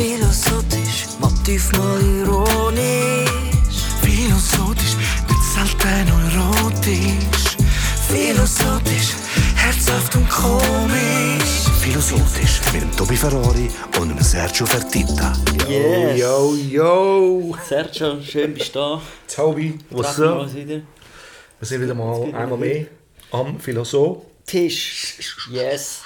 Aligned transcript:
Philosophisch, 0.00 1.08
motiv 1.18 1.72
mal 1.72 2.00
ironisch. 2.00 3.28
Philosophisch, 4.00 4.96
nicht 5.28 5.44
selten 5.52 6.08
erotisch. 6.08 7.58
Philosophisch, 8.08 9.10
herzhaft 9.56 10.16
und 10.16 10.26
komisch. 10.30 11.68
Philosophisch 11.82 12.62
mit 12.72 12.80
dem 12.80 12.96
Tobi 12.96 13.14
Ferrari 13.14 13.68
und 14.00 14.08
dem 14.08 14.22
Sergio 14.22 14.64
Fertitta. 14.64 15.34
Yes. 15.68 16.18
Yo, 16.18 16.54
yo! 16.54 17.56
Sergio, 17.68 18.22
schön 18.22 18.54
bist 18.54 18.74
du 18.74 18.78
da. 18.78 19.02
Tobi, 19.28 19.78
was 19.90 20.18
up? 20.18 20.48
Wir 20.54 20.82
sind 21.60 21.82
wieder 21.82 21.94
mal 21.94 22.22
einmal 22.34 22.56
mehr 22.56 22.86
am 23.32 23.60
Philosoph. 23.60 24.22
Tisch. 24.46 25.18
Yes. 25.50 26.00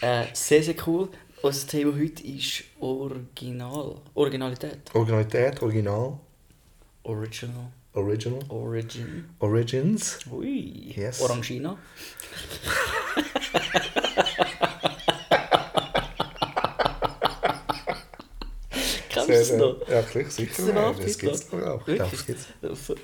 Äh, 0.00 0.26
sehr, 0.34 0.62
sehr 0.62 0.76
cool. 0.86 1.08
Unser 1.44 1.66
Thema 1.66 1.94
heute 1.94 2.26
ist 2.26 2.64
Original. 2.80 3.96
Originalität. 4.14 4.94
Originalität, 4.94 5.60
Original, 5.60 6.18
Original. 7.02 7.70
Original, 7.92 8.40
Origin. 8.48 9.28
Origins. 9.40 10.20
Ui. 10.32 10.94
Yes. 10.96 11.20
Orangina. 11.20 11.76
Kennst 19.10 19.50
du 19.50 19.56
noch? 19.58 19.86
Ja, 19.86 20.00
klar, 20.00 20.24
sicher. 20.30 20.94
Das 20.96 21.18
gibt 21.18 21.34
es. 21.34 21.52
Wirklich? 21.52 21.98
Das. 22.62 22.86
Das 22.86 22.96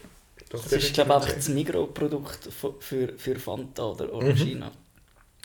Doch, 0.49 0.63
das 0.65 0.73
ist, 0.73 0.95
glaube 0.95 1.11
ich, 1.11 1.17
einfach 1.17 1.33
das 1.35 1.49
Mikroprodukt 1.51 2.49
für, 2.81 3.13
für, 3.19 3.39
Fanta 3.39 3.85
oder 3.85 4.11
Orangina. 4.11 4.73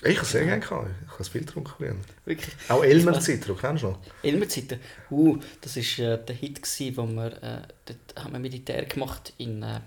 Ich 0.04 0.18
habe 0.18 0.28
sehr 0.28 0.46
gerne 0.46 0.60
gehabt. 0.62 0.90
Ich 1.06 1.12
habe 1.12 1.22
es 1.22 1.30
viel 1.30 1.42
getrunken. 1.42 1.72
früher. 1.78 1.96
Wirklich. 2.26 2.54
Auch 2.70 2.84
Elmer 2.84 3.20
Zitro, 3.20 3.56
kennst 3.56 3.84
du 3.84 3.88
noch? 3.88 4.00
Elmerzeiten. 4.22 4.80
Uh, 5.10 5.38
das 5.62 5.78
war 5.78 6.06
äh, 6.06 6.26
der 6.26 6.36
Hit, 6.36 6.62
gewesen, 6.62 6.98
wo 6.98 7.08
wir, 7.08 7.32
äh, 7.42 7.62
dort 7.86 8.24
haben 8.24 8.34
wir 8.34 8.40
Militär 8.40 8.86
gemacht 8.86 9.34
in, 9.38 9.64
äh, 9.64 9.80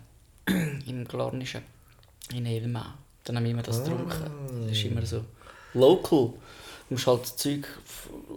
im 0.86 1.06
Glarnischen, 1.06 1.62
in 2.32 2.46
Elmau. 2.46 2.84
Dann 3.24 3.36
haben 3.36 3.44
wir 3.44 3.50
immer 3.50 3.62
das 3.62 3.84
getrunken. 3.84 4.30
Das 4.66 4.72
ist 4.72 4.84
immer 4.84 5.04
so 5.04 5.24
local. 5.74 6.32
Du 6.88 6.94
musst 6.94 7.06
halt 7.06 7.26
Zeug 7.26 7.66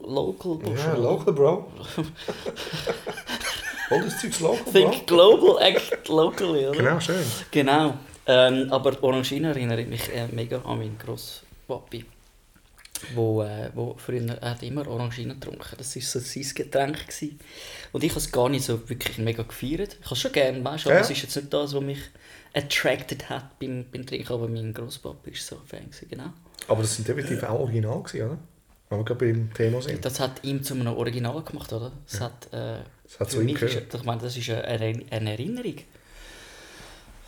local. 0.05 0.59
Ja, 0.75 0.93
local, 0.95 1.33
Bro. 1.33 1.71
All 3.89 4.01
das 4.03 4.19
Zeugs 4.19 4.41
local, 4.41 4.63
Bro. 4.63 4.71
Think 4.71 5.07
global, 5.07 5.57
act 5.61 6.09
locally, 6.09 6.67
oder? 6.67 6.77
Genau, 6.77 6.99
schön. 6.99 7.23
Genau. 7.49 7.97
Ähm, 8.25 8.67
aber 8.71 9.01
Orangina 9.01 9.49
erinnert 9.49 9.87
mich 9.87 10.13
äh, 10.13 10.27
mega 10.31 10.57
an 10.61 10.79
meinen 10.79 10.97
Grosspapi. 11.71 12.05
Wo, 13.15 13.41
äh, 13.41 13.71
wo 13.73 13.95
früher 13.97 14.37
er 14.41 14.51
hat 14.51 14.61
immer 14.61 14.87
Orangina 14.87 15.33
getrunken. 15.33 15.75
Das 15.77 15.95
war 15.95 16.01
so 16.03 16.19
sein 16.19 16.45
Getränk. 16.53 16.99
Gewesen. 17.07 17.39
Und 17.93 18.03
ich 18.03 18.11
habe 18.11 18.19
es 18.19 18.31
gar 18.31 18.47
nicht 18.47 18.63
so 18.63 18.87
wirklich 18.89 19.17
mega 19.17 19.41
gefeiert. 19.41 19.97
Ich 19.99 20.05
habe 20.05 20.13
es 20.15 20.19
schon 20.21 20.31
gerne, 20.31 20.63
weißt, 20.63 20.85
aber 20.85 20.95
Ja. 20.95 21.01
es 21.01 21.09
ist 21.09 21.23
jetzt 21.23 21.35
nicht 21.35 21.51
das, 21.51 21.73
was 21.73 21.81
mich 21.81 21.99
attracted 22.53 23.27
hat 23.29 23.57
beim, 23.59 23.85
beim 23.91 24.05
Trinken. 24.05 24.31
Aber 24.31 24.47
mein 24.47 24.71
Grosspapi 24.73 25.31
war 25.31 25.37
so 25.39 25.55
ein 25.55 25.61
Fan. 25.65 25.89
Gewesen, 25.89 26.07
genau. 26.09 26.33
Aber 26.67 26.81
das 26.83 26.95
sind 26.95 27.07
definitiv 27.07 27.41
auch 27.43 27.61
original 27.61 28.03
gewesen, 28.03 28.25
oder? 28.27 28.37
Wenn 28.89 28.99
wir 28.99 29.05
gerade 29.05 29.25
beim 29.25 29.53
Thema 29.53 29.81
sind. 29.81 30.05
Das 30.05 30.19
hat 30.19 30.43
ihm 30.43 30.61
zu 30.63 30.75
einem 30.75 30.87
Original 30.95 31.41
gemacht, 31.43 31.73
oder? 31.73 31.91
Das 32.05 32.19
hat, 32.21 32.47
äh, 32.53 32.81
Das 33.03 33.19
hat 33.19 33.31
zu 33.31 33.41
ihm 33.41 33.55
gehört. 33.55 33.73
ist, 33.73 33.93
ich 33.95 34.03
meine, 34.03 34.21
das 34.21 34.37
ist 34.37 34.47
eine, 34.49 34.63
eine 34.65 35.05
eine 35.09 35.31
Erinnerung, 35.31 35.77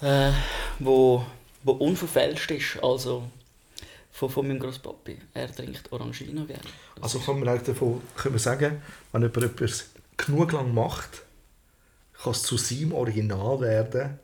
äh, 0.01 0.31
wo, 0.79 1.25
wo 1.63 1.71
unverfälscht 1.71 2.51
ist. 2.51 2.83
Also 2.83 3.23
von, 4.13 4.29
von 4.29 4.47
meinem 4.47 4.59
Grosspapi. 4.59 5.17
Er 5.33 5.53
trinkt 5.53 5.91
Orangina 5.91 6.45
gerne. 6.45 6.61
Das 6.95 7.03
Also 7.03 7.19
kann 7.19 7.39
man 7.39 7.49
eigentlich 7.49 7.63
davon 7.63 8.01
können 8.15 8.35
wir 8.35 8.39
sagen, 8.39 8.81
wenn 9.11 9.23
jemand 9.23 9.43
etwas 9.43 9.89
genug 10.15 10.51
lang 10.51 10.73
macht, 10.73 11.23
kann 12.21 12.31
es 12.31 12.43
zu 12.43 12.55
seinem 12.57 12.93
Original 12.93 13.59
werden, 13.59 14.19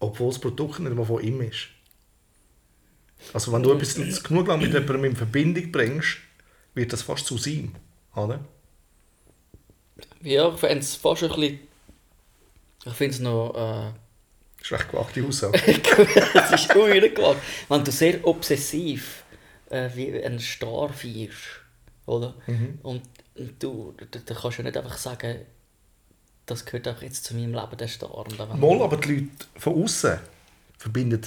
obwohl 0.00 0.30
das 0.30 0.40
Produkt 0.40 0.80
nicht 0.80 0.96
mal 0.96 1.04
von 1.04 1.22
ihm 1.22 1.42
ist. 1.42 1.68
Also 3.34 3.52
wenn 3.52 3.62
du 3.62 3.72
etwas 3.72 3.94
genug 4.22 4.48
lang 4.48 4.60
mit 4.60 4.72
jemandem 4.72 5.04
in 5.04 5.16
Verbindung 5.16 5.70
bringst, 5.70 6.18
wird 6.72 6.92
das 6.92 7.02
fast 7.02 7.26
zu 7.26 7.36
seinem. 7.36 7.74
Oder? 8.16 8.40
Ja, 10.22 10.52
ich 10.52 10.58
fände 10.58 10.78
es 10.78 10.96
fast 10.96 11.22
ein 11.22 11.28
bisschen. 11.28 11.58
Ich 12.86 12.92
finde 12.94 13.14
es 13.14 13.20
noch. 13.20 13.54
Äh, 13.54 14.03
Das 14.64 14.70
ist 14.70 14.78
recht 14.80 14.90
gewagte 14.92 15.26
Aussage. 15.26 15.58
es 16.34 16.52
ist 16.52 16.74
ungewagt. 16.74 17.40
Wenn 17.68 17.84
du 17.84 17.90
sehr 17.90 18.26
obsessiv 18.26 19.24
äh, 19.68 19.90
wie 19.94 20.24
ein 20.24 20.40
Star 20.40 20.88
feierst, 20.88 21.60
oder? 22.06 22.34
Mhm. 22.46 22.78
Und, 22.82 23.02
und 23.34 23.62
du, 23.62 23.94
da, 24.10 24.18
da 24.24 24.34
kannst 24.34 24.56
du 24.56 24.62
ja 24.62 24.68
nicht 24.68 24.76
einfach 24.78 24.96
sagen, 24.96 25.40
das 26.46 26.64
gehört 26.64 26.88
einfach 26.88 27.02
jetzt 27.02 27.24
zu 27.24 27.34
meinem 27.34 27.52
Leben, 27.52 27.76
der 27.76 27.88
Star. 27.88 28.24
Mal 28.56 28.82
aber 28.82 28.96
die 28.96 29.12
Leute 29.12 29.28
von 29.58 29.82
außen 29.82 30.18
verbinden. 30.78 31.20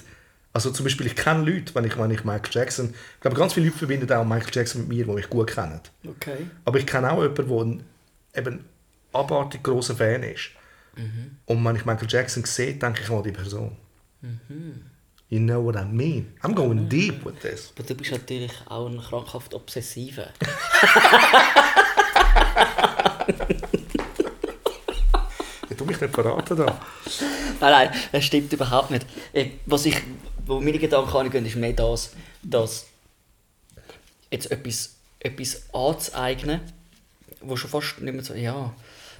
Also 0.51 0.71
zum 0.71 0.85
Beispiel, 0.85 1.05
ich 1.05 1.15
kenne 1.15 1.47
Leute, 1.47 1.75
wenn 1.75 1.85
ich, 1.85 1.95
wenn 1.95 2.09
ich 2.09 2.23
Michael 2.23 2.49
Jackson. 2.51 2.95
Ich 3.15 3.21
glaube, 3.21 3.37
ganz 3.37 3.53
viele 3.53 3.67
Leute 3.67 3.77
verbinden 3.77 4.11
auch 4.13 4.25
Michael 4.25 4.51
Jackson 4.51 4.81
mit 4.81 4.89
mir, 4.89 5.05
die 5.05 5.11
mich 5.11 5.29
gut 5.29 5.51
kennen. 5.51 5.79
Okay. 6.03 6.47
Aber 6.65 6.79
ich 6.79 6.87
kenne 6.87 7.11
auch 7.11 7.21
jemanden, 7.21 7.83
der 8.33 8.41
ein 8.41 8.47
eben 8.47 8.65
abartig 9.13 9.61
grosser 9.61 9.95
Fan 9.95 10.23
ist. 10.23 10.49
Und 11.46 11.63
wenn 11.66 11.75
ich 11.75 11.85
Michael 11.85 12.08
Jackson 12.09 12.44
sehe, 12.44 12.74
denke 12.74 13.02
ich 13.03 13.09
an 13.09 13.24
die 13.24 13.31
Person. 13.31 13.75
You 15.30 15.40
know 15.40 15.63
what 15.63 15.75
I 15.75 15.84
mean? 15.85 16.34
I'm 16.41 16.53
going 16.53 16.88
deep 16.90 17.25
with 17.25 17.40
this. 17.41 17.72
Aber 17.75 17.84
du 17.88 17.96
bist 17.96 18.12
natürlich 18.12 18.53
auch 18.68 18.88
ein 18.88 18.97
krankhaft 19.00 19.53
Obsessiver. 19.53 20.30
Ich 25.69 25.75
tu 25.78 25.85
mich 25.85 26.00
nicht 26.02 26.13
verraten 26.13 26.58
da. 26.58 26.66
nein, 26.66 26.80
nein, 27.59 27.91
das 28.12 28.24
stimmt 28.25 28.52
überhaupt 28.52 28.90
nicht. 28.90 29.06
Äh, 29.34 29.52
Was 29.66 29.85
ich, 29.85 29.96
wo 30.46 30.59
meine 30.59 30.79
Gedanken 30.79 31.16
angehen, 31.16 31.46
ist 31.46 31.56
mehr 31.56 31.74
das, 31.74 32.14
dass 32.41 32.88
jetzt 34.31 34.50
etwas, 34.50 34.96
etwas 35.19 35.64
anzueignen, 35.74 36.62
wo 37.41 37.56
schon 37.56 37.69
fast 37.69 38.00
nicht 38.02 38.14
mehr 38.14 38.24
so, 38.24 38.34
ja... 38.34 38.74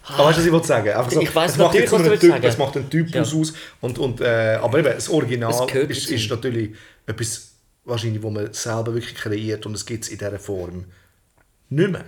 Aber 0.10 0.26
weißt 0.26 0.38
du, 0.38 0.42
was 0.42 0.46
ich 0.46 0.52
wollte 0.52 0.68
sagen? 0.68 0.90
Einfach 0.90 1.12
so, 1.12 1.22
Ich 1.22 1.34
macht 1.34 1.58
natürlich, 1.58 1.92
was 1.92 2.02
du 2.04 2.18
Typ, 2.18 2.32
sagen. 2.32 2.46
es 2.46 2.58
macht 2.58 2.76
einen 2.78 2.90
Typus 2.90 3.14
Ja. 3.14 3.22
aus. 3.22 3.54
Und, 3.82 4.00
und, 4.00 4.22
äh, 4.22 4.58
aber 4.62 4.80
eben, 4.80 4.88
das 4.94 5.10
Original 5.10 5.70
ist, 5.90 6.10
ist 6.10 6.30
natürlich 6.30 6.76
etwas, 7.06 7.52
wahrscheinlich, 7.86 8.22
wo 8.22 8.30
man 8.30 8.54
selber 8.54 8.94
wirklich 8.94 9.16
kreiert 9.16 9.66
und 9.66 9.74
es 9.76 9.86
gibt 9.86 10.04
es 10.06 10.10
in 10.10 10.18
dieser 10.18 10.40
Form 10.40 10.86
nicht 11.70 11.92
mehr. 11.92 12.06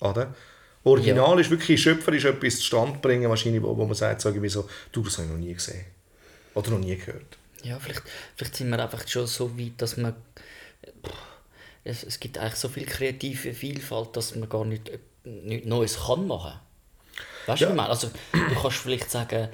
Oder? 0.00 0.34
Original 0.82 1.40
ist 1.40 1.50
wirklich 1.50 1.80
schöpferisch 1.82 2.26
etwas 2.26 2.56
zustande 2.56 2.98
bringen, 2.98 3.28
wahrscheinlich, 3.30 3.62
wo, 3.62 3.74
wo 3.76 3.86
man 3.86 3.94
sagt, 3.94 4.20
so, 4.20 4.28
irgendwie 4.28 4.50
so, 4.50 4.68
du, 4.92 5.02
das 5.02 5.16
habe 5.16 5.26
ich 5.28 5.32
noch 5.32 5.38
nie 5.40 5.54
gesehen. 5.54 5.86
Oder 6.54 6.70
noch 6.72 6.78
nie 6.78 6.96
gehört. 6.96 7.38
Ja, 7.62 7.78
vielleicht, 7.78 8.02
vielleicht 8.36 8.56
sind 8.56 8.68
wir 8.68 8.78
einfach 8.82 9.08
schon 9.08 9.26
so 9.26 9.58
weit, 9.58 9.72
dass 9.78 9.96
man. 9.96 10.14
Pff, 11.04 11.12
Es, 11.84 12.02
es 12.02 12.20
gibt 12.20 12.36
eigentlich 12.38 12.56
so 12.56 12.68
viel 12.68 12.84
kreative 12.86 13.54
Vielfalt, 13.54 14.14
dass 14.16 14.34
man 14.36 14.48
gar 14.48 14.64
nicht, 14.66 14.90
nichts 15.24 15.66
Neues 15.66 15.98
kann 16.06 16.26
machen 16.26 16.52
Weißt 17.46 17.60
du, 17.60 17.64
Ja. 17.66 17.70
ich 17.70 17.76
meine? 17.76 17.88
Also, 17.90 18.10
du 18.32 18.54
kannst 18.60 18.78
vielleicht 18.78 19.10
sagen, 19.10 19.48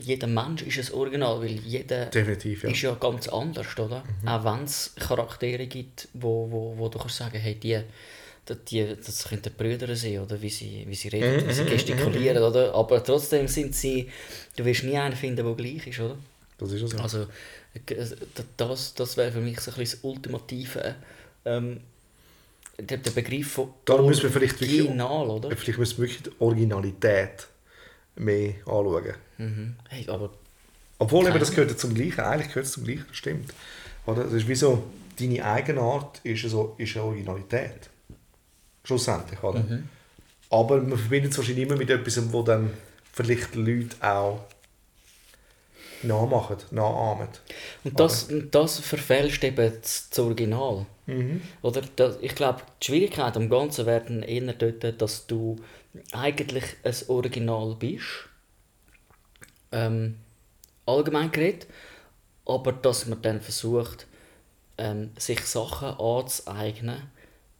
jeder 0.00 0.26
Mensch 0.26 0.62
ist 0.62 0.90
ein 0.90 0.94
Original, 0.98 1.40
weil 1.40 1.52
jeder 1.52 2.06
Definitiv, 2.06 2.62
ja. 2.64 2.68
Mhm. 2.68 2.74
ist 2.74 2.82
ja 2.82 2.94
ganz 2.94 3.28
anders, 3.28 3.78
oder? 3.78 4.02
Auch 4.26 4.44
wenn 4.44 4.64
es 4.64 4.92
Charaktere 4.98 5.66
gibt, 5.68 6.08
wo, 6.14 6.50
wo, 6.50 6.74
wo 6.76 6.88
du 6.88 6.98
kannst 6.98 7.16
sagen, 7.16 7.38
hey, 7.38 7.54
die, 7.54 7.80
die, 8.70 8.96
das 8.96 9.24
könnten 9.28 9.52
Brüder 9.54 9.94
sein, 9.94 10.18
oder 10.18 10.40
wie 10.42 10.48
sie, 10.50 10.84
wie 10.88 10.94
sie 10.96 11.08
reden, 11.08 11.44
Mhm, 11.44 11.48
wie 11.48 11.52
sie 11.52 11.64
gestikulieren, 11.64 12.42
oder? 12.42 12.74
Aber 12.74 13.02
trotzdem 13.04 13.46
sind 13.46 13.74
sie, 13.74 14.10
du 14.56 14.64
wirst 14.64 14.82
nie 14.82 14.96
einen 14.98 15.14
finden, 15.14 15.44
der 15.46 15.54
gleich 15.54 15.86
ist, 15.86 16.00
oder? 16.00 16.16
Das 16.58 16.72
ist 16.72 16.88
so. 16.88 16.98
Also 16.98 17.26
das, 18.56 18.94
das 18.94 19.16
wäre 19.16 19.30
für 19.30 19.40
mich 19.40 19.60
so 19.60 19.70
ein 19.70 19.76
bisschen 19.76 20.00
das 20.00 20.04
ultimative 20.10 20.96
ähm, 21.44 21.80
der, 22.80 22.98
der 22.98 23.10
Begriff 23.10 23.52
von 23.52 23.68
Darum 23.84 24.06
müssen 24.06 24.22
wir 24.24 24.30
vielleicht 24.30 24.60
wirklich- 24.60 24.82
Original, 24.82 25.28
oder? 25.30 25.56
Vielleicht 25.56 25.78
müssen 25.78 25.98
wir 25.98 26.08
wirklich 26.08 26.22
die 26.22 26.30
Originalität 26.40 27.48
mehr 28.16 28.54
anschauen. 28.66 29.14
Mhm. 29.38 29.76
Hey, 29.88 30.08
aber 30.08 30.30
Obwohl 30.98 31.26
eben, 31.28 31.38
das 31.38 31.50
gehört 31.50 31.70
ja 31.70 31.76
zum 31.76 31.94
Gleichen. 31.94 32.20
Eigentlich 32.20 32.48
gehört 32.48 32.66
es 32.66 32.72
zum 32.72 32.84
Gleichen, 32.84 33.04
das 33.08 33.16
stimmt. 33.16 33.52
Oder? 34.06 34.24
Das 34.24 34.32
ist 34.32 34.48
wie 34.48 34.54
so, 34.54 34.84
deine 35.18 35.44
Eigenart 35.44 36.20
ist, 36.24 36.42
so, 36.48 36.74
ist 36.78 36.96
eine 36.96 37.04
Originalität. 37.04 37.88
Schlussendlich, 38.84 39.42
oder? 39.42 39.60
Mhm. 39.60 39.88
Aber 40.50 40.80
man 40.80 40.98
verbindet 40.98 41.32
es 41.32 41.38
wahrscheinlich 41.38 41.66
immer 41.66 41.76
mit 41.76 41.90
etwas, 41.90 42.32
wo 42.32 42.42
dann 42.42 42.70
vielleicht 43.12 43.54
Leute 43.54 43.96
auch 44.00 44.44
nachmachen, 46.02 46.56
nachahmen. 46.70 47.28
und 47.84 48.00
das, 48.00 48.24
und 48.24 48.54
das 48.54 48.78
verfälscht 48.78 49.44
eben 49.44 49.72
das, 49.80 50.08
das 50.10 50.18
Original. 50.18 50.86
Mhm. 51.06 51.42
Oder 51.62 51.82
das, 51.96 52.18
ich 52.20 52.34
glaube, 52.34 52.62
die 52.82 52.86
Schwierigkeit 52.86 53.36
am 53.36 53.48
Ganzen 53.48 53.86
werden 53.86 54.22
eher 54.22 54.52
dort, 54.52 55.00
dass 55.00 55.26
du 55.26 55.56
eigentlich 56.12 56.64
ein 56.84 56.94
Original 57.08 57.74
bist. 57.78 58.28
Ähm, 59.72 60.16
allgemein 60.86 61.30
geredet. 61.30 61.66
Aber 62.46 62.72
dass 62.72 63.06
man 63.06 63.20
dann 63.22 63.40
versucht, 63.40 64.06
ähm, 64.78 65.10
sich 65.18 65.40
Sachen 65.40 65.88
anzueignen, 65.98 67.10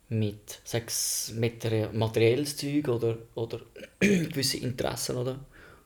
mit 0.08 0.60
sechs 0.64 1.32
Meter 1.34 1.92
materielles 1.92 2.56
Zeug 2.56 2.88
oder, 2.88 3.18
oder 3.34 3.60
gewisse 4.00 4.58
Interessen, 4.58 5.16
oder? 5.16 5.38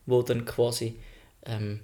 Wo 0.06 0.22
dann 0.22 0.44
quasi, 0.44 0.96
ähm, 1.44 1.80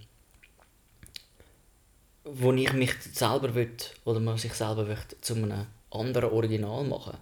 wo 2.34 2.52
ich 2.52 2.72
mich 2.72 2.92
selber 3.12 3.54
will, 3.54 3.70
oder 4.04 4.20
man 4.20 4.38
sich 4.38 4.54
selber 4.54 4.88
will, 4.88 4.98
zu 5.20 5.34
einem 5.34 5.66
anderen 5.90 6.30
Original 6.30 6.84
machen. 6.84 7.16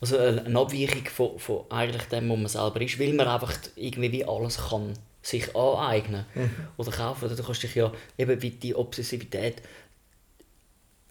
Also 0.00 0.18
eine 0.18 0.44
eine 0.44 0.58
Abweichung 0.58 1.04
von, 1.06 1.38
von 1.38 1.64
eigentlich 1.70 2.04
dem, 2.04 2.28
wo 2.28 2.36
man 2.36 2.48
selber 2.48 2.80
ist, 2.80 2.98
weil 2.98 3.12
man 3.12 3.28
einfach 3.28 3.54
irgendwie 3.76 4.12
wie 4.12 4.24
alles 4.24 4.58
kann 4.58 4.94
sich 5.22 5.54
aneignen 5.54 6.26
oder 6.76 6.90
kaufen. 6.90 7.26
Oder 7.26 7.36
du 7.36 7.42
kannst 7.44 7.62
dich 7.62 7.74
ja 7.74 7.92
eben 8.18 8.42
wie 8.42 8.50
die 8.50 8.74
Obsessivität 8.74 9.62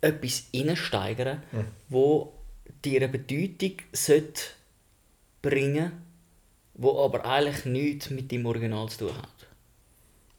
etwas 0.01 0.43
reinsteigern, 0.53 1.41
wo 1.87 2.33
dir 2.83 3.01
eine 3.01 3.09
Bedeutung 3.09 3.77
sollte 3.93 4.41
bringen 5.41 5.91
wo 6.73 7.03
aber 7.03 7.25
eigentlich 7.25 7.65
nichts 7.65 8.09
mit 8.09 8.31
dem 8.31 8.45
Original 8.45 8.89
zu 8.89 9.07
tun 9.07 9.17
hat. 9.17 9.47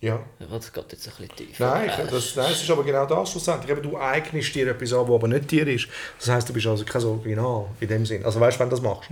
Ja. 0.02 0.20
Ja, 0.40 0.46
Das 0.50 0.72
geht 0.72 0.92
jetzt 0.92 1.06
ein 1.06 1.14
bisschen 1.16 1.36
tief. 1.36 1.60
Nein, 1.60 1.88
das, 2.10 2.34
nein, 2.34 2.50
es 2.50 2.60
ist 2.62 2.70
aber 2.70 2.82
genau 2.82 3.06
das 3.06 3.30
schlussendlich. 3.30 3.70
Eben, 3.70 3.82
du 3.82 3.96
eignest 3.96 4.52
dir 4.52 4.68
etwas 4.68 4.92
an, 4.92 5.08
was 5.08 5.14
aber 5.14 5.28
nicht 5.28 5.50
dir 5.50 5.66
ist. 5.68 5.86
Das 6.18 6.28
heisst, 6.28 6.48
du 6.48 6.52
bist 6.52 6.66
also 6.66 6.84
kein 6.84 7.04
Original 7.04 7.66
in 7.78 7.88
dem 7.88 8.04
Sinn. 8.04 8.24
Also 8.24 8.40
weißt 8.40 8.56
du, 8.56 8.60
wenn 8.60 8.68
du 8.68 8.76
das 8.76 8.84
machst. 8.84 9.08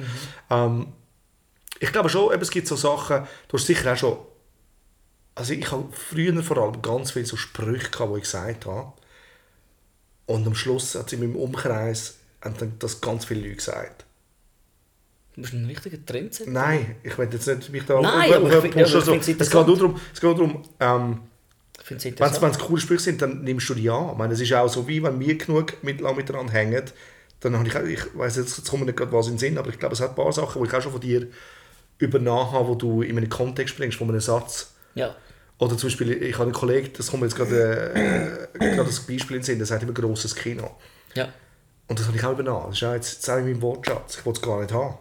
Ähm, 0.50 0.88
ich 1.78 1.92
glaube 1.92 2.08
schon, 2.08 2.34
eben, 2.34 2.42
es 2.42 2.50
gibt 2.50 2.66
so 2.66 2.74
Sachen, 2.74 3.26
du 3.46 3.56
hast 3.56 3.66
sicher 3.66 3.92
auch 3.92 3.96
schon, 3.96 4.18
also 5.36 5.52
ich 5.52 5.70
habe 5.70 5.88
früher 5.92 6.42
vor 6.42 6.58
allem 6.58 6.82
ganz 6.82 7.12
viele 7.12 7.24
so 7.24 7.36
Sprüche 7.36 7.90
gehabt, 7.90 8.12
die 8.12 8.16
ich 8.16 8.24
gesagt 8.24 8.66
habe. 8.66 8.92
Und 10.26 10.44
am 10.46 10.56
Schluss 10.56 10.96
hat 10.96 11.08
sie 11.08 11.16
in 11.16 11.22
meinem 11.22 11.36
Umkreis 11.36 12.18
haben 12.42 12.56
dann 12.58 12.78
das 12.80 13.00
ganz 13.00 13.26
viele 13.26 13.42
Leute 13.42 13.56
gesagt. 13.56 14.06
Du 15.40 15.48
bist 15.50 15.54
ein 15.54 15.64
richtiger 15.64 16.04
Trendsetter. 16.04 16.50
Nein, 16.50 16.96
ich 17.02 17.16
will 17.16 17.28
jetzt 17.32 17.46
nicht 17.46 17.70
mich 17.72 17.84
da 17.86 18.00
Nein, 18.00 18.32
aber 18.34 18.46
ich 18.48 18.54
find- 18.60 18.74
pushen, 18.74 18.86
aber 18.86 18.98
ich 18.98 19.04
so. 19.04 19.12
find's 19.12 19.28
Es 19.28 19.50
geht 19.50 19.66
nur 19.66 19.76
darum, 19.76 20.00
es 20.12 20.20
geht 20.20 20.30
darum 20.38 20.62
ähm, 20.80 21.20
wenn 21.88 22.50
es 22.50 22.58
coole 22.58 22.80
Sprüche 22.80 23.00
sind, 23.02 23.22
dann 23.22 23.42
nimmst 23.42 23.68
du 23.68 23.74
die 23.74 23.88
an. 23.90 24.10
Ich 24.12 24.18
meine, 24.18 24.34
es 24.34 24.40
ist 24.40 24.52
auch 24.52 24.68
so, 24.68 24.86
wie 24.86 25.02
wenn 25.02 25.18
wir 25.18 25.36
genug 25.38 25.82
mit, 25.82 26.00
lang 26.00 26.14
miteinander 26.14 26.52
hängen, 26.52 26.84
dann 27.40 27.56
habe 27.58 27.66
ich, 27.68 27.76
auch- 27.76 27.82
ich 27.82 28.18
weiß 28.18 28.36
jetzt, 28.36 28.58
jetzt 28.58 28.68
kommt 28.68 28.80
mir 28.80 28.86
nicht 28.86 28.98
gerade 28.98 29.12
was 29.12 29.26
in 29.26 29.32
den 29.34 29.38
Sinn, 29.38 29.58
aber 29.58 29.70
ich 29.70 29.78
glaube, 29.78 29.94
es 29.94 30.00
hat 30.00 30.10
ein 30.10 30.14
paar 30.14 30.30
Sachen, 30.32 30.62
die 30.62 30.68
ich 30.68 30.74
auch 30.74 30.82
schon 30.82 30.92
von 30.92 31.00
dir 31.00 31.26
übernommen 31.98 32.52
habe, 32.52 32.68
wo 32.68 32.74
du 32.74 33.02
in 33.02 33.16
einen 33.16 33.28
Kontext 33.30 33.76
bringst, 33.76 33.96
von 33.98 34.08
einem 34.10 34.20
Satz. 34.20 34.74
Ja. 34.94 35.14
Oder 35.58 35.76
zum 35.76 35.88
Beispiel, 35.88 36.22
ich 36.22 36.34
habe 36.34 36.44
einen 36.44 36.52
Kollegen, 36.52 36.90
das 36.96 37.08
kommt 37.08 37.22
mir 37.22 37.28
jetzt 37.28 37.36
gerade, 37.36 38.48
äh, 38.54 38.58
gerade 38.58 38.84
das 38.84 39.00
Beispiel 39.00 39.36
in 39.36 39.40
den 39.40 39.42
Sinn, 39.42 39.58
der 39.58 39.66
sagt 39.66 39.82
immer 39.82 39.92
grosses 39.92 40.34
Kino. 40.34 40.70
Ja. 41.14 41.28
Und 41.86 41.98
das 41.98 42.06
habe 42.06 42.16
ich 42.16 42.24
auch 42.24 42.32
übernommen. 42.32 42.66
Das 42.68 42.76
ist 42.76 42.84
auch 42.84 42.94
jetzt, 42.94 43.12
jetzt 43.14 43.28
auch 43.30 43.38
in 43.38 43.44
meinem 43.46 43.62
Wortschatz. 43.62 44.18
Ich 44.18 44.26
wollte 44.26 44.40
es 44.40 44.46
gar 44.46 44.60
nicht 44.60 44.72
haben. 44.72 44.94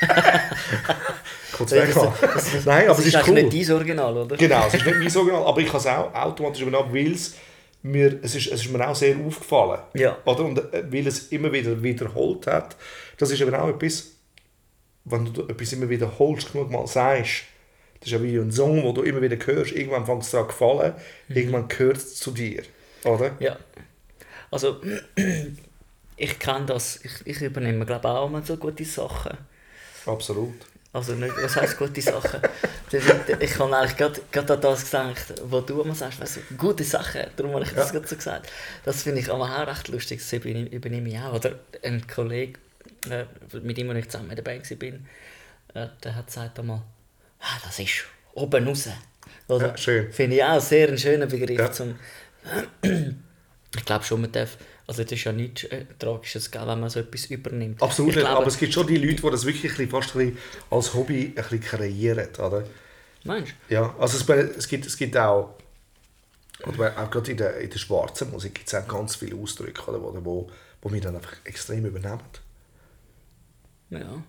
ich 1.52 1.60
es 1.60 1.70
weg 1.72 1.94
haben. 1.96 2.12
Nein, 2.64 2.88
aber 2.88 2.88
Das 2.88 2.98
es 3.00 3.06
ist 3.06 3.14
ist 3.14 3.28
cool. 3.28 3.34
nicht 3.42 3.68
dein 3.68 3.76
Original, 3.76 4.16
oder? 4.16 4.36
Genau, 4.36 4.66
es 4.66 4.74
ist 4.74 4.86
nicht 4.86 4.98
mein 4.98 5.16
Original, 5.16 5.44
aber 5.44 5.60
ich 5.60 5.68
habe 5.68 5.78
es 5.78 5.86
auch 5.86 6.14
automatisch 6.14 6.62
übernommen, 6.62 6.94
weil 6.94 7.12
es 7.12 7.34
mir, 7.82 8.18
es 8.22 8.34
ist, 8.34 8.46
es 8.48 8.62
ist 8.64 8.70
mir 8.70 8.86
auch 8.86 8.94
sehr 8.94 9.16
aufgefallen. 9.16 9.80
Ja. 9.94 10.16
Oder? 10.24 10.44
Und 10.44 10.58
äh, 10.58 10.84
weil 10.90 11.06
es 11.06 11.28
immer 11.28 11.52
wieder 11.52 11.82
wiederholt 11.82 12.46
hat. 12.46 12.76
Das 13.18 13.30
ist 13.30 13.40
eben 13.40 13.54
auch 13.54 13.68
etwas, 13.68 14.12
wenn 15.04 15.32
du 15.32 15.42
etwas 15.48 15.72
immer 15.72 15.88
wiederholst, 15.88 16.52
genug 16.52 16.70
mal 16.70 16.86
sagst, 16.86 17.44
das 18.00 18.08
ist 18.08 18.12
ja 18.12 18.22
wie 18.22 18.36
ein 18.36 18.52
Song, 18.52 18.82
wo 18.84 18.92
du 18.92 19.02
immer 19.02 19.20
wieder 19.20 19.36
hörst, 19.44 19.72
irgendwann 19.72 20.06
fängt 20.06 20.22
es 20.22 20.30
daran 20.30 20.46
gefallen, 20.48 20.94
irgendwann 21.28 21.66
gehört 21.68 21.96
es 21.96 22.16
zu 22.16 22.30
dir. 22.30 22.62
Oder? 23.04 23.32
Ja. 23.40 23.56
Also, 24.50 24.80
ich 26.16 26.38
kenne 26.38 26.66
das. 26.66 27.00
Ich, 27.04 27.26
ich 27.26 27.40
übernehme, 27.42 27.84
glaube 27.86 28.08
auch 28.08 28.28
mal 28.30 28.44
so 28.44 28.56
gute 28.56 28.84
Sachen. 28.84 29.36
Absolut. 30.08 30.54
Also 30.92 31.12
nicht, 31.14 31.34
was 31.40 31.56
heisst 31.56 31.76
gute 31.78 32.00
Sachen? 32.00 32.40
Ich 32.90 33.58
habe 33.58 33.76
eigentlich 33.76 33.96
gerade, 33.98 34.18
gerade 34.32 34.54
an 34.54 34.60
das 34.62 34.84
gedacht, 34.86 35.34
wo 35.44 35.60
du 35.60 35.82
immer 35.82 35.94
sagst, 35.94 36.20
weißt 36.22 36.36
du, 36.36 36.54
gute 36.56 36.84
Sachen, 36.84 37.20
darum 37.36 37.52
habe 37.52 37.64
ich 37.64 37.72
das 37.72 37.88
Ja. 37.88 37.92
gerade 37.92 38.08
so 38.08 38.16
gesagt. 38.16 38.50
Das 38.86 39.02
finde 39.02 39.20
ich 39.20 39.30
auch 39.30 39.66
recht 39.66 39.88
lustig, 39.88 40.20
das 40.20 40.32
übernehme, 40.32 40.70
übernehme 40.70 41.10
ich 41.10 41.18
auch. 41.18 41.34
Oder 41.34 41.58
ein 41.82 42.06
Kollege, 42.06 42.58
äh, 43.10 43.26
mit 43.60 43.76
dem 43.76 43.94
ich 43.94 44.08
zusammen 44.08 44.34
dabei 44.34 44.58
war, 44.62 45.82
äh, 45.82 45.88
der 46.02 46.14
hat 46.14 46.26
gesagt 46.28 46.58
einmal, 46.58 46.80
ah, 47.40 47.58
das 47.62 47.78
ist 47.78 48.04
oben 48.32 48.66
raus. 48.66 48.88
Oder? 49.48 49.66
Ja, 49.68 49.76
schön. 49.76 50.10
Finde 50.10 50.36
ich 50.36 50.44
auch 50.44 50.60
sehr 50.62 50.88
einen 50.88 50.96
schönen 50.96 51.28
Begriff. 51.28 51.58
Ja. 51.58 51.70
Zum 51.70 51.98
ich 52.82 53.84
glaube 53.84 54.04
schon, 54.04 54.22
man 54.22 54.32
darf, 54.32 54.56
also 54.88 55.02
das 55.02 55.12
ist 55.12 55.24
ja 55.24 55.32
nichts 55.32 55.64
äh, 55.64 55.84
Tragisches, 55.98 56.50
gell, 56.50 56.66
wenn 56.66 56.80
man 56.80 56.88
so 56.88 57.00
etwas 57.00 57.26
übernimmt. 57.26 57.82
Absolut 57.82 58.14
glaube, 58.14 58.30
aber 58.30 58.46
es 58.46 58.58
gibt 58.58 58.72
schon 58.72 58.86
die 58.86 58.96
Leute, 58.96 59.20
die 59.20 59.30
das 59.30 59.44
wirklich 59.44 59.90
fast 59.90 60.16
ein 60.16 60.30
bisschen 60.30 60.38
als 60.70 60.94
Hobby 60.94 61.26
ein 61.26 61.34
bisschen 61.34 61.60
kreieren. 61.60 62.28
Oder? 62.38 62.64
Meinst 63.24 63.52
Ja, 63.68 63.94
also 63.98 64.16
es, 64.16 64.56
es, 64.56 64.66
gibt, 64.66 64.86
es 64.86 64.96
gibt 64.96 65.14
auch, 65.18 65.56
oder 66.66 66.98
auch 66.98 67.10
gerade 67.10 67.30
in 67.30 67.36
der, 67.36 67.58
in 67.58 67.68
der 67.68 67.78
schwarzen 67.78 68.30
Musik 68.30 68.54
gibt 68.54 68.68
es 68.68 68.74
auch 68.74 68.88
ganz 68.88 69.16
viele 69.16 69.36
Ausdrücke, 69.36 69.90
oder, 69.90 70.02
wo, 70.02 70.24
wo, 70.24 70.50
wo 70.80 70.90
wir 70.90 71.02
dann 71.02 71.16
einfach 71.16 71.36
extrem 71.44 71.84
übernehmen. 71.84 72.20
du? 73.90 73.98
Ja. 73.98 74.22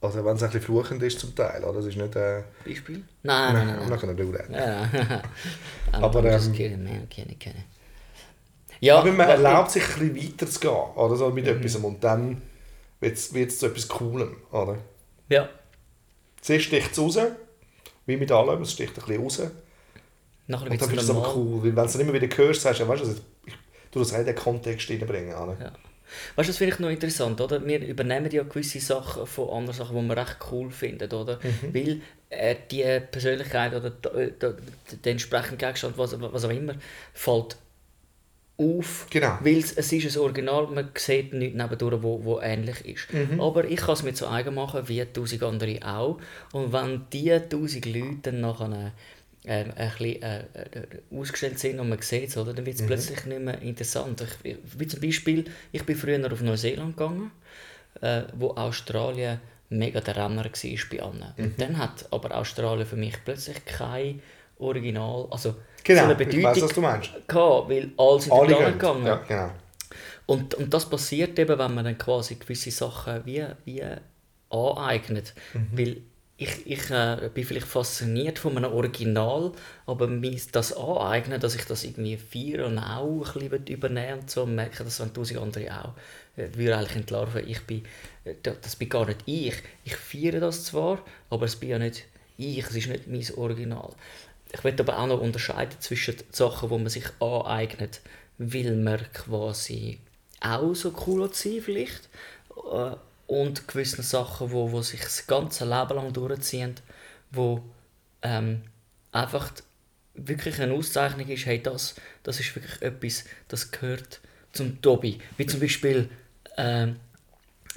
Also 0.00 0.24
wenn 0.24 0.36
es 0.36 0.42
ein 0.44 0.50
bisschen 0.50 0.62
fluchend 0.62 1.02
ist 1.02 1.18
zum 1.18 1.34
Teil, 1.34 1.64
oder? 1.64 1.78
Das 1.78 1.86
ist 1.86 1.96
nicht... 1.96 2.14
Äh, 2.14 2.44
Beispiel? 2.64 3.02
Nein, 3.24 3.52
nein, 3.52 3.88
nein. 3.88 4.16
Do 4.16 4.30
that. 4.30 4.48
Ja, 4.48 4.86
ja. 4.92 5.22
Aber, 5.90 6.22
das 6.22 6.46
ähm, 6.46 6.52
ich, 6.52 6.58
kenne 6.58 7.02
ich, 7.02 7.08
kenne 7.10 7.56
ich. 7.58 7.77
Ja, 8.80 8.98
Aber 8.98 9.12
man 9.12 9.28
erlaubt 9.28 9.70
sich 9.70 9.82
ein 9.82 10.08
bisschen 10.10 10.32
weiter 10.32 10.46
zu 10.46 10.60
gehen, 10.60 10.70
oder? 10.70 11.16
So 11.16 11.28
Mhm. 11.28 11.34
mit 11.34 11.46
etwas 11.48 11.76
und 11.76 12.02
dann 12.04 12.42
wird 13.00 13.16
es 13.16 13.58
zu 13.58 13.66
etwas 13.66 13.88
Coolem, 13.88 14.36
oder? 14.52 14.78
Ja, 15.28 15.48
Zuerst 16.40 16.64
sticht 16.66 16.92
es 16.92 16.98
raus, 16.98 17.18
wie 18.06 18.16
mit 18.16 18.32
allem, 18.32 18.62
es 18.62 18.72
sticht 18.72 18.98
ein 18.98 19.04
bisschen 19.04 19.22
raus. 19.22 19.42
nachher 20.46 20.70
Und 20.70 20.80
dann 20.80 20.80
es 20.80 20.86
findest 20.86 21.08
du 21.08 21.12
es 21.12 21.18
aber 21.18 21.34
cool, 21.36 21.62
weil 21.62 21.76
wenn 21.76 21.76
du 21.76 21.82
es 21.84 21.94
immer 21.96 22.12
wieder 22.12 22.36
hörst, 22.36 22.62
sagst 22.62 22.80
du, 22.80 22.88
weißt 22.88 23.04
du, 23.04 23.10
ich 23.46 23.54
tu 23.90 23.98
das 24.00 24.12
auch 24.14 24.18
in 24.18 24.26
den 24.26 24.34
Kontext 24.34 24.90
reinbringen, 24.90 25.34
oder? 25.34 25.56
Ja. 25.60 25.72
Weißt 26.36 26.48
du, 26.48 26.52
das 26.52 26.56
finde 26.58 26.74
ich 26.74 26.80
noch 26.80 26.88
interessant, 26.88 27.40
oder? 27.40 27.64
Wir 27.66 27.86
übernehmen 27.86 28.30
ja 28.30 28.42
gewisse 28.42 28.80
Sachen 28.80 29.26
von 29.26 29.50
anderen 29.50 29.76
Sachen, 29.78 29.96
die 30.00 30.08
wir 30.08 30.16
recht 30.16 30.38
cool 30.50 30.70
finden, 30.70 31.12
oder? 31.12 31.38
Mhm. 31.42 31.74
Weil 31.74 32.00
äh, 32.30 32.56
die 32.70 32.82
Persönlichkeit 33.10 33.74
oder 33.74 33.90
der, 33.90 34.30
der, 34.30 34.56
der 35.04 35.12
entsprechende 35.12 35.58
Gegenstand, 35.58 35.98
was, 35.98 36.18
was 36.20 36.44
auch 36.44 36.50
immer, 36.50 36.74
fällt 37.12 37.56
auf, 38.60 39.06
Genau. 39.10 39.38
weil 39.40 39.58
es, 39.58 39.72
ist 39.72 40.16
ein 40.16 40.20
Original, 40.20 40.66
man 40.66 40.90
sieht 40.96 41.32
nichts 41.32 41.56
nebendurch, 41.56 42.02
wo, 42.02 42.24
wo 42.24 42.40
ähnlich 42.40 42.84
ist. 42.84 43.12
Mhm. 43.12 43.40
Aber 43.40 43.64
ich 43.64 43.76
kann 43.80 43.94
es 43.94 44.02
mir 44.02 44.14
zu 44.14 44.28
eigen 44.28 44.54
machen, 44.54 44.88
wie 44.88 45.04
tausend 45.04 45.42
andere 45.44 45.78
auch. 45.86 46.18
Und 46.52 46.72
wenn 46.72 47.04
diese 47.12 47.48
tausend 47.48 47.86
Leute 47.86 48.16
dann 48.22 48.40
nachher 48.40 48.92
äh, 49.44 49.64
ein 49.76 49.90
bisschen 49.96 50.22
äh, 50.22 50.38
äh, 50.40 50.44
ausgestellt 51.16 51.58
sind 51.60 51.78
und 51.78 51.88
man 51.88 52.02
sieht 52.02 52.30
es, 52.30 52.36
oder, 52.36 52.52
dann 52.52 52.66
wird 52.66 52.76
Mhm. 52.78 52.82
es 52.82 52.86
plötzlich 52.88 53.26
nicht 53.26 53.40
mehr 53.40 53.62
interessant. 53.62 54.24
Ich, 54.42 54.56
wie 54.76 54.86
zum 54.88 55.00
Beispiel, 55.00 55.44
ich 55.70 55.84
bin 55.84 55.96
früher 55.96 56.32
auf 56.32 56.40
Neuseeland 56.42 56.96
gegangen, 56.96 57.30
äh, 58.00 58.22
wo 58.34 58.50
Australien 58.50 59.40
mega 59.70 60.00
der 60.00 60.16
Renner 60.16 60.44
war 60.44 60.50
bei 60.90 61.02
allen. 61.02 61.32
Mhm. 61.36 61.44
Und 61.44 61.60
dann 61.60 61.78
hat 61.78 62.06
aber 62.10 62.36
Australien 62.36 62.86
für 62.88 62.96
mich 62.96 63.14
plötzlich 63.24 63.64
kein 63.64 64.20
Original, 64.58 65.26
also 65.30 65.54
Genau, 65.84 66.00
so 66.00 66.04
eine 66.06 66.14
ich 66.14 66.18
Bedeutung 66.18 66.42
weiss, 66.44 66.62
was 66.62 66.72
du 66.74 66.80
meinst. 66.80 67.10
gehabt, 67.26 67.68
weil 67.70 67.92
alle 67.96 68.20
sind 68.20 68.32
Alle 68.32 68.48
dort 68.48 68.58
gehen. 68.64 68.72
gegangen. 68.78 69.06
Ja, 69.06 69.16
genau. 69.16 69.50
Und, 70.26 70.54
und 70.54 70.72
das 70.74 70.88
passiert 70.88 71.38
eben, 71.38 71.58
wenn 71.58 71.74
man 71.74 71.84
dann 71.84 71.98
quasi 71.98 72.34
gewisse 72.34 72.70
Sachen 72.70 73.24
wie, 73.24 73.44
wie 73.64 73.82
aneignet. 74.50 75.34
Weil 75.72 76.02
ich, 76.36 76.66
ich 76.66 76.90
äh, 76.90 77.30
bin 77.34 77.44
vielleicht 77.44 77.66
fasziniert 77.66 78.38
von 78.38 78.56
einem 78.56 78.72
Original, 78.72 79.52
aber 79.86 80.06
mir 80.06 80.38
das 80.52 80.72
aneignen, 80.76 81.40
dass 81.40 81.56
ich 81.56 81.64
das 81.64 81.82
irgendwie 81.82 82.16
feiere 82.16 82.66
und 82.66 82.78
auch 82.78 83.34
ein 83.34 83.48
bisschen 83.48 83.66
übernehmen 83.66 84.20
und 84.20 84.30
so, 84.30 84.44
und 84.44 84.54
merke, 84.54 84.84
dass 84.84 84.98
dann 84.98 85.12
tausend 85.12 85.40
andere 85.40 85.66
auch, 85.84 85.94
äh, 86.36 86.48
würde 86.54 86.76
eigentlich 86.76 86.96
entlarven, 86.96 87.48
ich 87.48 87.60
bin, 87.66 87.84
äh, 88.24 88.34
da- 88.42 88.54
das 88.60 88.76
bin 88.76 88.88
gar 88.88 89.06
nicht 89.06 89.22
ich. 89.26 89.54
Ich 89.84 89.96
feiere 89.96 90.38
das 90.38 90.64
zwar, 90.64 91.00
aber 91.30 91.46
es 91.46 91.56
bin 91.56 91.70
ja 91.70 91.78
nicht 91.78 92.04
ich, 92.40 92.58
es 92.58 92.76
ist 92.76 92.86
nicht 92.88 93.08
mein 93.08 93.26
Original. 93.36 93.90
Ich 94.52 94.64
möchte 94.64 94.82
aber 94.82 94.98
auch 94.98 95.06
noch 95.06 95.20
unterscheiden 95.20 95.80
zwischen 95.80 96.16
Sachen, 96.30 96.68
die 96.68 96.74
man 96.74 96.88
sich 96.88 97.04
aneignet, 97.20 98.00
weil 98.38 98.76
man 98.76 99.00
quasi 99.12 100.00
auch 100.40 100.74
so 100.74 100.94
cool 101.06 101.22
will 101.22 101.34
sein 101.34 101.60
vielleicht 101.60 102.08
äh, 102.72 102.96
und 103.26 103.68
gewissen 103.68 104.02
Sachen, 104.02 104.50
wo, 104.52 104.72
wo 104.72 104.80
sich 104.82 105.00
das 105.00 105.26
ganze 105.26 105.64
Leben 105.64 105.96
lang 105.96 106.12
durchziehen, 106.12 106.74
wo 107.30 107.62
ähm, 108.22 108.62
einfach 109.12 109.52
wirklich 110.14 110.60
eine 110.60 110.72
Auszeichnung 110.72 111.28
ist, 111.28 111.46
hey, 111.46 111.62
das, 111.62 111.94
das 112.22 112.40
ist 112.40 112.54
wirklich 112.56 112.80
etwas, 112.82 113.24
das 113.48 113.70
gehört 113.70 114.20
zum 114.52 114.80
Tobi. 114.80 115.18
Wie 115.36 115.46
zum 115.46 115.60
Beispiel 115.60 116.08
ähm, 116.56 116.96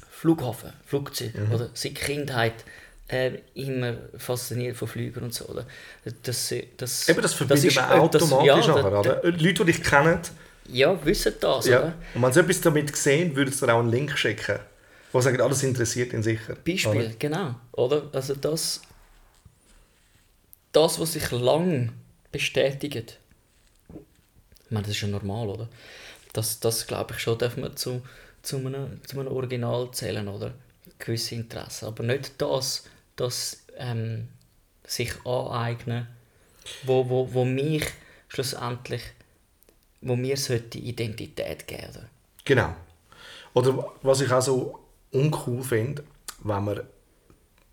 Flughafen, 0.09 0.73
Flugzeug 0.85 1.33
oder 1.51 1.69
seit 1.73 1.95
Kindheit 1.95 2.63
äh, 3.11 3.39
immer 3.55 3.97
fasziniert 4.17 4.77
von 4.77 4.87
Flügern 4.87 5.25
und 5.25 5.33
so. 5.33 5.45
Oder? 5.47 5.65
Das, 6.23 6.53
das, 6.77 7.09
Eben, 7.09 7.21
das 7.21 7.33
verbindet 7.33 7.65
ist 7.65 7.75
man 7.75 7.85
etwas- 7.85 7.99
automatisch 8.31 8.65
ja, 8.67 8.81
nachher, 8.81 8.99
oder? 8.99 9.21
Leute, 9.23 9.65
die 9.65 9.71
dich 9.71 9.83
kennen, 9.83 10.19
Ja, 10.67 11.05
wissen 11.05 11.33
das, 11.39 11.65
ja. 11.67 11.79
oder? 11.79 11.93
und 12.15 12.21
wenn 12.21 12.33
sie 12.33 12.39
etwas 12.39 12.61
damit 12.61 12.95
sehen, 12.95 13.35
würden 13.35 13.51
sie 13.53 13.65
dir 13.65 13.73
auch 13.73 13.79
einen 13.79 13.89
Link 13.91 14.17
schicken. 14.17 14.59
die 15.13 15.21
sagen, 15.21 15.41
alles 15.41 15.63
interessiert 15.63 16.13
ihn 16.13 16.23
sicher. 16.23 16.55
Beispiel, 16.55 16.91
Oder? 17.01 17.11
genau. 17.19 17.55
Oder? 17.73 18.03
Also 18.13 18.33
das, 18.35 18.81
das, 20.71 20.99
was 20.99 21.13
sich 21.13 21.31
lang 21.31 21.91
bestätigt, 22.31 23.17
ich 23.89 24.71
meine, 24.71 24.85
das 24.87 24.95
ist 24.95 25.01
ja 25.01 25.07
normal, 25.09 25.49
oder? 25.49 25.67
Das, 26.33 26.61
das 26.61 26.87
glaube 26.87 27.13
ich 27.13 27.19
schon, 27.19 27.37
darf 27.37 27.57
man 27.57 27.75
zu, 27.75 28.01
zu, 28.41 28.55
einem, 28.57 29.01
zu 29.05 29.19
einem 29.19 29.27
Original 29.33 29.89
zählen, 29.91 30.27
oder? 30.29 30.53
Gewisse 30.97 31.35
Interessen. 31.35 31.87
Aber 31.87 32.03
nicht 32.03 32.33
das, 32.41 32.85
das 33.21 33.65
ähm, 33.77 34.29
sich 34.83 35.13
aneignen, 35.25 36.07
wo, 36.83 37.07
wo, 37.07 37.31
wo 37.33 37.45
mich 37.45 37.85
schlussendlich, 38.27 39.03
wo 40.01 40.15
mir 40.15 40.37
sollte 40.37 40.79
Identität 40.79 41.67
geben. 41.67 41.89
Oder? 41.89 42.09
Genau. 42.43 42.75
Oder 43.53 43.93
was 44.01 44.21
ich 44.21 44.31
auch 44.31 44.41
so 44.41 44.79
uncool 45.11 45.63
finde, 45.63 46.03
wenn 46.43 46.63
man 46.63 46.81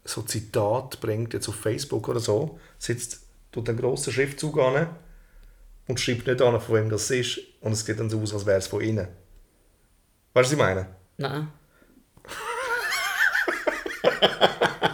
so 0.05 0.23
Zitat 0.23 1.00
bringt, 1.00 1.33
jetzt 1.33 1.49
auf 1.49 1.57
Facebook 1.57 2.09
oder 2.09 2.21
so, 2.21 2.59
sitzt 2.78 3.23
tut 3.52 3.69
einen 3.69 3.78
grossen 3.78 4.12
Schriftzug 4.12 4.59
an 4.59 4.88
und 5.87 6.00
schreibt 6.00 6.26
nicht 6.26 6.43
an, 6.43 6.61
von 6.61 6.75
wem 6.75 6.90
das 6.90 7.11
ist 7.11 7.40
und 7.61 7.73
es 7.73 7.87
geht 7.87 7.99
dann 8.00 8.11
so 8.11 8.21
aus, 8.21 8.35
als 8.35 8.45
wäre 8.45 8.59
es 8.59 8.67
von 8.67 8.83
innen. 8.83 9.09
Weißt 10.35 10.35
du, 10.35 10.40
was 10.43 10.52
ich 10.52 10.59
meine? 10.59 10.87
Nein. 11.17 11.49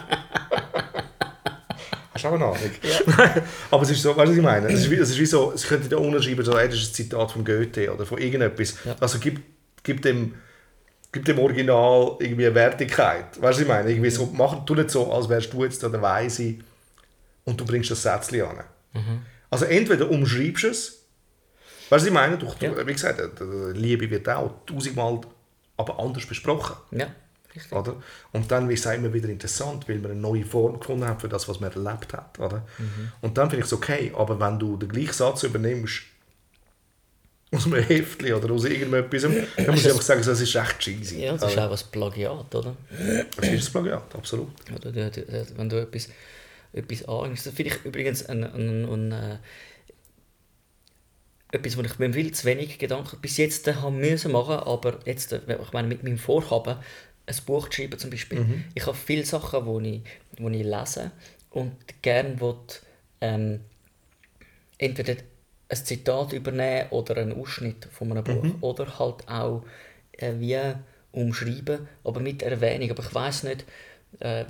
Hast 2.25 2.31
auch 2.31 2.33
eine 2.33 2.45
Ahnung? 2.45 3.37
Aber 3.71 3.83
es 3.83 3.91
ist 3.91 4.01
so, 4.01 4.09
weißt 4.09 4.27
du, 4.27 4.31
was 4.31 4.37
ich 4.37 4.43
meine? 4.43 4.67
Es 4.67 4.81
ist 4.81 4.91
wie, 4.91 4.95
es 4.95 5.09
ist 5.09 5.19
wie 5.19 5.25
so, 5.25 5.51
es 5.53 5.67
könnte 5.67 5.87
da 5.89 5.97
unterschreiben, 5.97 6.43
so, 6.43 6.57
hey, 6.57 6.67
das 6.67 6.79
ist 6.79 6.91
ein 6.91 6.93
Zitat 6.93 7.31
von 7.31 7.45
Goethe 7.45 7.93
oder 7.93 8.05
von 8.05 8.17
irgendetwas. 8.17 8.75
Ja. 8.83 8.95
Also 8.99 9.19
gib, 9.19 9.41
gib, 9.83 10.01
dem, 10.01 10.35
gib 11.11 11.25
dem 11.25 11.39
Original 11.39 12.17
irgendwie 12.19 12.45
eine 12.45 12.55
Wertigkeit. 12.55 13.25
Weißt 13.25 13.39
du, 13.39 13.41
was 13.43 13.59
ich 13.59 13.67
meine? 13.67 13.89
Irgendwie 13.89 14.09
so, 14.09 14.29
mach, 14.33 14.65
tu 14.65 14.75
nicht 14.75 14.89
so, 14.89 15.11
als 15.11 15.29
wärst 15.29 15.53
du 15.53 15.63
jetzt 15.63 15.81
der 15.81 16.01
Weise 16.01 16.55
und 17.43 17.59
du 17.59 17.65
bringst 17.65 17.91
das 17.91 18.01
Sätzchen 18.01 18.41
an. 18.41 18.63
Also 19.49 19.65
entweder 19.65 20.09
umschreibst 20.09 20.63
du 20.63 20.67
es, 20.69 21.05
weißt 21.89 21.89
du, 21.89 21.91
was 21.91 22.05
ich 22.05 22.11
meine? 22.11 22.37
Du, 22.37 22.47
du, 22.47 22.65
Ja. 22.65 22.87
Wie 22.87 22.93
gesagt, 22.93 23.19
Liebe 23.73 24.09
wird 24.09 24.27
auch 24.29 24.51
tausendmal 24.65 25.21
aber 25.77 25.99
anders 25.99 26.25
besprochen. 26.25 26.77
Ja, 26.91 27.07
richtig. 27.55 27.71
Oder? 27.71 28.01
Und 28.31 28.51
dann 28.51 28.69
ist 28.69 28.85
es 28.85 28.93
immer 28.93 29.13
wieder 29.13 29.29
interessant, 29.29 29.87
weil 29.87 29.99
man 29.99 30.11
eine 30.11 30.19
neue 30.19 30.45
Form 30.45 30.79
gefunden 30.79 31.07
hat 31.07 31.21
für 31.21 31.29
das, 31.29 31.47
was 31.47 31.59
man 31.59 31.71
erlebt 31.71 32.13
hat. 32.13 32.39
Oder? 32.39 32.65
Und 33.21 33.37
dann 33.37 33.49
finde 33.49 33.65
ich 33.65 33.71
es 33.71 33.73
okay, 33.73 34.11
aber 34.15 34.39
wenn 34.39 34.59
du 34.59 34.77
den 34.77 34.89
gleichen 34.89 35.13
Satz 35.13 35.43
übernimmst 35.43 36.03
aus 37.51 37.65
einem 37.67 37.83
Heftchen 37.83 38.33
oder 38.33 38.51
aus 38.51 38.65
irgendetwas, 38.65 39.21
dann 39.21 39.47
muss 39.67 39.81
ich 39.81 39.87
einfach 39.89 40.01
sagen, 40.01 40.21
das 40.25 40.41
ist 40.41 40.55
echt 40.55 40.79
cheesy. 40.79 41.23
Ja, 41.23 41.33
das 41.33 41.51
ist 41.51 41.57
Also, 41.57 41.61
auch 41.61 41.85
ein 41.85 41.91
Plagiat, 41.91 42.55
oder? 42.55 42.75
das 43.37 43.47
ist 43.47 43.65
das 43.65 43.69
Plagiat, 43.69 44.15
absolut. 44.15 44.49
Oder 44.75 44.91
du, 44.91 45.47
wenn 45.55 45.69
du 45.69 45.81
etwas, 45.81 46.09
etwas 46.73 47.07
anhängst. 47.07 47.45
Das 47.45 47.53
finde 47.53 47.73
ich 47.73 47.85
übrigens 47.85 48.25
ein, 48.25 48.43
ein, 48.43 48.85
ein, 48.85 49.11
äh, 49.11 49.37
etwas, 51.51 51.77
wo 51.77 51.81
ich 51.81 51.97
mir 51.99 52.11
viel 52.11 52.33
zu 52.33 52.45
wenig 52.45 52.77
Gedanken 52.79 53.19
bis 53.21 53.37
jetzt 53.37 53.67
äh, 53.67 53.75
haben 53.75 53.99
müssen 53.99 54.31
machen, 54.31 54.55
aber 54.55 54.99
jetzt, 55.05 55.31
äh, 55.31 55.39
ich 55.61 55.73
meine, 55.73 55.87
mit 55.87 56.03
meinem 56.03 56.17
Vorhaben, 56.17 56.77
ein 57.27 57.35
Buch 57.45 57.69
zu 57.69 57.81
schreiben 57.81 57.99
zum 57.99 58.09
Beispiel, 58.09 58.39
ich 58.73 58.85
habe 58.85 58.97
viele 58.97 59.25
Sachen, 59.25 59.65
wo 59.65 59.79
ich, 59.79 60.01
wo 60.37 60.49
ich 60.49 60.63
lese 60.63 61.11
und 61.51 61.73
gerne 62.01 62.39
will, 62.39 62.55
ähm, 63.21 63.61
entweder 64.77 65.15
ein 65.69 65.77
Zitat 65.77 66.33
übernehmen 66.33 66.89
oder 66.91 67.17
einen 67.17 67.39
Ausschnitt 67.39 67.85
von 67.91 68.11
einem 68.11 68.23
Buch 68.23 68.61
oder 68.61 68.99
halt 68.99 69.27
auch 69.27 69.63
äh, 70.13 70.33
wie 70.37 70.59
umschreiben, 71.11 71.87
aber 72.03 72.19
mit 72.19 72.43
Erwähnung. 72.43 72.91
Aber 72.91 73.03
ich 73.03 73.13
weiß 73.13 73.43
nicht, 73.43 73.65
äh, 74.19 74.45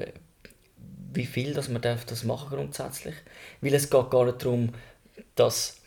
wie 1.13 1.25
viel 1.25 1.53
dass 1.53 1.69
man 1.69 1.81
darf 1.81 2.05
das 2.05 2.23
machen 2.23 2.49
grundsätzlich, 2.49 3.15
weil 3.61 3.73
es 3.73 3.89
geht 3.89 4.09
gar 4.09 4.25
nicht 4.25 4.43
darum, 4.43 4.69
dass 5.35 5.81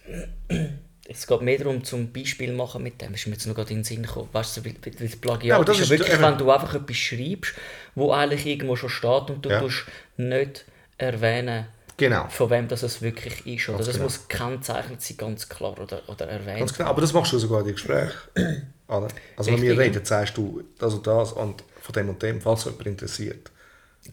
es 1.10 1.26
geht 1.26 1.40
mehr 1.40 1.58
darum, 1.58 1.82
zum 1.84 2.12
Beispiel 2.12 2.52
machen 2.52 2.82
mit 2.82 3.00
dem, 3.00 3.14
ist 3.14 3.26
mir 3.26 3.32
jetzt 3.32 3.46
noch 3.46 3.54
gerade 3.54 3.70
in 3.70 3.78
den 3.78 3.84
Sinn 3.84 4.02
gekommen, 4.02 4.28
weißt 4.30 4.58
du, 4.58 4.64
weil, 4.66 4.74
weil 4.84 4.92
das 5.08 5.16
Plagiat 5.16 5.44
Ja, 5.44 5.56
aber 5.56 5.64
das 5.64 5.80
ist 5.80 5.90
ja 5.90 5.98
wirklich, 5.98 6.20
wenn 6.20 6.36
du 6.38 6.50
einfach 6.50 6.74
etwas 6.74 6.96
schreibst, 6.96 7.54
wo 7.94 8.12
eigentlich 8.12 8.44
irgendwo 8.46 8.76
schon 8.76 8.90
steht 8.90 9.30
und 9.30 9.42
du 9.44 9.48
Ja. 9.48 9.60
tust 9.60 9.86
nicht 10.18 10.66
erwähnen, 10.98 11.66
Genau. 11.96 12.28
von 12.28 12.50
wem 12.50 12.68
das 12.68 12.82
es 12.82 13.00
wirklich 13.02 13.46
ist. 13.46 13.68
Oder 13.68 13.78
Ganz 13.78 13.86
das 13.86 13.94
genau. 13.96 14.04
muss 14.04 14.28
gekennzeichnet 14.28 15.02
sein, 15.02 15.16
ganz 15.16 15.48
klar, 15.48 15.80
oder, 15.80 16.02
oder 16.08 16.28
erwähnt. 16.28 16.58
Ganz 16.60 16.74
genau. 16.76 16.90
Aber 16.90 17.00
das 17.00 17.12
machst 17.12 17.32
du 17.32 17.38
sogar 17.38 17.60
in 17.60 17.66
den 17.66 17.74
Gesprächen. 17.74 18.12
Oder? 18.88 19.08
Also 19.36 19.52
wenn 19.52 19.60
wir 19.60 19.78
reden, 19.78 20.02
sagst 20.02 20.34
du 20.38 20.62
das 20.78 20.94
und 20.94 21.06
das 21.06 21.32
und 21.32 21.62
von 21.82 21.92
dem 21.92 22.08
und 22.08 22.22
dem, 22.22 22.40
falls 22.40 22.64
jemand 22.64 22.86
interessiert. 22.86 23.50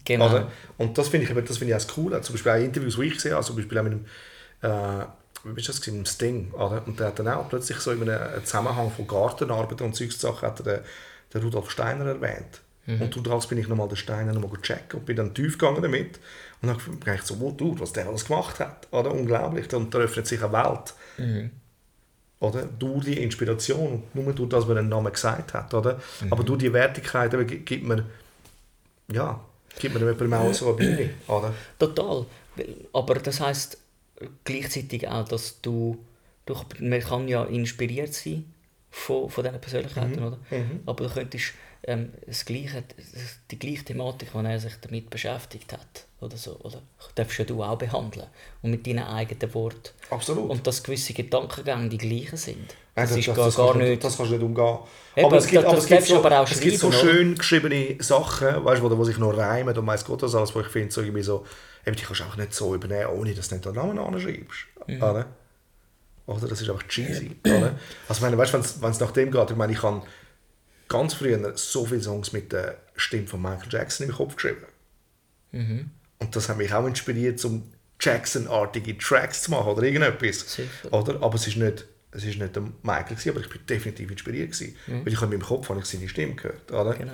Genau. 0.04 0.28
Oder? 0.28 0.52
Und 0.76 0.98
das 0.98 1.08
finde 1.08 1.26
ich, 1.26 1.32
das 1.46 1.56
finde 1.56 1.70
ich 1.72 1.74
auch 1.74 1.86
das 1.86 1.88
Coole. 1.94 2.20
Zum 2.20 2.34
Beispiel 2.34 2.52
auch 2.52 2.56
Interviews, 2.56 2.96
die 2.96 3.04
ich 3.04 3.14
gesehen 3.14 3.32
habe, 3.32 3.44
zum 3.44 3.56
Beispiel 3.56 3.78
auch 3.78 3.82
mit 3.84 3.92
dem, 3.94 4.04
äh, 4.62 5.04
wie 5.54 5.60
ist 5.60 5.68
das 5.68 5.80
dem 5.80 6.04
Sting. 6.04 6.52
Oder? 6.52 6.82
Und 6.86 6.98
der 6.98 7.08
hat 7.08 7.18
dann 7.18 7.28
auch 7.28 7.48
plötzlich 7.48 7.78
so 7.78 7.92
in 7.92 8.08
einem 8.08 8.44
Zusammenhang 8.44 8.90
von 8.90 9.06
Gartenarbeit 9.06 9.80
und 9.82 9.94
Zeugsachen 9.94 10.48
hat 10.48 10.60
er 10.60 10.64
den, 10.64 10.84
den 11.34 11.42
Rudolf 11.42 11.70
Steiner 11.70 12.06
erwähnt. 12.06 12.60
Und 12.88 13.26
daraus 13.26 13.48
bin 13.48 13.58
ich 13.58 13.66
nochmal 13.66 13.88
den 13.88 13.96
Steiner 13.96 14.32
nochmal 14.32 14.60
checken 14.62 15.00
und 15.00 15.06
bin 15.06 15.16
dann 15.16 15.34
tief 15.34 15.58
gegangen 15.58 15.82
damit. 15.82 16.20
Und 16.62 16.68
dann 16.68 16.70
habe 16.70 16.82
ich 16.92 17.00
gedacht, 17.00 17.26
so, 17.26 17.40
wo 17.40 17.50
du, 17.50 17.78
was 17.80 17.92
der 17.92 18.06
alles 18.06 18.26
gemacht 18.26 18.60
hat. 18.60 18.86
Oder? 18.92 19.10
Unglaublich. 19.10 19.72
Und 19.74 19.92
da 19.92 19.98
öffnet 19.98 20.28
sich 20.28 20.40
eine 20.40 20.52
Welt. 20.52 20.94
Oder? 22.38 22.62
Durch 22.62 23.04
die 23.06 23.20
Inspiration, 23.20 24.04
nur 24.14 24.32
durch 24.32 24.48
das, 24.48 24.68
man 24.68 24.78
einen 24.78 24.88
Namen 24.88 25.12
gesagt 25.12 25.52
hat. 25.52 25.74
Oder? 25.74 26.00
Aber 26.30 26.44
durch 26.44 26.60
die 26.60 26.72
Wertigkeit 26.72 27.34
gibt 27.66 27.84
man, 27.84 28.06
ja, 29.10 29.40
gibt 29.80 29.94
man 29.94 30.04
jemandem 30.04 30.34
auch 30.34 30.54
so 30.54 30.68
eine 30.68 30.76
Bühne. 30.76 31.10
Oder? 31.26 31.52
Total. 31.80 32.24
Aber 32.92 33.14
das 33.16 33.40
heißt 33.40 33.78
gleichzeitig 34.44 35.08
auch, 35.08 35.26
dass 35.28 35.60
du, 35.60 35.98
du 36.46 36.54
man 36.80 37.00
kann 37.00 37.28
ja 37.28 37.44
inspiriert 37.44 38.14
sein 38.14 38.52
von, 38.90 39.28
von 39.28 39.44
diesen 39.44 39.60
Persönlichkeiten, 39.60 40.22
oder? 40.24 40.38
Aber 40.86 41.04
du 41.06 41.12
könntest 41.12 41.52
ähm, 41.82 42.12
das 42.26 42.44
gleiche, 42.44 42.82
die 43.50 43.58
gleiche 43.58 43.84
Thematik, 43.84 44.34
wenn 44.34 44.46
er 44.46 44.58
sich 44.58 44.72
damit 44.80 45.10
beschäftigt 45.10 45.72
hat, 45.72 46.06
oder 46.20 46.36
so, 46.36 46.56
oder? 46.62 46.80
Darfst 47.14 47.38
ja 47.38 47.44
du 47.44 47.62
auch 47.62 47.76
behandeln 47.76 48.26
und 48.62 48.70
mit 48.70 48.86
deinen 48.86 49.04
eigenen 49.04 49.52
Worten. 49.54 49.90
Absolut. 50.10 50.48
Und 50.50 50.66
dass 50.66 50.82
gewisse 50.82 51.12
Gedankengänge 51.12 51.90
die 51.90 51.98
gleichen 51.98 52.36
sind. 52.38 52.74
Ja, 52.96 53.02
Das, 53.02 53.14
ist 53.14 53.26
gar, 53.26 53.36
das 53.36 53.56
gar 53.56 53.66
kannst 53.72 53.80
du- 53.84 53.88
nicht... 53.90 54.02
Das 54.04 54.16
kannst 54.16 54.32
du 54.32 54.36
nicht 54.36 54.44
umgehen. 54.44 54.78
Eben, 55.14 55.26
aber 55.26 55.36
es 55.36 55.46
gibt, 55.46 55.62
das- 55.62 55.66
aber 55.66 55.74
das 55.76 55.84
es 55.84 55.90
gibt 55.90 56.02
so, 56.06 56.14
du 56.14 56.20
aber 56.24 56.40
auch 56.40 56.50
es 56.50 56.60
gibt 56.60 56.78
so 56.78 56.90
schön 56.90 57.34
geschriebene 57.36 57.96
Sachen, 58.02 58.64
weißt, 58.64 58.82
wo, 58.82 58.96
wo 58.96 59.04
sich 59.04 59.18
noch 59.18 59.36
reimen 59.36 59.76
und 59.76 59.86
weiss 59.86 60.04
Gott 60.06 60.22
was 60.22 60.34
alles, 60.34 60.54
wo 60.54 60.60
ich 60.60 60.68
finde, 60.68 60.90
so 60.90 61.02
irgendwie 61.02 61.22
so, 61.22 61.44
eben, 61.86 61.96
die 61.96 62.02
kannst 62.02 62.20
du 62.20 62.24
auch 62.24 62.36
nicht 62.36 62.52
so 62.52 62.74
übernehmen, 62.74 63.06
ohne 63.10 63.34
dass 63.34 63.48
du 63.48 63.54
nicht 63.54 63.64
den 63.64 63.74
Namen 63.74 63.98
anschreibst. 63.98 64.66
Mhm. 64.86 64.96
Oder? 65.02 65.26
oder? 66.26 66.48
Das 66.48 66.60
ist 66.60 66.68
einfach 66.68 66.86
cheesy. 66.88 67.36
oder? 67.44 67.78
Also, 68.08 68.22
meine, 68.22 68.36
weißt, 68.36 68.52
wenn's- 68.54 68.80
wenn 68.82 68.90
es 68.90 69.00
nach 69.00 69.12
dem 69.12 69.30
geht, 69.30 69.50
ich 69.50 69.56
meine, 69.56 69.72
ich 69.72 69.82
habe 69.82 70.02
ganz 70.88 71.14
früher 71.14 71.56
so 71.56 71.84
viele 71.86 72.02
Songs 72.02 72.32
mit 72.32 72.52
der 72.52 72.78
Stimme 72.96 73.26
von 73.26 73.40
Michael 73.42 73.68
Jackson 73.70 74.08
im 74.08 74.12
Kopf 74.14 74.34
geschrieben. 74.36 74.64
Mhm. 75.52 75.90
Und 76.18 76.34
das 76.36 76.48
hat 76.48 76.56
mich 76.58 76.72
auch 76.72 76.86
inspiriert, 76.86 77.44
um 77.44 77.72
Jackson-artige 78.00 78.96
Tracks 78.98 79.42
zu 79.42 79.50
machen 79.50 79.68
oder 79.68 79.82
irgendetwas. 79.82 80.40
Sicher. 80.54 80.92
Oder? 80.92 81.22
Aber 81.22 81.34
es 81.34 81.46
ist 81.46 81.56
nicht, 81.56 81.86
es 82.12 82.24
ist 82.24 82.38
nicht 82.38 82.54
der 82.56 82.62
Michael, 82.82 83.04
gewesen, 83.16 83.30
aber 83.30 83.40
ich 83.40 83.48
bin 83.48 83.60
definitiv 83.66 84.10
inspiriert. 84.10 84.52
Gewesen, 84.52 84.76
Weil 84.86 85.12
ich 85.12 85.20
habe 85.20 85.32
in 85.34 85.38
meinem 85.40 85.46
Kopf 85.46 85.68
habe 85.68 85.80
ich 85.80 85.86
seine 85.86 86.08
Stimme 86.08 86.34
gehört. 86.34 86.70
Oder? 86.72 86.94
Mhm. 86.94 86.98
Genau. 86.98 87.12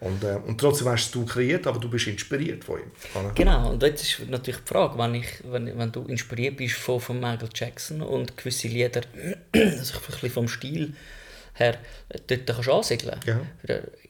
Und, 0.00 0.24
äh, 0.24 0.36
und 0.46 0.58
trotzdem 0.58 0.88
hast 0.88 1.14
du 1.14 1.26
kreiert, 1.26 1.66
aber 1.66 1.78
du 1.78 1.90
bist 1.90 2.06
inspiriert 2.06 2.64
von 2.64 2.80
ihm. 2.80 2.90
Oder? 3.14 3.32
Genau, 3.34 3.70
und 3.70 3.82
jetzt 3.82 4.02
ist 4.02 4.28
natürlich 4.28 4.60
die 4.60 4.68
Frage, 4.68 4.96
wenn, 4.98 5.14
ich, 5.14 5.26
wenn, 5.44 5.78
wenn 5.78 5.92
du 5.92 6.04
inspiriert 6.04 6.56
bist 6.56 6.76
von, 6.76 7.00
von 7.00 7.20
Michael 7.20 7.50
Jackson 7.54 8.00
und 8.00 8.34
gewisse 8.36 8.68
Lieder, 8.68 9.02
also 9.54 9.94
ein 9.98 10.00
bisschen 10.10 10.30
vom 10.30 10.48
Stil 10.48 10.94
her, 11.54 11.76
dort 12.26 12.46
kannst 12.46 12.66
du 12.66 12.72
ansiedeln, 12.72 13.20
Ja. 13.26 13.40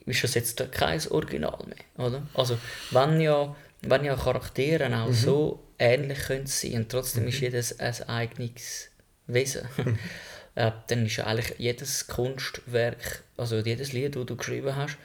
Ist 0.05 0.23
das 0.23 0.33
jetzt 0.35 0.71
kein 0.71 0.99
Original 1.09 1.59
mehr, 1.67 2.05
oder? 2.07 2.25
Also, 2.33 2.57
wenn 2.91 3.19
ja, 3.19 3.53
wenn 3.81 4.05
ja 4.05 4.15
Charaktere 4.15 4.85
auch 4.97 5.07
Mhm. 5.09 5.13
so 5.13 5.63
ähnlich 5.77 6.19
können 6.19 6.47
sein 6.47 6.73
und 6.75 6.89
trotzdem 6.89 7.27
ist 7.27 7.39
jedes 7.41 7.79
ein 7.79 8.01
eigenes 8.07 8.89
Wesen, 9.27 9.67
Mhm. 9.77 9.99
äh, 10.55 10.71
dann 10.87 11.05
ist 11.05 11.17
ja 11.17 11.25
eigentlich 11.25 11.53
jedes 11.59 12.07
Kunstwerk, 12.07 13.23
also 13.37 13.57
jedes 13.59 13.91
Lied, 13.93 14.15
das 14.15 14.25
du 14.25 14.35
geschrieben 14.37 14.75
hast, 14.75 14.97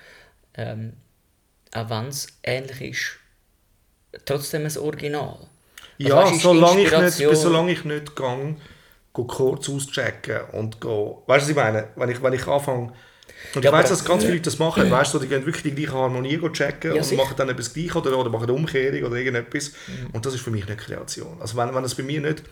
ähm, 0.56 0.94
auch 1.74 1.90
wenn 1.90 2.06
es 2.08 2.28
ähnlich 2.44 2.80
ist, 2.82 3.20
trotzdem 4.24 4.64
ein 4.66 4.76
Original. 4.78 5.48
Also 6.02 6.16
Ja, 6.16 6.16
weißt 6.16 6.32
solange 6.34 6.82
ich, 6.82 6.96
nicht, 6.96 7.24
solange 7.32 7.72
ich 7.72 7.84
nicht 7.84 8.14
gang, 8.16 8.58
kurz 9.12 9.68
auschecken 9.70 10.40
und 10.52 10.80
go, 10.80 11.22
weißt 11.26 11.48
du, 11.48 11.48
was 11.48 11.48
ich 11.50 11.56
meine? 11.56 11.88
Wenn 11.96 12.10
ich, 12.10 12.22
wenn 12.22 12.32
ich 12.34 12.46
anfange, 12.46 12.92
und 13.54 13.64
Ja, 13.64 13.70
ich 13.70 13.72
weiß, 13.72 13.88
dass 13.88 14.04
ganz 14.04 14.24
viele 14.24 14.36
Leute 14.38 14.46
das 14.50 14.58
machen, 14.58 14.90
weißt 14.90 15.14
du, 15.14 15.18
die 15.18 15.28
gehen 15.28 15.46
wirklich 15.46 15.62
die 15.62 15.74
gleiche 15.74 15.92
Harmonie 15.98 16.38
checken 16.52 16.92
Ja, 16.92 17.02
und 17.02 17.10
sicher. 17.10 17.16
machen 17.16 17.36
dann 17.36 17.48
etwas 17.48 17.72
Gleiches 17.72 17.96
oder, 17.96 18.18
oder 18.18 18.30
machen 18.30 18.44
eine 18.44 18.52
Umkehrung 18.54 19.04
oder 19.04 19.16
irgendetwas. 19.16 19.72
Und 20.12 20.26
das 20.26 20.34
ist 20.34 20.42
für 20.42 20.50
mich 20.50 20.66
nicht 20.66 20.78
Kreation. 20.78 21.40
Also 21.40 21.56
wenn, 21.56 21.74
wenn 21.74 21.82
das 21.82 21.94
bei 21.94 22.02
mir 22.02 22.20
nicht 22.20 22.42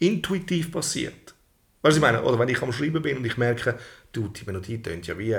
intuitiv 0.00 0.72
passiert, 0.72 1.14
weißt 1.14 1.34
du, 1.82 1.88
was 1.88 1.96
ich 1.96 2.02
meine? 2.02 2.22
Oder 2.24 2.38
wenn 2.38 2.48
ich 2.48 2.62
am 2.62 2.72
Schreiben 2.72 3.02
bin 3.02 3.18
und 3.18 3.24
ich 3.26 3.36
merke, 3.38 3.78
du, 4.12 4.28
die 4.28 4.44
Melodie 4.46 4.82
tönt 4.82 5.06
ja 5.06 5.18
wie, 5.18 5.36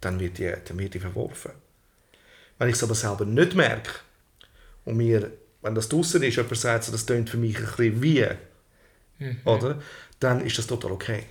dann 0.00 0.18
wird 0.20 0.38
die, 0.38 0.52
dann 0.64 0.78
wird 0.78 0.94
die 0.94 1.00
verworfen. 1.00 1.52
Wenn 2.58 2.68
ich 2.68 2.74
es 2.76 2.82
aber 2.82 2.94
selber 2.94 3.24
nicht 3.24 3.54
merke 3.54 3.90
und 4.84 4.96
mir, 4.96 5.30
wenn 5.62 5.74
das 5.74 5.88
draußen 5.88 6.22
ist, 6.22 6.36
jemand 6.36 6.56
sagt, 6.56 6.84
so, 6.84 6.92
das 6.92 7.06
tönt 7.06 7.30
für 7.30 7.36
mich 7.36 7.56
ein 7.58 7.64
bisschen 7.64 8.02
wie, 8.02 8.26
oder? 9.44 9.80
dann 10.20 10.44
ist 10.44 10.58
das 10.58 10.66
total 10.66 10.92
okay. 10.92 11.24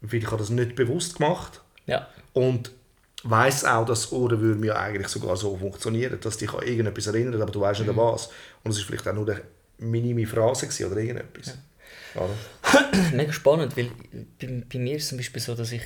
Weil 0.00 0.20
ich 0.20 0.26
habe 0.26 0.38
das 0.38 0.50
nicht 0.50 0.74
bewusst 0.74 1.16
gemacht 1.16 1.60
Ja. 1.86 2.08
und 2.32 2.70
weiß 3.24 3.64
auch, 3.66 3.86
dass 3.86 4.10
Ohren 4.12 4.40
würden 4.40 4.64
ja 4.64 4.76
eigentlich 4.76 5.08
sogar 5.08 5.36
so 5.36 5.56
funktionieren, 5.56 6.18
dass 6.20 6.38
dich 6.38 6.52
an 6.52 6.62
irgendetwas 6.66 7.06
erinnert, 7.06 7.40
aber 7.40 7.52
du 7.52 7.60
weißt 7.60 7.80
nicht 7.80 7.90
an 7.90 7.96
was. 7.96 8.30
Und 8.64 8.72
es 8.72 8.78
ist 8.78 8.84
vielleicht 8.84 9.06
auch 9.06 9.14
nur 9.14 9.28
eine 9.30 9.42
minime 9.78 10.26
Phrase 10.26 10.66
oder 10.86 10.96
irgendetwas. 10.96 11.56
Oder? 12.14 12.34
Mega 13.12 13.32
spannend, 13.32 13.76
weil 13.76 13.90
bei, 14.40 14.64
bei 14.72 14.78
mir 14.78 14.96
ist 14.96 15.04
es 15.04 15.08
zum 15.10 15.18
Beispiel 15.18 15.40
so, 15.40 15.54
dass 15.54 15.70
ich 15.72 15.82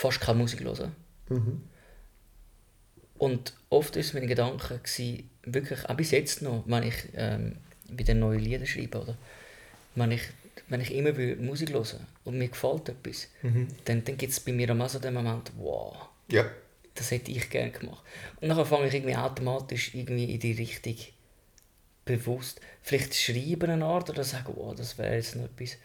fast 0.00 0.20
keine 0.20 0.38
Musik 0.38 0.60
höre. 0.64 0.90
Und 3.18 3.52
oft 3.68 3.96
ist 3.96 4.14
mein 4.14 4.26
Gedanke 4.26 4.78
gewesen, 4.78 5.28
wirklich, 5.44 5.84
auch 5.88 5.94
bis 5.94 6.10
jetzt 6.10 6.40
noch, 6.42 6.64
wenn 6.66 6.84
ich 6.84 6.94
ähm, 7.14 7.56
wieder 7.88 8.14
neue 8.14 8.38
Lieder 8.38 8.64
schreibe, 8.66 9.02
oder? 9.02 9.16
Wenn 9.94 10.12
ich, 10.12 10.22
wenn 10.68 10.80
ich 10.80 10.94
immer 10.94 11.14
will 11.16 11.36
Musik 11.36 11.70
höre 11.72 12.00
und 12.24 12.38
mir 12.38 12.48
gefällt 12.48 12.88
etwas, 12.88 13.28
dann, 13.84 14.04
dann 14.04 14.16
gibt 14.16 14.32
es 14.32 14.40
bei 14.40 14.52
mir 14.52 14.70
auch 14.74 14.88
so 14.88 14.98
den 14.98 15.14
Moment, 15.14 15.52
wow, 15.58 16.08
Ja. 16.30 16.46
das 16.94 17.10
hätte 17.10 17.30
ich 17.30 17.50
gerne 17.50 17.70
gemacht. 17.72 18.02
Und 18.40 18.48
dann 18.48 18.64
fange 18.64 18.88
ich 18.88 18.94
irgendwie 18.94 19.16
automatisch 19.16 19.94
irgendwie 19.94 20.32
in 20.32 20.40
die 20.40 20.52
Richtung 20.52 20.96
bewusst, 22.06 22.60
vielleicht 22.82 23.14
schreiben 23.14 23.70
eine 23.70 23.84
Art 23.84 24.08
oder 24.08 24.24
sagen, 24.24 24.54
wow, 24.56 24.74
das 24.74 24.96
wäre 24.96 25.16
jetzt 25.16 25.36
noch 25.36 25.44
etwas. 25.44 25.76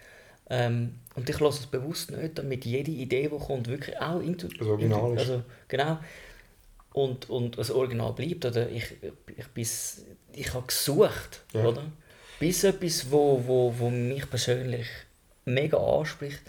Ähm, 0.50 0.96
und 1.16 1.30
ich 1.30 1.40
lasse 1.40 1.62
es 1.62 1.66
bewusst 1.68 2.12
nicht, 2.12 2.38
damit 2.38 2.66
jede 2.66 2.92
Idee, 2.92 3.30
die 3.30 3.38
kommt, 3.38 3.68
wirklich 3.68 4.00
auch 4.00 4.20
intu 4.20 4.48
Das 4.48 4.68
Original 4.68 5.14
ist. 5.14 5.20
Also, 5.22 5.44
genau. 5.68 6.00
Und, 6.94 7.30
und 7.30 7.58
das 7.58 7.72
Original 7.72 8.14
bleibt. 8.14 8.46
Oder 8.46 8.70
ich, 8.70 8.86
ich, 9.36 9.48
bis, 9.48 10.04
ich 10.34 10.54
habe 10.54 10.68
gesucht, 10.68 11.42
Ja. 11.54 11.66
oder? 11.66 11.84
Bis 12.40 12.64
etwas, 12.66 13.10
wo, 13.12 13.42
wo, 13.46 13.74
wo 13.78 13.90
mich 13.90 14.30
persönlich 14.30 14.88
mega 15.46 15.78
anspricht, 15.78 16.42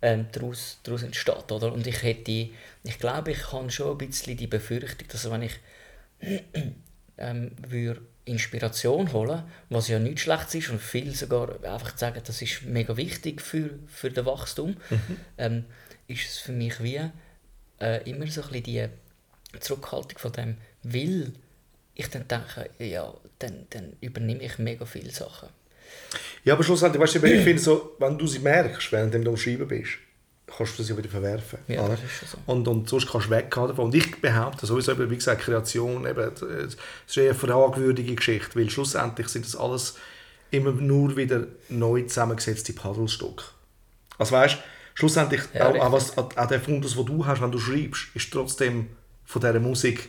ähm, 0.00 0.26
daraus, 0.32 0.78
daraus 0.82 1.02
entsteht. 1.02 1.52
Oder? 1.52 1.72
Und 1.72 1.86
ich 1.86 2.02
hätte, 2.02 2.30
ich 2.30 2.98
glaube, 2.98 3.32
ich 3.32 3.52
habe 3.52 3.70
schon 3.70 3.92
ein 3.92 3.98
bisschen 3.98 4.36
die 4.36 4.46
Befürchtung, 4.46 5.08
dass 5.08 5.30
wenn 5.30 5.42
ich 5.42 5.58
ähm, 7.18 7.50
würde 7.68 8.00
Inspiration 8.26 9.12
holen, 9.12 9.44
was 9.70 9.88
ja 9.88 9.98
nichts 9.98 10.22
Schlechtes 10.22 10.56
ist 10.56 10.70
und 10.70 10.80
viele 10.80 11.12
sogar 11.12 11.64
einfach 11.64 11.96
sagen, 11.96 12.20
das 12.24 12.42
ist 12.42 12.64
mega 12.64 12.96
wichtig 12.96 13.40
für, 13.40 13.70
für 13.86 14.10
das 14.10 14.26
Wachstum, 14.26 14.76
ähm, 15.38 15.64
ist 16.08 16.28
es 16.28 16.38
für 16.38 16.52
mich 16.52 16.82
wie 16.82 17.00
äh, 17.80 18.10
immer 18.10 18.26
so 18.26 18.42
ein 18.42 18.48
bisschen 18.48 18.90
die 19.52 19.60
Zurückhaltung 19.60 20.18
von 20.18 20.32
dem, 20.32 20.56
weil 20.82 21.32
ich 21.94 22.10
dann 22.10 22.26
denke, 22.28 22.68
ja, 22.78 23.14
dann, 23.38 23.66
dann 23.70 23.92
übernehme 24.00 24.42
ich 24.42 24.58
mega 24.58 24.84
viele 24.84 25.10
Sachen. 25.10 25.48
Ja, 26.44 26.54
aber 26.54 26.64
schlussendlich, 26.64 27.00
weißt 27.00 27.14
du, 27.16 27.26
ich 27.26 27.44
finde 27.44 27.62
so, 27.62 27.96
wenn 27.98 28.18
du 28.18 28.26
sie 28.26 28.40
merkst, 28.40 28.90
während 28.92 29.14
du 29.14 29.28
am 29.28 29.36
Schreiben 29.36 29.68
bist, 29.68 29.98
kannst 30.46 30.78
du 30.78 30.82
sie 30.82 30.96
wieder 30.96 31.08
verwerfen. 31.08 31.58
Ja, 31.68 31.84
oder? 31.84 31.96
das 31.96 32.22
ist 32.22 32.32
so. 32.32 32.38
und, 32.46 32.66
und 32.68 32.88
sonst 32.88 33.10
kannst 33.10 33.26
du 33.26 33.30
weggehen 33.30 33.68
davon. 33.68 33.86
Und 33.86 33.94
ich 33.94 34.20
behaupte 34.20 34.66
sowieso, 34.66 34.92
eben, 34.92 35.10
wie 35.10 35.16
gesagt, 35.16 35.42
Kreation, 35.42 36.06
eben, 36.06 36.32
es 36.32 36.76
ist 37.06 37.18
eine 37.18 37.34
fragwürdige 37.34 38.14
Geschichte, 38.14 38.58
weil 38.58 38.70
schlussendlich 38.70 39.28
sind 39.28 39.44
das 39.44 39.56
alles 39.56 39.96
immer 40.50 40.72
nur 40.72 41.16
wieder 41.16 41.46
neu 41.68 42.02
zusammengesetzte 42.02 42.72
Puzzlestücke. 42.72 43.44
Also 44.18 44.32
weißt 44.32 44.58
schlussendlich 44.94 45.42
Ja, 45.52 45.68
auch, 45.68 45.76
auch, 45.76 45.92
was, 45.92 46.16
auch 46.16 46.46
der 46.46 46.60
Fundus, 46.60 46.94
den 46.94 47.06
du 47.06 47.26
hast, 47.26 47.42
wenn 47.42 47.52
du 47.52 47.58
schreibst, 47.58 48.06
ist 48.14 48.32
trotzdem 48.32 48.88
von 49.24 49.40
dieser 49.42 49.60
Musik, 49.60 50.08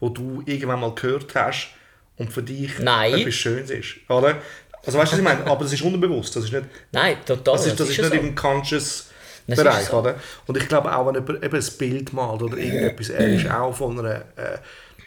die 0.00 0.14
du 0.14 0.42
irgendwann 0.46 0.80
mal 0.80 0.94
gehört 0.94 1.34
hast 1.34 1.70
und 2.16 2.32
für 2.32 2.42
dich 2.42 2.78
Nein. 2.78 3.14
etwas 3.14 3.34
Schönes 3.34 3.70
ist. 3.70 3.96
Oder? 4.08 4.38
Also 4.86 4.98
weißt 4.98 5.12
du, 5.12 5.16
was 5.16 5.18
ich 5.18 5.24
meine? 5.24 5.46
Aber 5.46 5.64
das 5.64 5.72
ist 5.72 5.82
unterbewusst. 5.82 6.36
Das 6.36 6.44
ist 6.44 6.52
nicht, 6.52 6.66
Nein, 6.92 7.16
total. 7.26 7.54
das 7.56 7.66
ist, 7.66 7.80
das 7.80 7.88
ist 7.88 7.98
nicht 7.98 8.08
so. 8.08 8.14
im 8.14 8.34
conscious 8.34 9.10
Das 9.46 9.58
Bereich, 9.58 9.86
so. 9.86 9.98
oder? 9.98 10.14
Und 10.46 10.56
ich 10.56 10.68
glaube 10.68 10.94
auch, 10.94 11.06
wenn 11.06 11.14
jemand 11.14 11.44
eben 11.44 11.56
ein 11.56 11.78
Bild 11.78 12.12
malt 12.12 12.42
oder 12.42 12.56
irgendetwas, 12.56 13.10
er 13.10 13.28
ist 13.34 13.50
auch 13.50 13.74
von 13.74 13.98
einer, 13.98 14.16
äh, 14.36 14.58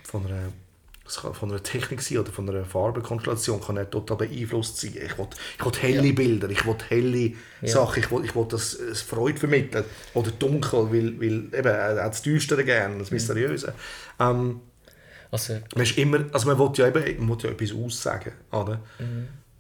von 0.04 0.26
einer, 0.26 0.52
kann 1.22 1.34
von 1.34 1.50
einer 1.50 1.64
Technik 1.64 2.02
sein 2.02 2.18
oder 2.20 2.32
von 2.32 2.50
einer 2.50 2.66
Farbenkonstellation, 2.66 3.62
kann 3.62 3.78
er 3.78 3.90
total 3.90 4.18
beeinflusst 4.18 4.78
sein. 4.80 4.94
Ich 4.94 5.18
will, 5.18 5.28
ich 5.58 5.66
will 5.66 5.72
helle 5.80 6.14
Bilder, 6.14 6.50
ich 6.50 6.66
will 6.66 6.76
helle 6.90 7.32
Sachen, 7.64 8.04
ich 8.04 8.12
will, 8.12 8.26
ich 8.26 8.36
will 8.36 8.46
das, 8.50 8.78
das 8.78 9.02
Freude 9.02 9.40
vermitteln. 9.40 9.86
Oder 10.14 10.32
dunkel, 10.32 10.92
weil, 10.92 11.20
weil 11.20 11.60
eben, 11.60 11.68
er 11.68 12.04
hat 12.04 12.12
das 12.14 12.22
Düstere 12.22 12.64
gerne, 12.64 13.00
das 13.00 13.10
Mysteriöse. 13.12 13.74
Ähm, 14.20 14.62
Also, 15.32 15.54
man, 15.76 15.84
ist 15.84 15.98
immer, 15.98 16.26
also 16.32 16.48
man 16.48 16.60
will 16.60 16.72
ja 16.76 16.88
eben 16.88 17.26
man 17.26 17.30
will 17.30 17.46
ja 17.46 17.50
etwas 17.52 17.74
aussagen, 17.74 18.32
oder? 18.52 18.80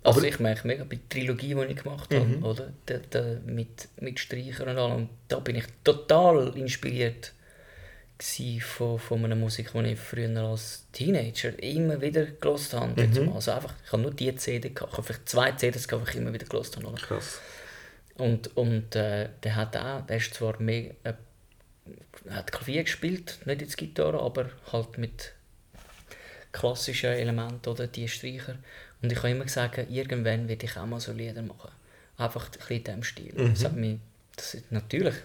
Also 0.03 0.23
ich 0.23 0.39
merke 0.39 0.67
mega 0.67 0.83
bei 0.83 0.95
der 0.97 1.09
Trilogie, 1.09 1.53
die 1.53 1.73
ich 1.73 1.83
gemacht 1.83 2.13
habe, 2.13 2.25
Mhm. 2.25 2.43
oder? 2.43 2.71
Da, 2.85 2.99
da, 3.09 3.37
mit, 3.45 3.89
mit 3.99 4.19
Streichern 4.19 4.69
und 4.69 4.77
allem, 4.77 5.09
da 5.27 5.39
bin 5.39 5.55
ich 5.57 5.65
total 5.83 6.55
inspiriert 6.57 7.33
von, 8.61 8.97
von 8.97 9.25
einer 9.25 9.35
Musik, 9.35 9.73
die 9.73 9.91
ich 9.91 9.99
früher 9.99 10.35
als 10.39 10.85
Teenager 10.91 11.61
immer 11.61 12.01
wieder 12.01 12.25
gelost 12.25 12.73
habe. 12.73 13.05
Mhm. 13.05 13.31
Also 13.33 13.51
einfach, 13.51 13.73
ich 13.85 13.91
habe 13.91 14.01
nur 14.01 14.11
die 14.11 14.35
CD 14.35 14.69
gehabt, 14.69 14.93
ich 14.93 14.97
habe 14.97 15.05
vielleicht 15.07 15.29
zwei 15.29 15.51
CDs 15.51 15.87
gehabt, 15.87 16.07
die 16.07 16.11
ich 16.11 16.17
immer 16.17 16.33
wieder 16.33 16.47
gelost 16.47 16.75
habe. 16.77 16.87
Oder? 16.87 16.97
Krass. 16.97 17.39
Und, 18.15 18.55
und 18.57 18.95
äh, 18.95 19.29
der 19.43 19.55
hat 19.55 19.77
auch, 19.77 20.01
der 20.07 20.17
ist 20.17 20.33
zwar 20.33 20.59
mehr, 20.59 20.95
äh, 21.03 21.13
hat 22.31 22.51
Klavier 22.51 22.83
gespielt, 22.83 23.37
nicht 23.45 23.61
jetzt 23.61 23.77
Gitarre, 23.77 24.19
aber 24.21 24.49
halt 24.71 24.97
mit 24.97 25.33
klassischen 26.51 27.11
Elementen 27.11 27.69
oder 27.69 27.85
die 27.85 28.07
Streicher. 28.07 28.55
Und 29.01 29.11
ich 29.11 29.17
habe 29.19 29.29
immer 29.29 29.45
gesagt, 29.45 29.77
irgendwann 29.89 30.47
werde 30.47 30.65
ich 30.65 30.77
auch 30.77 30.85
mal 30.85 30.99
so 30.99 31.11
Lieder 31.11 31.41
machen. 31.41 31.71
Einfach 32.17 32.45
ein 32.45 32.51
bisschen 32.51 32.77
in 32.77 32.83
diesem 32.83 33.03
Stil. 33.03 33.33
Das 33.35 33.63
hat 33.63 33.75
mich, 33.75 33.99
das 34.35 34.55
ist 34.55 34.71
natürlich, 34.71 35.15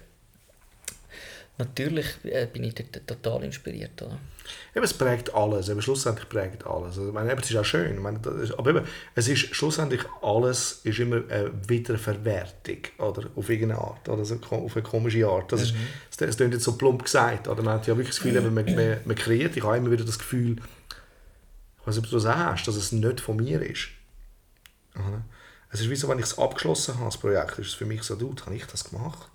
natürlich 1.57 2.07
äh, 2.25 2.47
bin 2.47 2.65
ich 2.65 2.75
dort 2.75 3.07
total 3.07 3.45
inspiriert. 3.45 4.03
Oder? 4.03 4.19
Eben, 4.75 4.85
es 4.85 4.95
prägt 4.95 5.35
alles, 5.35 5.69
eben, 5.69 5.81
schlussendlich 5.81 6.29
prägt 6.29 6.67
alles. 6.67 6.99
Also, 6.99 7.09
ich 7.09 7.15
meine, 7.15 7.33
eben, 7.33 7.41
es 7.41 7.51
ist 7.51 7.57
auch 7.57 7.65
schön, 7.65 7.95
ich 7.95 8.01
meine, 8.01 8.19
ist, 8.43 8.59
aber 8.59 8.71
eben, 8.71 8.87
es 9.15 9.29
ist 9.29 9.55
schlussendlich 9.55 10.03
alles 10.21 10.81
ist 10.85 10.99
immer 10.99 11.23
eine 11.29 11.51
Wiederverwertung, 11.67 12.79
oder? 12.99 13.29
Auf 13.37 13.49
irgendeine 13.49 13.81
Art, 13.81 14.09
oder? 14.09 14.25
So, 14.25 14.39
auf 14.51 14.77
eine 14.77 14.83
komische 14.83 15.27
Art. 15.27 15.53
Das, 15.53 15.63
ist, 15.63 15.75
das, 16.11 16.17
das 16.17 16.37
klingt 16.37 16.55
jetzt 16.55 16.65
so 16.65 16.77
plump 16.77 17.05
gesagt, 17.05 17.49
oder? 17.49 17.63
Man 17.63 17.75
hat 17.75 17.87
ja 17.87 17.97
wirklich 17.97 18.17
das 18.17 18.23
Gefühl, 18.23 18.37
eben, 18.37 18.53
man, 18.53 18.65
man, 18.65 18.97
man 19.05 19.17
kreiert, 19.17 19.57
ich 19.57 19.63
habe 19.63 19.77
immer 19.77 19.91
wieder 19.91 20.05
das 20.05 20.19
Gefühl, 20.19 20.57
nicht, 21.87 21.99
ob 21.99 22.11
du 22.11 22.17
das 22.17 22.27
hast, 22.27 22.67
dass 22.67 22.77
es 22.77 22.93
nicht 22.93 23.21
von 23.21 23.37
mir 23.37 23.61
ist. 23.63 23.89
Es 25.71 25.81
ist 25.81 25.91
wie 25.91 25.97
so, 25.97 26.09
wenn 26.09 26.19
ich 26.19 26.27
es 26.27 26.39
abgeschlossen 26.39 26.95
habe, 26.97 27.07
das 27.07 27.19
Projekt, 27.19 27.59
ist 27.59 27.69
es 27.69 27.75
für 27.75 27.87
mich 27.87 28.03
so, 28.03 28.15
du, 28.15 28.35
habe 28.45 28.55
ich 28.55 28.67
das 28.67 28.85
gemacht? 28.85 29.31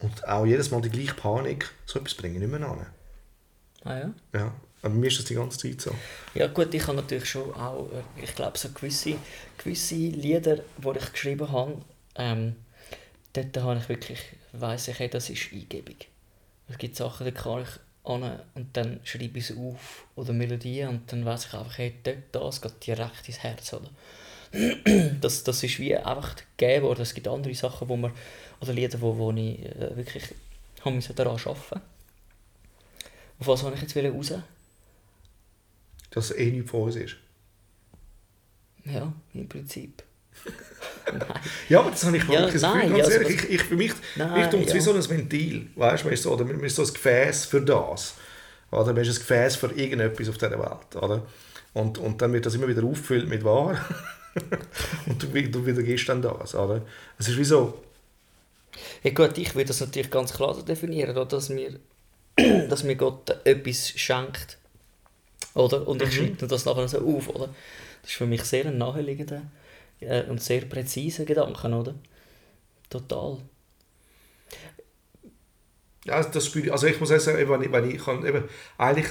Und 0.00 0.26
auch 0.26 0.46
jedes 0.46 0.70
Mal 0.70 0.80
die 0.80 0.90
gleiche 0.90 1.14
Panik, 1.14 1.70
so 1.86 1.98
etwas 1.98 2.14
bringe 2.14 2.34
ich 2.34 2.40
nicht 2.40 2.50
mehr 2.50 2.68
an. 2.68 2.86
Ah, 3.84 3.98
ja? 3.98 4.14
Ja, 4.32 4.54
aber 4.82 4.94
mir 4.94 5.08
ist 5.08 5.18
das 5.18 5.26
die 5.26 5.34
ganze 5.34 5.58
Zeit 5.58 5.80
so. 5.80 5.94
Ja 6.34 6.46
gut, 6.48 6.74
ich 6.74 6.86
habe 6.86 6.96
natürlich 6.96 7.28
schon 7.28 7.54
auch, 7.54 7.88
äh, 7.92 8.22
ich 8.22 8.34
glaube 8.34 8.58
so 8.58 8.70
gewisse, 8.70 9.16
gewisse 9.58 9.94
Lieder, 9.94 10.56
die 10.56 10.98
ich 10.98 11.12
geschrieben 11.12 11.52
habe, 11.52 11.82
ähm, 12.16 12.56
dort 13.32 13.56
habe 13.58 13.78
ich 13.78 13.88
wirklich, 13.88 14.20
weiss 14.52 14.88
ich, 14.88 14.98
hey, 14.98 15.08
das 15.08 15.30
ist 15.30 15.52
Eingebung. 15.52 15.96
Es 16.68 16.78
gibt 16.78 16.96
Sachen, 16.96 17.26
die 17.26 17.32
kann 17.32 17.62
ich 17.62 17.68
und 18.02 18.68
dann 18.72 19.00
schreibe 19.04 19.38
ich 19.38 19.46
sie 19.46 19.56
auf 19.56 20.06
oder 20.16 20.32
Melodien 20.32 20.88
und 20.88 21.12
dann 21.12 21.24
weiß 21.24 21.46
ich 21.46 21.54
einfach, 21.54 21.78
hey, 21.78 21.94
dort, 22.02 22.16
das 22.32 22.62
geht 22.62 22.86
direkt 22.86 23.28
ins 23.28 23.38
Herz, 23.40 23.72
oder? 23.72 23.90
Das, 25.20 25.44
das 25.44 25.62
ist 25.62 25.78
wie 25.78 25.96
einfach 25.96 26.34
gegeben 26.56 26.86
worden. 26.86 27.02
Es 27.02 27.14
gibt 27.14 27.28
andere 27.28 27.54
Sachen, 27.54 27.88
wo 27.88 27.96
man, 27.96 28.12
oder 28.60 28.72
Lieder, 28.72 29.00
wo, 29.00 29.16
wo 29.16 29.30
ich 29.30 29.64
äh, 29.64 29.96
wirklich 29.96 30.24
haben 30.84 30.96
müssen 30.96 31.14
daran 31.14 31.36
arbeiten 31.36 31.80
Auf 33.38 33.46
was 33.46 33.62
wollte 33.62 33.76
ich 33.76 33.94
jetzt 33.94 33.96
raus? 33.96 34.32
Dass 36.10 36.30
es 36.30 36.36
eh 36.36 36.50
nicht 36.50 36.68
von 36.68 36.82
uns 36.82 36.96
ist. 36.96 37.16
Ja, 38.84 39.12
im 39.34 39.48
Prinzip. 39.48 40.02
Ja, 41.68 41.80
aber 41.80 41.90
das 41.90 42.04
habe 42.04 42.16
ich 42.16 42.24
Ja, 42.24 42.30
wirklich 42.30 42.52
das 42.52 42.62
nein, 42.62 42.80
Gefühl, 42.80 42.98
ja, 42.98 43.02
ganz 43.02 43.14
also 43.14 43.22
ehrlich, 43.22 43.44
ich, 43.44 43.50
ich, 43.50 43.62
für 43.62 43.76
mich, 43.76 43.92
Nein, 44.16 44.42
ich 44.42 44.46
tue 44.48 44.60
es 44.60 44.72
wie 44.72 44.78
ja. 44.78 44.82
so 44.82 44.92
ein 44.92 45.08
Ventil. 45.08 45.66
Weißt 45.76 46.02
du, 46.02 46.06
man 46.06 46.14
ist 46.14 46.22
so, 46.22 46.32
oder 46.32 46.44
man 46.44 46.62
ist 46.62 46.76
so 46.76 46.82
ein 46.82 46.92
Gefäß 46.92 47.46
für 47.46 47.60
das. 47.60 48.14
Oder 48.70 48.92
man 48.92 48.98
ist 48.98 49.08
ein 49.08 49.14
Gefäß 49.14 49.56
für 49.56 49.72
irgendetwas 49.72 50.28
auf 50.28 50.38
dieser 50.38 50.58
Welt. 50.58 51.02
Oder? 51.02 51.26
Und, 51.72 51.98
und 51.98 52.20
dann 52.22 52.32
wird 52.32 52.46
das 52.46 52.54
immer 52.54 52.68
wieder 52.68 52.84
aufgefüllt 52.84 53.28
mit 53.28 53.44
Wahr. 53.44 53.84
und 55.06 55.22
du, 55.22 55.26
du 55.26 55.66
wieder 55.66 55.82
gehst 55.82 56.08
dann 56.08 56.22
das. 56.22 56.54
Oder? 56.54 56.82
Es 57.18 57.28
ist 57.28 57.38
wie 57.38 57.44
so, 57.44 57.82
Ja 59.02 59.10
gut, 59.10 59.38
ich 59.38 59.54
würde 59.54 59.68
das 59.68 59.80
natürlich 59.80 60.10
ganz 60.10 60.32
klar 60.32 60.54
so 60.54 60.62
definieren, 60.62 61.10
oder? 61.10 61.26
Dass, 61.26 61.48
mir, 61.48 61.78
dass 62.68 62.84
mir 62.84 62.96
Gott 62.96 63.30
etwas 63.44 63.90
schenkt. 63.90 64.58
Oder? 65.54 65.86
Und 65.86 66.02
ich 66.02 66.14
schreibe 66.14 66.46
das 66.46 66.64
nachher 66.64 66.88
so 66.88 66.98
auf, 66.98 67.28
oder? 67.28 67.48
Das 68.02 68.12
ist 68.12 68.16
für 68.16 68.26
mich 68.26 68.42
sehr 68.44 68.66
ein 68.66 68.78
naheliegender 68.78 69.42
äh, 70.00 70.22
und 70.24 70.42
sehr 70.42 70.62
präziser 70.62 71.24
Gedanke, 71.24 71.68
oder? 71.68 71.94
Total. 72.88 73.38
ja, 76.04 76.22
das 76.22 76.46
spüre 76.46 76.66
ich, 76.66 76.72
also 76.72 76.86
ich 76.86 76.98
muss 76.98 77.12
auch 77.12 77.20
sagen, 77.20 77.48
wenn 77.48 77.62
ich, 77.62 77.72
wenn 77.72 77.90
ich 77.90 78.02
kann, 78.04 78.24
eben, 78.26 78.44
eigentlich 78.78 79.06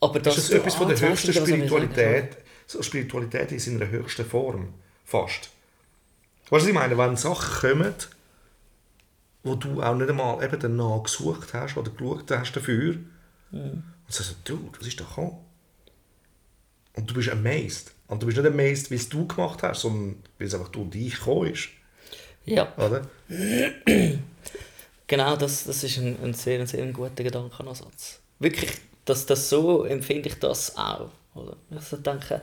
Aber 0.00 0.18
Das 0.20 0.38
ist 0.38 0.50
du- 0.50 0.56
etwas 0.56 0.74
von 0.74 0.88
der 0.88 1.00
höchsten 1.00 1.32
Spiritualität. 1.32 2.36
So 2.66 2.82
Spiritualität 2.82 3.52
in 3.52 3.58
seiner 3.58 3.88
höchsten 3.88 4.24
Form. 4.24 4.74
Fast. 5.04 5.50
Weißt 6.50 6.50
du, 6.50 6.56
was 6.56 6.66
ich 6.66 6.72
meine? 6.74 6.96
Wenn 6.98 7.16
Sachen 7.16 7.68
kommen, 7.74 7.94
wo 9.42 9.54
du 9.56 9.82
auch 9.82 9.94
nicht 9.94 10.08
einmal 10.10 10.42
eben 10.44 10.60
danach 10.60 11.02
gesucht 11.02 11.52
hast 11.54 11.76
oder 11.76 11.90
geschaut 11.90 12.30
hast 12.30 12.52
dafür, 12.52 12.96
und 13.50 13.82
sagst 14.08 14.30
so, 14.30 14.36
du, 14.44 14.70
was 14.78 14.86
ist 14.86 15.00
da 15.00 15.04
gekommen? 15.04 15.38
Und 16.94 17.10
du 17.10 17.14
bist 17.14 17.28
amazed. 17.30 17.92
Und 18.10 18.20
du 18.20 18.26
bist 18.26 18.38
nicht 18.38 18.46
amazed, 18.46 18.90
wie 18.90 18.96
es 18.96 19.08
du 19.08 19.26
gemacht 19.26 19.62
hast, 19.62 19.82
sondern 19.82 20.16
wie 20.36 20.44
es 20.44 20.52
einfach 20.52 20.68
durch 20.70 20.90
dich 20.90 21.14
gekommen 21.14 21.52
ist. 21.52 21.68
Ja, 22.44 22.72
Oder? 22.76 23.02
genau, 25.06 25.36
das, 25.36 25.64
das 25.64 25.84
ist 25.84 25.98
ein, 25.98 26.18
ein 26.20 26.34
sehr, 26.34 26.66
sehr 26.66 26.84
guter 26.86 27.22
Gedankenansatz. 27.22 28.18
Wirklich, 28.40 28.72
das, 29.04 29.26
das 29.26 29.48
so 29.48 29.84
empfinde 29.84 30.28
ich 30.28 30.40
das 30.40 30.76
auch. 30.76 31.10
Oder? 31.36 31.56
Also 31.70 31.98
denke, 31.98 32.40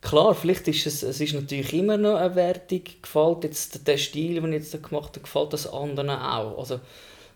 klar, 0.00 0.34
vielleicht 0.34 0.66
ist 0.66 0.84
es, 0.86 1.04
es 1.04 1.20
ist 1.20 1.34
natürlich 1.34 1.72
immer 1.74 1.96
noch 1.96 2.16
eine 2.16 2.34
Wertung, 2.34 2.82
gefällt 3.00 3.44
jetzt 3.44 3.86
der 3.86 3.98
Stil, 3.98 4.40
den 4.40 4.52
ich 4.52 4.64
jetzt 4.64 4.82
gemacht 4.82 5.10
habe, 5.10 5.20
gefällt 5.20 5.52
das 5.52 5.72
anderen 5.72 6.10
auch. 6.10 6.58
Also, 6.58 6.80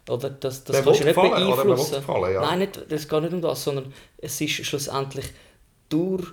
oder 0.09 0.30
das, 0.30 0.64
das 0.64 0.82
kannst 0.82 1.00
du 1.00 1.04
nicht 1.04 1.16
will 1.16 1.30
beeinflussen. 1.30 1.94
gefallen, 1.94 2.35
ja. 2.35 2.40
Nein, 2.40 2.59
nicht, 2.59 2.80
das 2.88 3.06
geht 3.06 3.22
nicht 3.22 3.35
um 3.35 3.40
das, 3.40 3.62
sondern 3.62 3.92
es 4.18 4.40
ist 4.40 4.66
schlussendlich 4.66 5.26
durch 5.88 6.26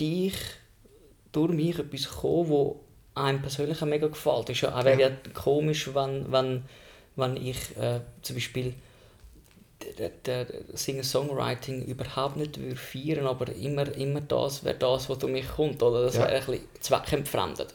dich, 0.00 0.34
durch 1.32 1.52
mich 1.52 1.78
etwas 1.78 2.08
gekommen, 2.08 2.48
wo 2.48 2.80
einem 3.14 3.40
persönlich 3.40 3.80
mega 3.82 4.08
gefällt. 4.08 4.50
Es 4.50 4.56
ist 4.56 4.62
ja 4.62 4.78
auch 4.78 4.84
wäre 4.84 5.00
ja 5.00 5.10
komisch, 5.34 5.94
wenn, 5.94 6.30
wenn, 6.30 6.64
wenn 7.16 7.36
ich 7.36 7.76
äh, 7.76 8.00
zum 8.22 8.36
Beispiel 8.36 8.74
Singer-Songwriting 10.74 11.84
überhaupt 11.84 12.36
nicht 12.36 12.58
würde 12.58 12.76
feiern, 12.76 13.26
aber 13.26 13.52
immer, 13.54 13.94
immer 13.96 14.20
das 14.20 14.64
wäre 14.64 14.76
das, 14.78 15.08
was 15.08 15.18
durch 15.18 15.32
mich 15.32 15.48
kommt. 15.48 15.82
Oder? 15.82 16.04
Das 16.04 16.16
Ja. 16.16 16.22
wäre 16.22 16.36
ein 16.36 16.46
bisschen 16.46 16.64
zweckentfremdet. 16.80 17.74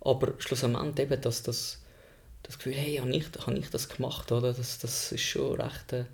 Aber 0.00 0.32
schlussendlich 0.38 1.06
eben, 1.06 1.20
dass 1.20 1.42
das, 1.42 1.78
das 2.42 2.56
Gefühl, 2.58 2.74
hey, 2.74 2.96
habe 2.96 3.10
ich, 3.10 3.26
habe 3.46 3.58
ich 3.58 3.70
das 3.70 3.88
gemacht, 3.88 4.32
oder? 4.32 4.52
Das, 4.52 4.78
das 4.78 5.12
ist 5.12 5.22
schon 5.22 5.60
recht 5.60 5.92
äh, 5.92 6.04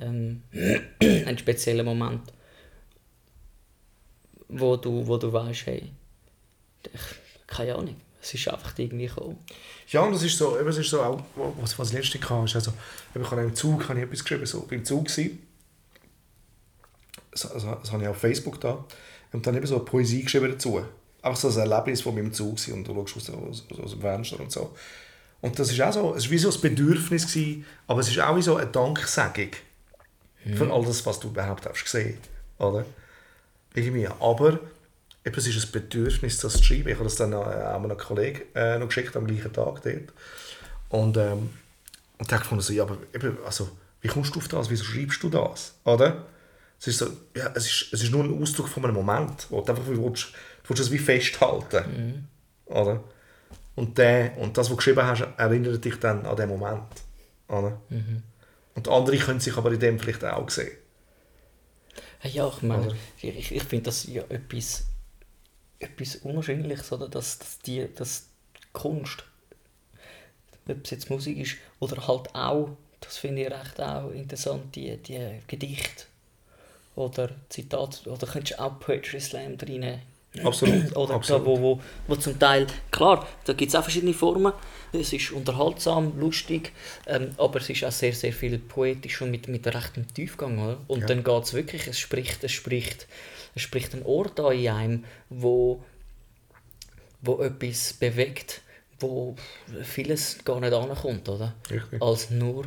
ähm, 0.00 0.42
ein 1.00 1.38
spezieller 1.38 1.82
Moment, 1.84 2.22
wo 4.48 4.76
du, 4.76 5.06
wo 5.06 5.16
du 5.16 5.32
weißt, 5.32 5.66
hey, 5.66 5.90
ich, 6.92 7.00
keine 7.46 7.74
Ahnung, 7.74 7.96
es 8.20 8.34
ist 8.34 8.48
einfach 8.48 8.76
irgendwie 8.78 9.06
gekommen. 9.06 9.38
Ja, 9.88 10.02
und 10.02 10.12
das 10.12 10.22
ist 10.22 10.36
so, 10.36 10.58
eben, 10.58 10.68
es 10.68 10.78
ist 10.78 10.90
so 10.90 11.02
auch, 11.02 11.22
was, 11.60 11.78
was 11.78 11.92
letzte 11.92 12.18
kam, 12.18 12.44
ist 12.44 12.54
also, 12.54 12.72
eben, 13.14 13.24
ich 13.24 13.30
habe 13.30 13.42
im 13.42 13.54
Zug 13.54 13.88
habe 13.88 13.98
ich 13.98 14.04
etwas 14.04 14.24
geschrieben, 14.24 14.46
so, 14.46 14.62
beim 14.62 14.84
Zug 14.84 15.06
gsi, 15.06 15.38
das, 17.30 17.50
also, 17.50 17.74
das 17.74 17.92
habe 17.92 18.02
ich 18.02 18.08
auf 18.08 18.16
Facebook 18.16 18.60
da, 18.60 18.84
und 19.32 19.46
dann 19.46 19.56
eben 19.56 19.66
so 19.66 19.76
eine 19.76 19.84
Poesie 19.84 20.22
geschrieben 20.22 20.50
dazu. 20.50 20.82
Einfach 21.22 21.40
so 21.40 21.48
ein 21.48 21.70
Erlebnis 21.70 22.00
von 22.00 22.14
meinem 22.14 22.32
Zug 22.32 22.56
gsi 22.56 22.72
und 22.72 22.86
du 22.86 23.06
schaust 23.06 23.30
aus, 23.30 23.64
aus, 23.70 23.78
aus 23.78 23.90
dem 23.90 24.00
Fenster 24.00 24.40
und 24.40 24.52
so. 24.52 24.74
Und 25.40 25.58
das 25.58 25.70
ist 25.70 25.80
auch 25.80 25.92
so, 25.92 26.14
es 26.14 26.24
war 26.24 26.30
wie 26.30 26.38
so 26.38 26.50
ein 26.50 26.60
Bedürfnis, 26.60 27.26
gewesen, 27.26 27.66
aber 27.86 28.00
es 28.00 28.08
ist 28.08 28.18
auch 28.20 28.36
wie 28.36 28.42
so 28.42 28.56
eine 28.56 28.66
Danksagung 28.66 29.50
für 30.54 30.72
all 30.72 30.84
das, 30.84 31.04
was 31.04 31.18
du 31.18 31.28
überhaupt 31.28 31.66
hast 31.66 31.84
gesehen, 31.84 32.18
oder? 32.58 32.84
Irgendwie, 33.76 34.08
aber 34.08 34.58
eben, 35.24 35.36
es 35.36 35.46
ist 35.46 35.66
ein 35.66 35.70
Bedürfnis, 35.70 36.38
das 36.38 36.54
zu 36.54 36.64
schreiben. 36.64 36.88
Ich 36.88 36.94
habe 36.94 37.04
das 37.04 37.16
dann 37.16 37.34
auch 37.34 37.46
einem 37.46 37.96
Kollegen 37.98 38.42
äh, 38.54 38.78
noch 38.78 38.88
geschickt, 38.88 39.14
am 39.16 39.26
gleichen 39.26 39.52
Tag 39.52 39.82
dort. 39.82 40.12
Und, 40.88 41.16
ähm, 41.18 41.50
und 42.18 42.30
der 42.30 42.38
hat 42.38 42.42
gefunden, 42.42 42.62
so, 42.62 42.72
ja, 42.72 42.84
aber 42.84 42.96
eben, 43.14 43.36
also, 43.44 43.68
wie 44.00 44.08
kommst 44.08 44.34
du 44.34 44.38
auf 44.38 44.48
das? 44.48 44.70
Wieso 44.70 44.84
schreibst 44.84 45.22
du 45.22 45.28
das? 45.28 45.74
Oder? 45.84 46.24
Es 46.80 46.86
ist, 46.86 46.98
so, 46.98 47.06
ja, 47.36 47.52
es 47.54 47.66
ist, 47.66 47.92
es 47.92 48.02
ist 48.02 48.10
nur 48.12 48.24
ein 48.24 48.40
Ausdruck 48.40 48.68
von 48.68 48.84
einem 48.84 48.94
Moment, 48.94 49.46
wo 49.50 49.60
du 49.60 49.70
einfach 49.70 49.86
willst, 49.86 50.32
du 50.62 50.68
willst 50.68 50.82
es 50.82 50.90
wie 50.90 50.98
festhalten. 50.98 52.28
Oder? 52.66 53.04
Und, 53.74 53.98
der, 53.98 54.38
und 54.38 54.56
das, 54.56 54.66
was 54.66 54.70
du 54.70 54.76
geschrieben 54.76 55.02
hast, 55.02 55.26
erinnert 55.36 55.84
dich 55.84 56.00
dann 56.00 56.24
an 56.24 56.36
den 56.36 56.48
Moment. 56.48 56.82
Oder? 57.48 57.78
Und 58.74 58.88
andere 58.88 59.18
können 59.18 59.40
sich 59.40 59.54
aber 59.56 59.70
in 59.70 59.80
dem 59.80 59.98
vielleicht 59.98 60.24
auch 60.24 60.48
sehen. 60.48 60.78
Ja, 62.22 62.48
ich 62.48 62.62
meine, 62.62 62.86
Oder? 62.86 62.96
ich, 63.20 63.52
ich 63.52 63.62
finde 63.62 63.84
das 63.84 64.06
ja 64.06 64.22
etwas, 64.28 64.86
etwas 65.78 66.16
Unwahrscheinliches, 66.16 66.92
oder? 66.92 67.08
Dass, 67.08 67.38
dass, 67.38 67.58
die, 67.60 67.86
dass 67.94 68.28
die 68.56 68.66
Kunst, 68.72 69.24
ob 70.68 70.84
es 70.84 70.90
jetzt 70.90 71.10
Musik 71.10 71.38
ist, 71.38 71.56
oder 71.78 72.06
halt 72.08 72.34
auch, 72.34 72.70
das 73.00 73.18
finde 73.18 73.42
ich 73.42 73.50
recht 73.50 73.80
auch 73.80 74.10
interessant, 74.10 74.74
die, 74.74 74.96
die 74.96 75.40
Gedichte 75.46 76.04
oder 76.96 77.30
Zitate, 77.48 78.10
oder 78.10 78.26
könntest 78.26 78.58
du 78.58 78.62
auch 78.62 78.80
Poetry 78.80 79.20
Slam 79.20 79.56
reinnehmen. 79.60 80.00
Absolut. 80.44 80.96
Oder 80.96 81.14
absolut. 81.14 81.46
Wo, 81.46 81.60
wo, 81.60 81.80
wo 82.06 82.16
zum 82.16 82.38
Teil, 82.38 82.66
klar, 82.90 83.26
da 83.44 83.52
gibt 83.52 83.70
es 83.70 83.74
auch 83.74 83.82
verschiedene 83.82 84.14
Formen. 84.14 84.52
Es 84.92 85.12
ist 85.12 85.32
unterhaltsam, 85.32 86.18
lustig, 86.18 86.72
ähm, 87.06 87.30
aber 87.36 87.60
es 87.60 87.68
ist 87.70 87.84
auch 87.84 87.92
sehr, 87.92 88.12
sehr 88.12 88.32
viel 88.32 88.58
poetisch 88.58 89.20
und 89.22 89.30
mit, 89.30 89.48
mit 89.48 89.66
rechtem 89.66 90.12
Tiefgang. 90.12 90.58
Oder? 90.58 90.78
Und 90.86 91.00
Ja. 91.00 91.06
dann 91.06 91.24
geht 91.24 91.42
es 91.42 91.54
wirklich, 91.54 91.86
es 91.86 91.98
spricht, 91.98 92.44
es 92.44 92.52
spricht, 92.52 93.06
es 93.54 93.62
spricht 93.62 93.94
ein 93.94 94.04
Ort 94.04 94.38
an 94.40 94.52
in 94.58 94.68
einem, 94.68 95.04
wo, 95.28 95.82
wo 97.20 97.42
etwas 97.42 97.94
bewegt, 97.94 98.62
wo 99.00 99.36
vieles 99.82 100.38
gar 100.44 100.60
nicht 100.60 100.72
ankommt, 100.72 101.28
oder? 101.28 101.54
Richtig. 101.70 102.00
Als 102.00 102.30
nur 102.30 102.66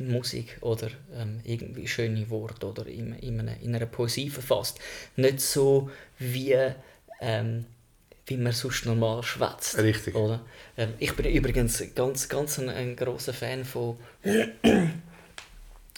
Musik 0.00 0.58
oder 0.60 0.88
ähm, 1.14 1.40
irgendwie 1.44 1.86
schöne 1.88 2.28
Worte 2.30 2.66
oder 2.66 2.86
in, 2.86 3.14
in, 3.14 3.40
einer, 3.40 3.60
in 3.60 3.74
einer 3.74 3.86
Poesie 3.86 4.30
verfasst. 4.30 4.78
Nicht 5.16 5.40
so 5.40 5.90
wie, 6.18 6.56
ähm, 7.20 7.64
wie 8.26 8.36
man 8.36 8.52
sonst 8.52 8.86
normal 8.86 9.22
schwätzt. 9.22 9.78
Richtig. 9.78 10.14
Oder? 10.14 10.44
Ähm, 10.76 10.94
ich 10.98 11.14
bin 11.14 11.26
übrigens 11.26 11.82
ganz, 11.94 12.28
ganz 12.28 12.58
ein, 12.58 12.68
ein 12.68 12.96
großer 12.96 13.32
Fan 13.32 13.64
von, 13.64 13.96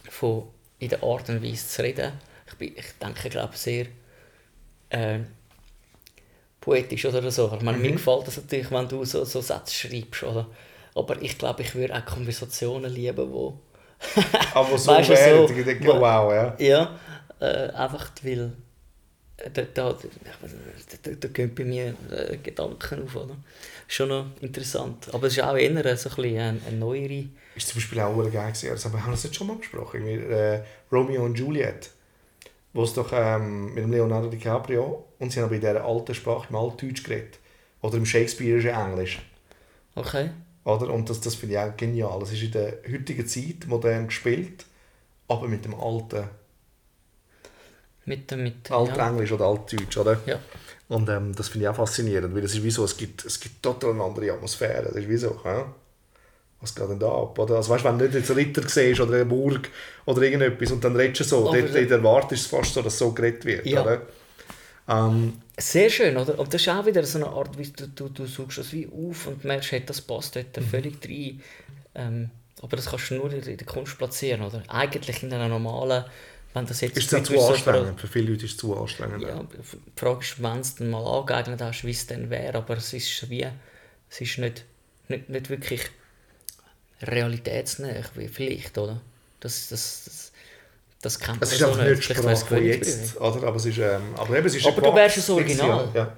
von 0.09 0.45
in 0.79 0.89
der 0.89 1.03
Art 1.03 1.29
und 1.29 1.43
Weise 1.43 1.67
zu 1.69 1.83
reden. 1.83 2.13
Ich, 2.47 2.55
bin, 2.55 2.73
ich 2.77 2.87
denke, 3.01 3.29
glaube 3.29 3.57
sehr 3.57 3.87
äh, 4.91 5.21
poetisch 6.61 7.05
oder 7.07 7.31
so. 7.31 7.53
Ich 7.55 7.63
meine, 7.63 7.79
Mhm. 7.79 7.83
mir 7.83 7.93
gefällt 7.93 8.27
das 8.27 8.37
natürlich, 8.37 8.71
wenn 8.71 8.89
du 8.89 9.05
so, 9.05 9.25
so 9.25 9.41
Sätze 9.41 9.75
schreibst, 9.75 10.23
oder? 10.23 10.49
Aber 10.95 11.21
ich 11.23 11.39
glaube, 11.39 11.63
ich 11.63 11.75
würde 11.75 11.95
auch 11.95 12.05
Konversationen 12.05 12.93
lieben, 12.93 13.31
wo 13.33 13.59
Aber 14.55 14.79
so 14.79 14.93
Weißt 14.93 15.11
wäre, 15.11 15.47
so- 15.47 15.55
ich 15.55 15.65
denke, 15.65 15.89
wow, 15.89 16.33
ja. 16.33 16.55
ja, 16.59 16.99
äh, 17.41 17.69
einfach 17.73 18.11
weil 18.23 18.53
äh, 19.37 19.51
da, 19.51 19.63
da, 19.63 19.93
da, 21.03 21.11
da 21.21 21.29
gehen 21.29 21.55
bei 21.55 21.65
mir 21.65 21.95
äh, 22.11 22.37
Gedanken 22.39 23.05
auf, 23.05 23.17
oder? 23.17 23.37
Schon 23.87 24.09
noch 24.09 24.27
interessant. 24.41 25.13
Aber 25.13 25.27
es 25.27 25.37
ist 25.37 25.43
auch 25.43 25.57
eher 25.57 25.73
so 25.97 26.09
ein 26.11 26.15
bisschen 26.17 26.39
eine, 26.39 26.61
eine 26.67 26.77
neuere... 26.77 27.25
Ist 27.57 27.69
zum 27.69 27.77
Beispiel 27.77 28.01
auch 28.01 28.17
geil 28.17 28.53
gewesen. 28.53 28.71
Das 28.71 28.85
haben 28.85 28.95
wir 28.95 29.11
das 29.11 29.25
jetzt 29.25 29.35
schon 29.37 29.49
mal 29.49 29.57
besprochen. 29.57 30.07
Äh, 30.07 30.63
Romeo 30.93 31.25
und 31.25 31.39
Juliet. 31.39 31.91
Wo 32.73 32.85
es 32.85 32.95
doch 32.95 33.13
ähm, 33.13 33.75
mit 33.75 33.83
dem 33.83 33.91
Leonardo 33.91 34.29
DiCaprio 34.29 35.05
und 35.19 35.33
sie 35.33 35.41
haben 35.41 35.47
aber 35.47 35.57
in 35.57 35.61
dieser 35.61 35.85
alten 35.85 36.15
Sprache, 36.15 36.47
im 36.51 36.57
Altdeutsch 36.57 37.03
geredet. 37.03 37.41
Oder 37.83 37.97
im 37.97 38.07
Shakespeareischen 38.07 38.71
Englisch. 38.71 39.21
Okay. 39.97 40.31
Oder? 40.65 40.91
Und 40.93 41.09
das, 41.11 41.21
das 41.21 41.35
finde 41.35 41.55
ich 41.55 41.61
auch 41.61 41.77
genial. 41.77 42.21
Es 42.23 42.33
ist 42.33 42.43
in 42.43 42.53
der 42.53 42.79
heutigen 42.91 43.27
Zeit 43.27 43.67
modern 43.67 44.07
gespielt, 44.09 44.67
aber 45.29 45.49
mit 45.49 45.65
dem 45.65 45.75
alten, 45.75 46.25
Mit, 48.05 48.31
dem- 48.31 48.43
mit, 48.43 48.71
Altenglisch 48.71 49.33
oder 49.33 49.47
Altdeutsch. 49.47 49.97
Oder? 49.99 50.19
ja. 50.27 50.39
Und 50.89 51.09
ähm, 51.09 51.35
das 51.37 51.49
finde 51.49 51.67
ich 51.67 51.69
auch 51.69 51.77
faszinierend, 51.77 52.35
weil 52.35 52.43
es 52.45 52.53
ist 52.55 52.65
wie 52.65 52.71
so, 52.71 52.85
es 52.85 52.97
gibt, 52.97 53.25
es 53.25 53.39
gibt 53.39 53.63
total 53.63 53.91
eine 53.93 54.03
andere 54.03 54.33
Atmosphäre. 54.33 54.83
Das 54.89 54.97
ist 54.97 55.09
wie 55.09 55.17
so, 55.17 55.39
hä? 55.45 55.63
was 56.61 56.75
geht 56.75 56.91
denn 56.91 56.99
da 56.99 57.07
ab? 57.09 57.39
Oder? 57.39 57.57
Also 57.57 57.71
weißt, 57.73 57.85
wenn 57.85 57.99
du 57.99 58.05
nicht 58.05 58.15
jetzt 58.15 58.31
einen 58.31 58.41
Ritter 58.41 58.69
siehst 58.69 59.01
oder 59.01 59.15
eine 59.15 59.25
Burg 59.25 59.71
oder 60.05 60.21
irgendetwas 60.23 60.73
und 60.73 60.83
dann 60.85 60.95
redest 60.97 61.21
du 61.21 61.25
so, 61.25 61.49
Aber- 61.49 61.59
dort 61.63 61.75
in 61.75 61.89
der 61.89 62.03
Warte 62.03 62.35
ist 62.35 62.43
es 62.43 62.47
fast 62.49 62.75
so, 62.75 62.83
dass 62.83 62.99
so 62.99 63.13
geredet 63.13 63.45
wird. 63.45 63.65
Ja. 63.67 63.83
Oder? 63.83 64.03
Ähm, 64.91 65.43
Sehr 65.59 65.91
schön, 65.91 66.17
oder? 66.17 66.39
Und 66.39 66.55
das 66.55 66.63
ist 66.63 66.69
auch 66.69 66.87
wieder 66.87 67.05
so 67.05 67.19
eine 67.19 67.29
Art, 67.29 67.59
wie 67.59 67.69
du, 67.71 67.87
du, 67.89 68.09
du 68.09 68.27
suchst 68.27 68.59
das 68.59 68.73
wie 68.73 68.89
auf 68.89 69.27
und 69.27 69.45
merkst, 69.45 69.73
hey, 69.73 69.85
das 69.85 70.01
passt 70.01 70.37
dort 70.37 70.57
Mhm. 70.57 70.63
völlig 70.63 70.97
rein. 71.07 71.43
Ähm, 71.95 72.31
aber 72.63 72.77
das 72.77 72.87
kannst 72.87 73.11
du 73.11 73.15
nur 73.17 73.33
in 73.33 73.43
der 73.59 73.67
Kunst 73.67 73.99
platzieren, 73.99 74.43
oder? 74.43 74.65
Eigentlich 74.69 75.23
in 75.23 75.33
einer 75.33 75.49
normalen, 75.49 76.05
wenn 76.55 76.67
das 76.67 76.81
jetzt... 76.83 76.97
ist 76.99 77.11
für 77.11 77.23
zu 77.23 77.41
anstrengend? 77.41 78.01
Für 78.01 78.09
viele 78.09 78.33
Leute 78.33 78.47
ist 78.47 78.53
es 78.53 78.57
zu 78.59 78.77
anstrengend. 78.77 79.23
Ja, 79.23 79.43
die 79.43 80.01
Frage 80.01 80.21
ist, 80.21 80.43
wenn 80.43 80.61
es 80.61 80.75
dann 80.77 80.91
mal 80.91 81.05
angeeignet 81.05 81.61
hast, 81.63 81.85
wie 81.85 81.91
es 81.91 82.07
dann 82.07 82.31
wäre, 82.31 82.59
aber 82.59 82.77
es 82.77 82.93
ist 82.93 83.31
wie, 83.31 83.47
es 84.11 84.21
ist 84.21 84.39
nicht, 84.39 84.65
nicht, 85.09 85.29
nicht 85.29 85.51
wirklich 85.51 85.83
realitätsnah, 87.03 88.03
wie 88.15 88.29
vielleicht, 88.29 88.77
oder? 88.79 89.01
Das, 89.41 89.69
das, 89.69 90.05
das, 90.05 90.30
das 91.03 91.19
kennt 91.19 91.43
Es 91.43 91.51
man 91.51 91.59
ist 91.59 91.63
einfach 91.65 91.89
nicht 91.89 92.05
Sprache 92.05 92.37
von 92.47 92.65
jetzt, 92.65 93.21
oder? 93.21 93.47
Aber, 93.47 93.57
es 93.57 93.67
ist, 93.67 93.79
ähm, 93.79 94.03
aber 94.17 94.37
eben, 94.37 94.47
es 94.47 94.55
ist 94.57 94.67
Aber 94.67 94.81
du 94.83 94.95
wärst 94.95 95.17
das 95.17 95.31
Original. 95.31 95.89
Ja. 95.95 96.13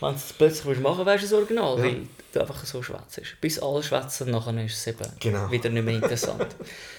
Wenn 0.00 0.10
du 0.10 0.16
es 0.16 0.32
plötzlich 0.32 0.64
willst 0.66 0.82
machen 0.82 1.06
wärst 1.06 1.24
du 1.24 1.28
das 1.28 1.34
Original, 1.38 1.78
Ja. 1.78 1.84
weil 1.84 1.96
du 2.32 2.40
einfach 2.40 2.64
so 2.64 2.82
schwätzt. 2.82 3.20
Bis 3.40 3.58
alle 3.58 3.82
schwätzen, 3.82 4.30
nachher 4.30 4.64
ist 4.64 4.74
es 4.76 4.86
eben 4.86 5.06
Genau. 5.20 5.50
wieder 5.50 5.68
nicht 5.70 5.84
mehr 5.84 5.94
interessant. 5.96 6.46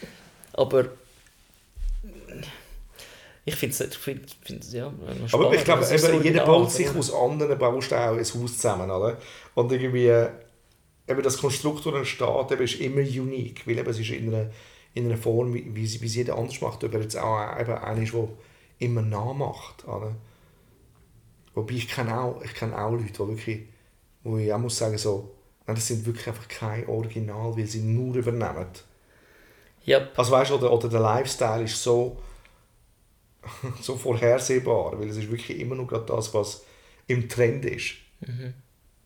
Aber 0.53 0.85
Ich 3.47 3.55
finde 3.55 3.75
es 3.83 3.95
find, 3.95 4.35
find's, 4.43 4.73
ja, 4.73 4.85
noch 4.85 5.33
Aber 5.33 5.53
ich 5.53 5.61
spannend, 5.61 5.65
glaube, 5.65 6.13
eben, 6.15 6.23
jeder 6.23 6.45
baut 6.45 6.71
sich 6.71 6.89
aus 6.95 7.13
anderen 7.13 7.57
Bausteinen 7.59 8.17
ein 8.17 8.25
Haus 8.25 8.33
zusammen, 8.57 8.89
oder? 8.89 9.17
Und 9.53 9.71
irgendwie, 9.71 10.07
äh, 10.07 10.29
eben 11.07 11.21
das 11.21 11.37
Konstrukt, 11.37 11.85
das 11.85 11.93
entsteht, 11.93 12.51
eben, 12.51 12.63
ist 12.63 12.79
immer 12.79 13.01
unique, 13.01 13.67
weil 13.67 13.77
eben 13.77 13.89
es 13.89 13.99
ist 13.99 14.09
in 14.09 14.33
einer, 14.33 14.49
in 14.95 15.05
einer 15.05 15.17
Form, 15.17 15.53
wie, 15.53 15.75
wie 15.75 15.85
sie 15.85 16.01
wie 16.01 16.07
es 16.07 16.15
jeder 16.15 16.37
anders 16.37 16.61
macht, 16.61 16.83
ob 16.83 16.93
er 16.93 17.01
jetzt 17.01 17.17
auch 17.17 17.59
eben 17.59 17.73
einer 17.73 18.01
ist, 18.01 18.13
der 18.13 18.27
immer 18.79 19.01
nachmacht, 19.01 19.85
oder? 19.87 20.15
Wobei 21.53 21.73
ich 21.75 21.87
kenne 21.87 22.19
auch, 22.19 22.41
ich 22.41 22.53
kenne 22.53 22.77
auch 22.77 22.91
Leute, 22.91 23.11
die 23.11 23.19
wirklich, 23.19 23.61
wo 24.23 24.37
ich 24.37 24.51
auch 24.51 24.57
muss 24.57 24.77
sagen, 24.77 24.97
so, 24.97 25.35
nein, 25.67 25.75
das 25.75 25.87
sind 25.87 26.05
wirklich 26.05 26.27
einfach 26.27 26.47
kein 26.47 26.87
Original, 26.87 27.55
weil 27.57 27.67
sie 27.67 27.81
nur 27.81 28.15
übernehmen. 28.15 28.67
Ja, 29.83 30.09
Also 30.15 30.31
weißt 30.31 30.51
du, 30.51 30.55
oder, 30.55 30.71
oder 30.71 30.89
der 30.89 30.99
Lifestyle 31.01 31.63
ist 31.63 31.81
so, 31.81 32.17
so 33.81 33.97
vorhersehbar, 33.97 34.97
weil 34.99 35.09
es 35.09 35.17
ist 35.17 35.29
wirklich 35.29 35.59
immer 35.59 35.75
nur 35.75 35.87
gerade 35.87 36.05
das, 36.05 36.33
was 36.33 36.63
im 37.07 37.29
Trend 37.29 37.65
ist. 37.65 37.95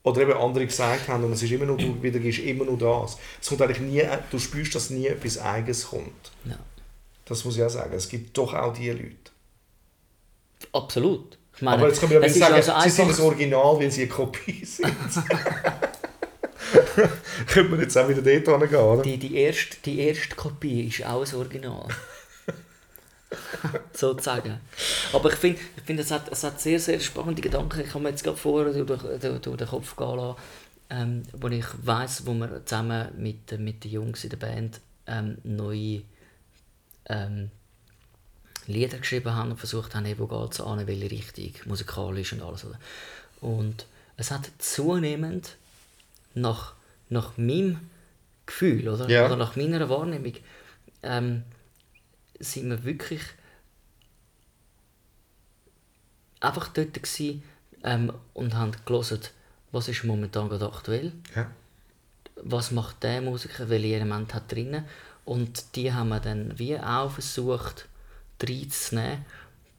Oder 0.04 0.22
eben 0.22 0.34
andere 0.34 0.66
gesagt 0.66 1.08
haben, 1.10 1.24
und 1.26 1.34
es 1.34 1.44
ist 1.44 1.52
immer 1.52 1.66
nur, 1.66 1.78
du 1.78 2.02
wieder 2.02 2.20
gibst 2.20 2.40
immer 2.40 2.64
nur 2.66 2.78
das. 2.78 3.18
Es 3.42 3.50
kommt 3.50 3.62
eigentlich 3.62 3.82
nie, 3.82 4.02
du 4.32 4.40
spürst, 4.40 4.74
dass 4.74 4.90
nie 4.90 5.08
etwas 5.08 5.38
Eigenes 5.38 5.88
kommt. 5.88 6.32
ja, 6.46 6.58
Das 7.26 7.44
muss 7.44 7.58
ich 7.58 7.64
auch 7.64 7.70
sagen. 7.70 7.94
Es 7.94 8.08
gibt 8.08 8.38
doch 8.38 8.54
auch 8.54 8.74
diese 8.74 8.94
Leute. 8.94 9.16
absolut. 10.74 11.38
Meine, 11.62 11.78
Aber 11.78 11.88
jetzt 11.90 12.00
können 12.00 12.12
wir 12.12 12.22
ja 12.22 12.30
sagen, 12.30 12.54
also 12.54 12.72
sie 12.84 12.90
sind 12.90 13.10
das 13.10 13.20
Original, 13.20 13.78
weil 13.78 13.92
sie 13.92 14.04
eine 14.04 14.10
Kopie 14.12 14.64
sind. 14.64 14.88
Könnte 17.48 17.70
man 17.72 17.82
jetzt 17.82 17.98
auch 17.98 18.08
wieder 18.08 18.22
dort 18.22 18.62
hingehen, 18.62 18.80
oder? 18.80 19.02
Die, 19.02 19.18
die, 19.18 19.36
erste, 19.36 19.76
die 19.84 20.00
erste 20.00 20.36
Kopie 20.36 20.88
ist 20.88 21.06
auch 21.06 21.26
ein 21.26 21.36
Original. 21.36 21.88
Sozusagen. 23.94 24.60
Aber 25.14 25.30
ich 25.32 25.36
finde, 25.40 25.60
ich 25.78 25.84
find, 25.84 26.00
es, 26.00 26.12
hat, 26.12 26.32
es 26.32 26.44
hat 26.44 26.60
sehr, 26.60 26.80
sehr 26.80 27.00
spannende 27.00 27.42
Gedanken. 27.42 27.82
Ich 27.82 27.90
habe 27.94 28.02
mir 28.04 28.10
jetzt 28.10 28.24
gerade 28.24 28.38
vorher 28.38 28.72
durch, 28.74 29.02
durch, 29.02 29.42
durch 29.42 29.58
den 29.58 29.68
Kopf 29.68 29.96
gehen 29.96 30.16
lassen, 30.16 30.36
ähm, 30.90 31.24
wo 31.34 31.48
ich 31.48 31.66
weiss, 31.84 32.26
wo 32.26 32.34
wir 32.34 32.66
zusammen 32.66 33.10
mit, 33.18 33.58
mit 33.60 33.84
den 33.84 33.92
Jungs 33.92 34.24
in 34.24 34.30
der 34.32 34.38
Band 34.38 34.80
ähm, 35.06 35.38
neue 35.44 36.02
ähm, 37.06 37.52
Lieder 38.68 38.98
geschrieben 38.98 39.34
haben 39.34 39.52
und 39.52 39.58
versucht 39.58 39.96
haben, 39.96 40.06
hey, 40.06 40.18
wo 40.18 40.28
geht 40.28 40.54
es 40.54 40.62
an, 40.62 40.86
welche 40.86 41.12
Richtung, 41.12 41.52
musikalisch 41.66 42.34
und 42.34 42.42
alles. 42.42 42.66
Oder? 42.66 42.80
Und 43.42 43.86
es 44.18 44.32
hat 44.32 44.50
zunehmend 44.60 45.56
nach, 46.34 46.74
nach 47.10 47.38
meinem 47.38 47.80
Gefühl 48.46 48.88
oder, 48.90 49.10
Ja. 49.10 49.26
oder 49.26 49.36
nach 49.36 49.56
meiner 49.56 49.90
Wahrnehmung 49.90 50.34
ähm, 51.04 51.44
sind 52.40 52.70
wir 52.70 52.84
wirklich 52.84 53.22
einfach 56.40 56.68
dort 56.70 56.94
gewesen, 56.94 57.44
ähm, 57.84 58.14
und 58.34 58.56
haben 58.56 58.72
gelesen, 58.86 59.20
was 59.72 59.88
ist 59.88 60.04
momentan 60.04 60.50
gerade 60.50 60.72
aktuell, 60.72 61.14
Ja. 61.36 61.50
was 62.36 62.72
macht 62.72 63.04
der 63.04 63.22
Musiker, 63.22 63.70
welche 63.70 63.96
Elemente 63.96 64.36
hat 64.36 64.52
drin? 64.52 64.84
Und 65.26 65.76
die 65.76 65.94
haben 65.94 66.10
wir 66.10 66.20
dann 66.20 66.58
wie 66.58 66.78
auch 66.80 67.12
versucht 67.12 67.88
reinzunehmen, 68.42 69.26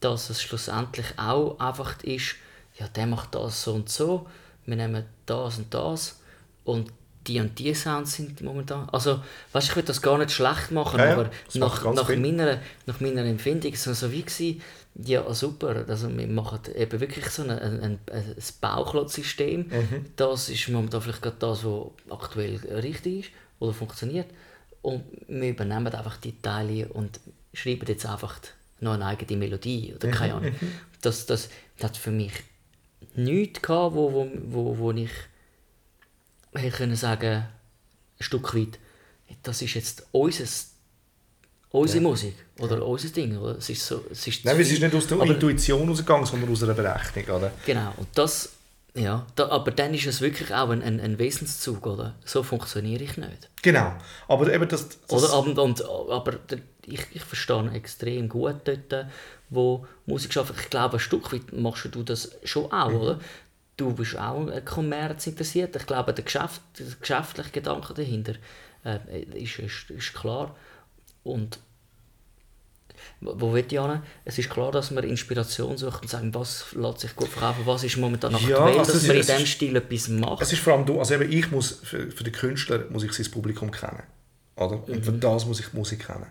dass 0.01 0.31
es 0.31 0.43
schlussendlich 0.43 1.19
auch 1.19 1.59
einfach 1.59 2.03
ist, 2.05 2.37
ja 2.79 2.89
der 2.89 3.07
macht 3.07 3.35
das 3.35 3.63
so 3.65 3.75
und 3.75 3.89
so, 3.91 4.29
wir 4.67 4.77
nehmen 4.77 5.05
das 5.27 5.59
und 5.59 5.73
das 5.75 6.21
und 6.65 6.93
die 7.31 7.41
und 7.41 7.59
die 7.59 7.75
Sounds 7.75 8.15
sind 8.15 8.41
momentan, 8.41 8.89
also 8.91 9.21
weißt, 9.53 9.69
ich 9.71 9.77
will 9.77 9.83
das 9.85 10.03
gar 10.03 10.19
nicht 10.19 10.33
schlecht 10.33 10.71
machen, 10.71 10.99
Ja, 10.99 11.13
aber 11.13 11.31
nach, 11.55 11.85
nach, 11.95 12.07
viel. 12.07 12.19
meiner, 12.19 12.59
nach 12.87 13.01
meiner 13.01 13.25
Empfindung 13.25 13.73
ist 13.73 13.87
es 13.87 14.01
so 14.01 14.11
wie 14.13 14.23
gewesen, 14.23 14.61
ja 14.97 15.33
super, 15.33 15.85
also 15.89 16.09
wir 16.17 16.27
machen 16.27 16.61
eben 16.75 16.99
wirklich 17.01 17.27
so 17.31 17.43
ein, 17.43 17.51
ein, 17.51 17.81
ein, 17.83 17.99
ein 18.13 18.37
Bauchlotzsystem, 18.61 19.61
Mhm. 19.61 20.07
das 20.17 20.49
ist 20.49 20.69
momentan 20.69 21.01
vielleicht 21.03 21.23
gerade 21.23 21.37
das, 21.39 21.65
was 21.65 21.87
aktuell 22.11 22.57
richtig 22.83 23.27
ist 23.27 23.31
oder 23.61 23.73
funktioniert 23.73 24.27
und 24.83 25.03
wir 25.29 25.51
übernehmen 25.51 25.89
einfach 25.95 26.17
die 26.17 26.35
Teile 26.41 26.89
und 26.89 27.21
schreiben 27.55 27.87
jetzt 27.87 28.07
einfach 28.07 28.39
noch 28.81 28.95
eine 28.95 29.07
eigene 29.07 29.37
Melodie 29.39 29.93
oder 29.95 30.09
keine 30.09 30.35
Ahnung. 30.35 30.55
Das, 31.03 31.27
das, 31.27 31.49
das 31.79 31.85
hat 31.91 31.97
für 31.97 32.11
mich 32.11 32.33
nichts 33.15 33.61
gehabt, 33.63 33.95
wo, 33.95 34.13
wo, 34.13 34.29
wo, 34.47 34.79
wo 34.79 34.91
ich 34.93 35.11
hätte 36.55 36.77
können 36.77 36.97
sagen, 36.97 37.45
ein 38.19 38.23
Stück 38.23 38.55
weit, 38.55 38.79
das 39.43 39.63
ist 39.63 39.75
jetzt 39.75 40.07
unser, 40.13 40.45
unsere 41.71 42.03
Musik 42.03 42.35
oder 42.59 42.85
unser 42.85 43.09
Ding. 43.09 43.37
Oder? 43.37 43.59
Es 43.59 43.71
ist 43.71 43.87
so, 43.87 44.05
es 44.11 44.27
ist 44.27 44.45
Nein, 44.45 44.61
es 44.61 44.71
ist 44.71 44.83
nicht 44.83 44.95
aus 44.95 45.07
der 45.07 45.19
Aber- 45.21 45.27
Intuition 45.27 45.89
rausgegangen, 45.89 46.27
sondern 46.27 46.51
aus 46.53 46.63
einer 46.63 46.75
Berechnung, 46.75 47.37
oder? 47.37 47.53
Genau, 47.65 47.95
und 47.97 48.09
das, 48.15 48.51
ja, 48.95 49.25
da, 49.37 49.49
aber 49.49 49.71
dann 49.71 49.95
ist 49.95 50.07
es 50.07 50.21
wirklich 50.21 50.53
auch 50.53 50.71
ein, 50.71 50.83
ein, 50.83 51.01
ein 51.01 51.19
Wesenszug, 51.19 51.87
oder? 51.87 52.17
So 52.25 52.43
funktioniere 52.43 53.05
ich 53.05 53.17
nicht. 53.17 53.49
Genau. 53.63 53.93
Aber 54.27 54.53
eben 54.53 54.69
das... 54.69 54.89
das 55.07 55.33
Oder? 55.33 55.39
Und, 55.39 55.59
und, 55.59 55.85
aber 56.11 56.35
ich, 56.87 57.07
ich 57.13 57.23
verstehe 57.23 57.71
extrem 57.73 58.29
gut 58.29 58.57
dort, 58.65 59.07
wo 59.49 59.87
Musik 60.07 60.33
schafft. 60.33 60.55
Ich 60.61 60.71
glaube, 60.71 60.97
ein 60.97 61.01
Stück 61.01 61.33
weit 61.33 61.53
machst 61.53 61.89
du 61.93 62.03
das 62.03 62.33
schon 62.45 62.71
auch, 62.73 62.93
oder? 62.93 63.21
Du 63.81 63.95
bist 63.95 64.15
auch 64.19 64.47
Kommerz 64.67 65.27
interessiert. 65.27 65.75
Ich 65.75 65.87
glaube, 65.87 66.13
der, 66.13 66.23
Geschäft, 66.23 66.61
der 66.79 66.87
geschäftliche 67.01 67.51
Gedanke 67.51 67.95
dahinter 67.95 68.35
äh, 68.85 69.23
ist, 69.43 69.59
ist, 69.59 69.89
ist 69.89 70.13
klar. 70.13 70.55
Und 71.25 71.59
wo 73.23 73.55
will 73.55 73.65
ich 73.67 73.73
hin? 73.73 74.03
Es 74.27 74.39
ist 74.39 74.51
klar, 74.51 74.71
dass 74.71 74.91
man 74.91 75.03
Inspiration 75.05 75.79
sucht 75.79 76.03
und 76.03 76.09
sagen, 76.09 76.35
was 76.35 76.75
lässt 76.75 77.01
sich 77.01 77.17
gut 77.17 77.29
verkaufen, 77.29 77.63
was 77.65 77.83
ist 77.83 77.97
momentan 77.97 78.35
aktuell, 78.35 78.79
also 78.79 78.93
dass 78.93 79.07
man 79.07 79.17
in 79.17 79.23
diesem 79.23 79.47
Stil 79.47 79.77
etwas 79.77 80.09
macht. 80.09 80.43
Es 80.43 80.53
ist 80.53 80.61
vor 80.61 80.75
allem 80.75 80.85
du, 80.85 80.99
also 80.99 81.15
eben 81.15 81.33
ich 81.33 81.51
muss, 81.51 81.81
für, 81.83 82.11
für 82.11 82.25
den 82.25 82.35
Künstler 82.35 82.85
muss 82.91 83.03
ich 83.03 83.13
sein 83.15 83.31
Publikum 83.31 83.71
kennen. 83.71 84.03
Oder? 84.57 84.87
Und 84.87 85.03
für 85.03 85.13
das 85.13 85.47
muss 85.47 85.59
ich 85.61 85.73
Musik 85.73 86.07
kennen. 86.07 86.27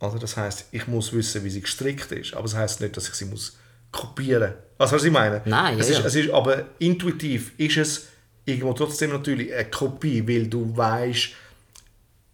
Oder? 0.00 0.18
Das 0.18 0.38
heißt, 0.38 0.68
ich 0.72 0.86
muss 0.86 1.12
wissen, 1.12 1.44
wie 1.44 1.50
sie 1.50 1.60
gestrickt 1.60 2.12
ist, 2.12 2.32
aber 2.32 2.44
das 2.44 2.54
heißt 2.54 2.80
nicht, 2.80 2.96
dass 2.96 3.08
ich 3.08 3.14
sie 3.14 3.26
muss 3.26 3.58
kopieren. 3.90 4.54
Was 4.82 4.90
was 4.90 5.04
ich 5.04 5.12
meine? 5.12 5.42
Nein, 5.44 5.78
es 5.78 5.90
ja, 5.90 6.00
ist, 6.00 6.06
es 6.06 6.14
ist, 6.16 6.30
aber 6.30 6.64
intuitiv 6.80 7.52
ist 7.56 7.76
es 7.76 8.08
irgendwo 8.44 8.72
trotzdem 8.72 9.12
natürlich 9.12 9.54
eine 9.54 9.70
Kopie, 9.70 10.26
weil 10.26 10.48
du 10.48 10.76
weißt, 10.76 11.28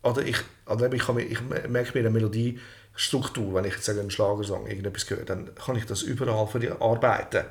oder 0.02 0.22
ich, 0.22 0.38
oder 0.64 0.90
ich, 0.90 1.02
kann 1.02 1.16
mir, 1.16 1.24
ich 1.24 1.42
merke 1.42 1.92
mir 1.92 2.00
eine 2.00 2.10
Melodiestruktur, 2.10 3.52
wenn 3.52 3.66
ich 3.66 3.74
jetzt 3.74 3.84
sage, 3.84 4.00
einen 4.00 4.10
Schlagersong 4.10 4.66
irgendetwas 4.66 5.10
höre, 5.10 5.26
dann 5.26 5.50
kann 5.56 5.76
ich 5.76 5.84
das 5.84 6.00
überall 6.00 6.46
verarbeiten. 6.46 7.44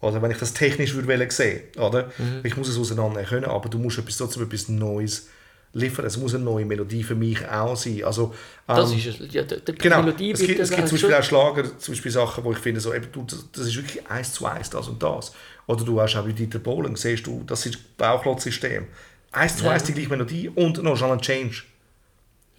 Oder 0.00 0.22
wenn 0.22 0.30
ich 0.30 0.38
das 0.38 0.54
technisch 0.54 0.94
würde 0.94 1.30
sehen, 1.30 1.64
oder? 1.76 2.10
Mhm. 2.16 2.40
Ich 2.42 2.56
muss 2.56 2.68
es 2.68 2.78
auseinander 2.78 3.24
können, 3.24 3.44
aber 3.44 3.68
du 3.68 3.78
musst 3.78 3.98
etwas, 3.98 4.16
trotzdem 4.16 4.44
etwas 4.44 4.66
Neues 4.70 5.28
liefern. 5.74 6.04
Es 6.06 6.16
muss 6.16 6.34
eine 6.34 6.44
neue 6.44 6.64
Melodie 6.64 7.02
für 7.02 7.14
mich 7.14 7.46
auch 7.48 7.76
sein. 7.76 8.04
Also, 8.04 8.34
das 8.66 8.92
ähm, 8.92 8.98
ist 8.98 9.06
es. 9.20 9.32
Ja, 9.32 9.42
der, 9.42 9.60
der 9.60 9.74
Genau. 9.74 10.02
Melodie 10.02 10.32
es 10.32 10.40
gibt, 10.40 10.58
es 10.60 10.68
das 10.68 10.76
gibt 10.76 10.88
zum 10.88 10.96
Beispiel 10.96 11.14
auch 11.14 11.22
Schlager, 11.22 11.78
zum 11.78 11.94
Beispiel 11.94 12.10
Sachen, 12.12 12.44
wo 12.44 12.52
ich 12.52 12.58
finde, 12.58 12.80
so, 12.80 12.92
eben, 12.94 13.06
du, 13.12 13.24
das, 13.24 13.46
das 13.52 13.66
ist 13.66 13.76
wirklich 13.76 14.06
eins 14.10 14.32
zu 14.32 14.46
eins, 14.46 14.70
das 14.70 14.88
und 14.88 15.02
das. 15.02 15.32
Oder 15.66 15.84
du 15.84 16.00
hast 16.00 16.16
auch 16.16 16.24
bei 16.24 16.32
Dieter 16.32 16.58
Bohlen, 16.58 16.96
siehst 16.96 17.26
du, 17.26 17.42
das 17.46 17.64
ist 17.66 17.74
das 17.76 17.82
Bauchlotzsystem. 17.96 18.86
Eins 19.32 19.56
zu 19.56 19.64
Ja. 19.64 19.70
eins 19.70 19.84
die 19.84 19.92
gleiche 19.92 20.10
Melodie 20.10 20.48
und 20.48 20.82
noch 20.82 20.96
schon 20.96 21.10
ein 21.10 21.20
Change. 21.20 21.62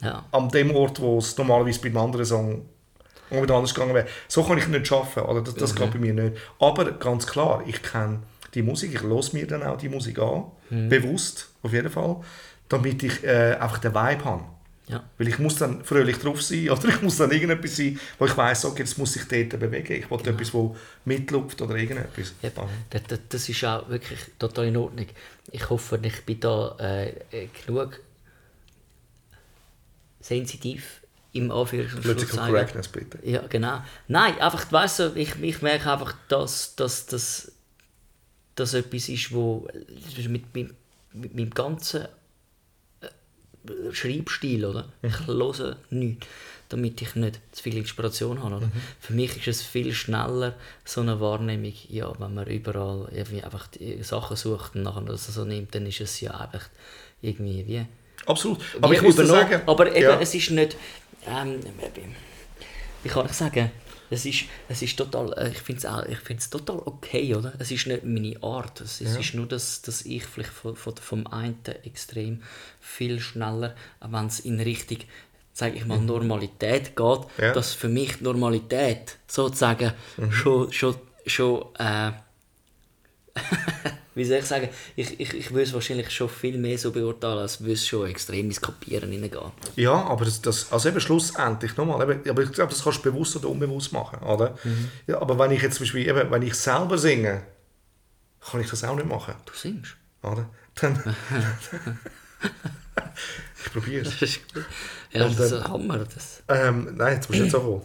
Ja. 0.01 0.25
An 0.31 0.49
dem 0.49 0.75
Ort, 0.75 0.99
wo 0.99 1.17
es 1.19 1.37
normalerweise 1.37 1.79
bei 1.81 1.87
einem 1.87 1.97
anderen 1.97 2.25
Song 2.25 2.65
unbedingt 3.29 3.51
anders 3.57 3.73
gegangen 3.73 3.93
wäre. 3.93 4.07
So 4.27 4.43
kann 4.43 4.57
ich 4.57 4.67
nicht 4.67 4.87
schaffen, 4.87 5.23
oder 5.23 5.41
das, 5.41 5.55
das 5.55 5.75
geht 5.75 5.91
bei 5.91 5.99
mir 5.99 6.13
nicht. 6.13 6.37
Aber 6.59 6.91
ganz 6.93 7.25
klar, 7.27 7.63
ich 7.65 7.81
kenne 7.81 8.19
die 8.53 8.61
Musik, 8.61 8.93
ich 8.93 9.01
höre 9.01 9.21
mir 9.33 9.47
dann 9.47 9.63
auch 9.63 9.77
die 9.77 9.89
Musik 9.89 10.19
an, 10.19 10.45
bewusst, 10.69 11.49
auf 11.63 11.73
jeden 11.73 11.89
Fall, 11.89 12.17
damit 12.69 13.03
ich 13.03 13.23
äh, 13.23 13.55
einfach 13.59 13.79
den 13.79 13.93
Vibe 13.93 14.25
habe. 14.25 14.43
Ja. 14.87 15.01
Weil 15.17 15.29
ich 15.29 15.39
muss 15.39 15.55
dann 15.55 15.83
fröhlich 15.85 16.17
drauf 16.17 16.41
sein 16.41 16.69
oder 16.69 16.89
ich 16.89 17.01
muss 17.01 17.17
dann 17.17 17.31
irgendetwas 17.31 17.77
sein, 17.77 17.99
wo 18.19 18.25
ich 18.25 18.35
weiss, 18.35 18.65
okay, 18.65 18.83
jetzt 18.83 18.97
muss 18.97 19.15
ich 19.15 19.23
dort 19.27 19.59
bewegen. 19.59 19.93
Ich 19.93 20.11
will 20.11 20.19
etwas, 20.27 20.53
wo 20.53 20.75
mitläuft 21.05 21.61
oder 21.61 21.75
irgendetwas. 21.75 22.33
Ja, 22.41 22.49
das, 22.89 23.01
das, 23.07 23.19
das 23.29 23.49
ist 23.49 23.63
auch 23.63 23.87
wirklich 23.89 24.19
total 24.37 24.67
in 24.67 24.77
Ordnung. 24.77 25.07
Ich 25.51 25.69
hoffe, 25.69 25.99
ich 26.01 26.25
bin 26.25 26.39
da 26.39 26.75
äh, 26.79 27.09
äh, 27.31 27.47
genug 27.65 27.99
sensitiv 30.19 31.01
im 31.33 31.51
Anführungs- 31.51 31.95
und 31.95 32.03
Political 32.03 32.15
Schlusszeichen. 32.15 32.53
Correctness, 32.53 32.87
bitte. 32.87 33.19
Ja, 33.23 33.47
genau. 33.47 33.81
Nein, 34.07 34.39
einfach, 34.39 34.71
weißt 34.71 34.99
du, 34.99 35.11
ich, 35.15 35.41
ich 35.41 35.61
merke 35.61 35.91
einfach, 35.91 36.15
dass 36.27 36.75
das 36.75 37.05
dass, 37.07 37.51
dass 38.55 38.73
etwas 38.73 39.09
ist, 39.09 39.33
wo 39.33 39.67
mit, 40.27 40.53
mit, 40.53 40.75
mit 41.13 41.35
meinem 41.35 41.49
ganzen 41.49 42.07
Schreibstil, 43.91 44.65
oder? 44.65 44.89
Ich 45.01 45.27
höre 45.27 45.77
nichts, 45.89 46.27
damit 46.69 47.01
ich 47.01 47.15
nicht 47.15 47.39
zu 47.51 47.63
viel 47.63 47.77
Inspiration 47.77 48.43
habe. 48.43 48.57
Oder? 48.57 48.71
Für 48.99 49.13
mich 49.13 49.37
ist 49.37 49.47
es 49.47 49.61
viel 49.61 49.93
schneller, 49.93 50.55
so 50.85 51.01
eine 51.01 51.19
Wahrnehmung, 51.19 51.73
ja, 51.89 52.11
wenn 52.19 52.33
man 52.33 52.47
überall 52.47 53.07
irgendwie 53.11 53.43
einfach 53.43 53.67
Sachen 54.01 54.35
sucht 54.35 54.75
und 54.75 54.83
nachher 54.83 55.01
das 55.01 55.27
so 55.27 55.45
nimmt, 55.45 55.73
dann 55.75 55.85
ist 55.85 56.01
es 56.01 56.19
ja 56.21 56.31
einfach 56.31 56.67
irgendwie 57.21 57.65
wie 57.67 57.85
Absolut. 58.25 58.59
Aber 58.77 58.91
wie 58.91 58.95
ich 58.95 59.01
muss 59.01 59.15
sagen, 59.15 59.61
aber 59.65 59.93
eben, 59.93 60.01
ja, 60.01 60.19
es 60.19 60.33
ist 60.33 60.51
nicht, 60.51 60.77
ähm, 61.27 61.59
wie 63.03 63.09
kann 63.09 63.25
ich 63.25 63.33
sagen, 63.33 63.71
es 64.13 64.25
ist, 64.25 64.45
es 64.69 64.81
ist 64.81 64.97
total, 64.97 65.33
äh, 65.33 65.49
ich 65.49 65.59
finde 65.59 65.85
es 65.87 66.07
ich 66.09 66.19
find's 66.19 66.49
total 66.49 66.77
okay, 66.85 67.35
oder? 67.35 67.53
Es 67.59 67.71
ist 67.71 67.87
nicht 67.87 68.03
meine 68.03 68.41
Art. 68.41 68.81
Es, 68.81 69.01
es 69.01 69.15
ist 69.17 69.33
nur, 69.33 69.45
dass, 69.47 69.81
dass 69.81 70.03
ich 70.03 70.23
vielleicht 70.25 70.51
von, 70.51 70.75
von, 70.75 70.95
vom 70.97 71.27
einen 71.27 71.57
extrem 71.83 72.41
viel 72.79 73.19
schneller, 73.19 73.75
wenn 74.01 74.27
es 74.27 74.39
in 74.41 74.59
Richtung, 74.59 74.99
sage 75.53 75.75
ich 75.77 75.85
mal, 75.85 75.99
Normalität 75.99 76.95
geht, 76.95 77.19
Ja. 77.37 77.53
dass 77.53 77.73
für 77.73 77.89
mich 77.89 78.21
Normalität 78.21 79.17
sozusagen 79.27 79.93
schon, 80.31 80.71
schon, 80.71 80.95
schon 81.25 81.65
äh, 81.77 82.11
wie 84.15 84.25
soll 84.25 84.37
ich 84.37 84.45
sagen, 84.45 84.69
ich, 84.95 85.19
ich, 85.19 85.33
ich 85.33 85.49
würde 85.51 85.63
es 85.63 85.73
wahrscheinlich 85.73 86.11
schon 86.11 86.29
viel 86.29 86.57
mehr 86.57 86.77
so 86.77 86.91
beurteilen, 86.91 87.39
als 87.39 87.59
würde 87.61 87.73
es 87.73 87.87
schon 87.87 88.07
extrem 88.07 88.45
ins 88.45 88.61
Kapieren 88.61 89.11
hineingehen. 89.11 89.51
Ja, 89.75 89.93
aber 89.93 90.25
das, 90.25 90.41
das, 90.41 90.71
also 90.71 90.89
eben 90.89 90.99
schlussendlich 91.01 91.75
nochmal, 91.77 92.01
eben, 92.09 92.29
aber 92.29 92.43
ich 92.43 92.51
glaube, 92.51 92.71
das 92.71 92.83
kannst 92.83 92.99
du 93.03 93.11
bewusst 93.11 93.35
oder 93.35 93.49
unbewusst 93.49 93.91
machen, 93.91 94.19
oder? 94.19 94.57
Ja, 95.07 95.19
aber 95.21 95.37
wenn 95.39 95.51
ich 95.51 95.61
jetzt 95.61 95.75
zum 95.77 95.85
Beispiel, 95.85 96.07
eben, 96.07 96.29
wenn 96.29 96.41
ich 96.43 96.53
selber 96.53 96.97
singe, 96.97 97.41
kann 98.49 98.61
ich 98.61 98.69
das 98.69 98.83
auch 98.83 98.95
nicht 98.95 99.07
machen, 99.07 99.33
Du 99.45 99.53
singst. 99.53 99.95
oder? 100.21 100.47
Dann, 100.75 100.95
ich 103.65 103.71
probiere 103.73 104.05
es. 104.05 104.39
Das. 105.13 105.21
Ja, 105.21 105.25
Und, 105.27 105.39
das 105.39 105.51
ähm, 105.51 105.57
ist 105.57 105.65
ein 105.65 105.71
Hammer. 105.71 105.97
Das. 105.99 106.43
Ähm, 106.47 106.93
nein, 106.95 107.13
jetzt 107.15 107.29
musst 107.29 107.39
du 107.39 107.43
nicht 107.43 107.51
so 107.51 107.59
kommen. 107.59 107.81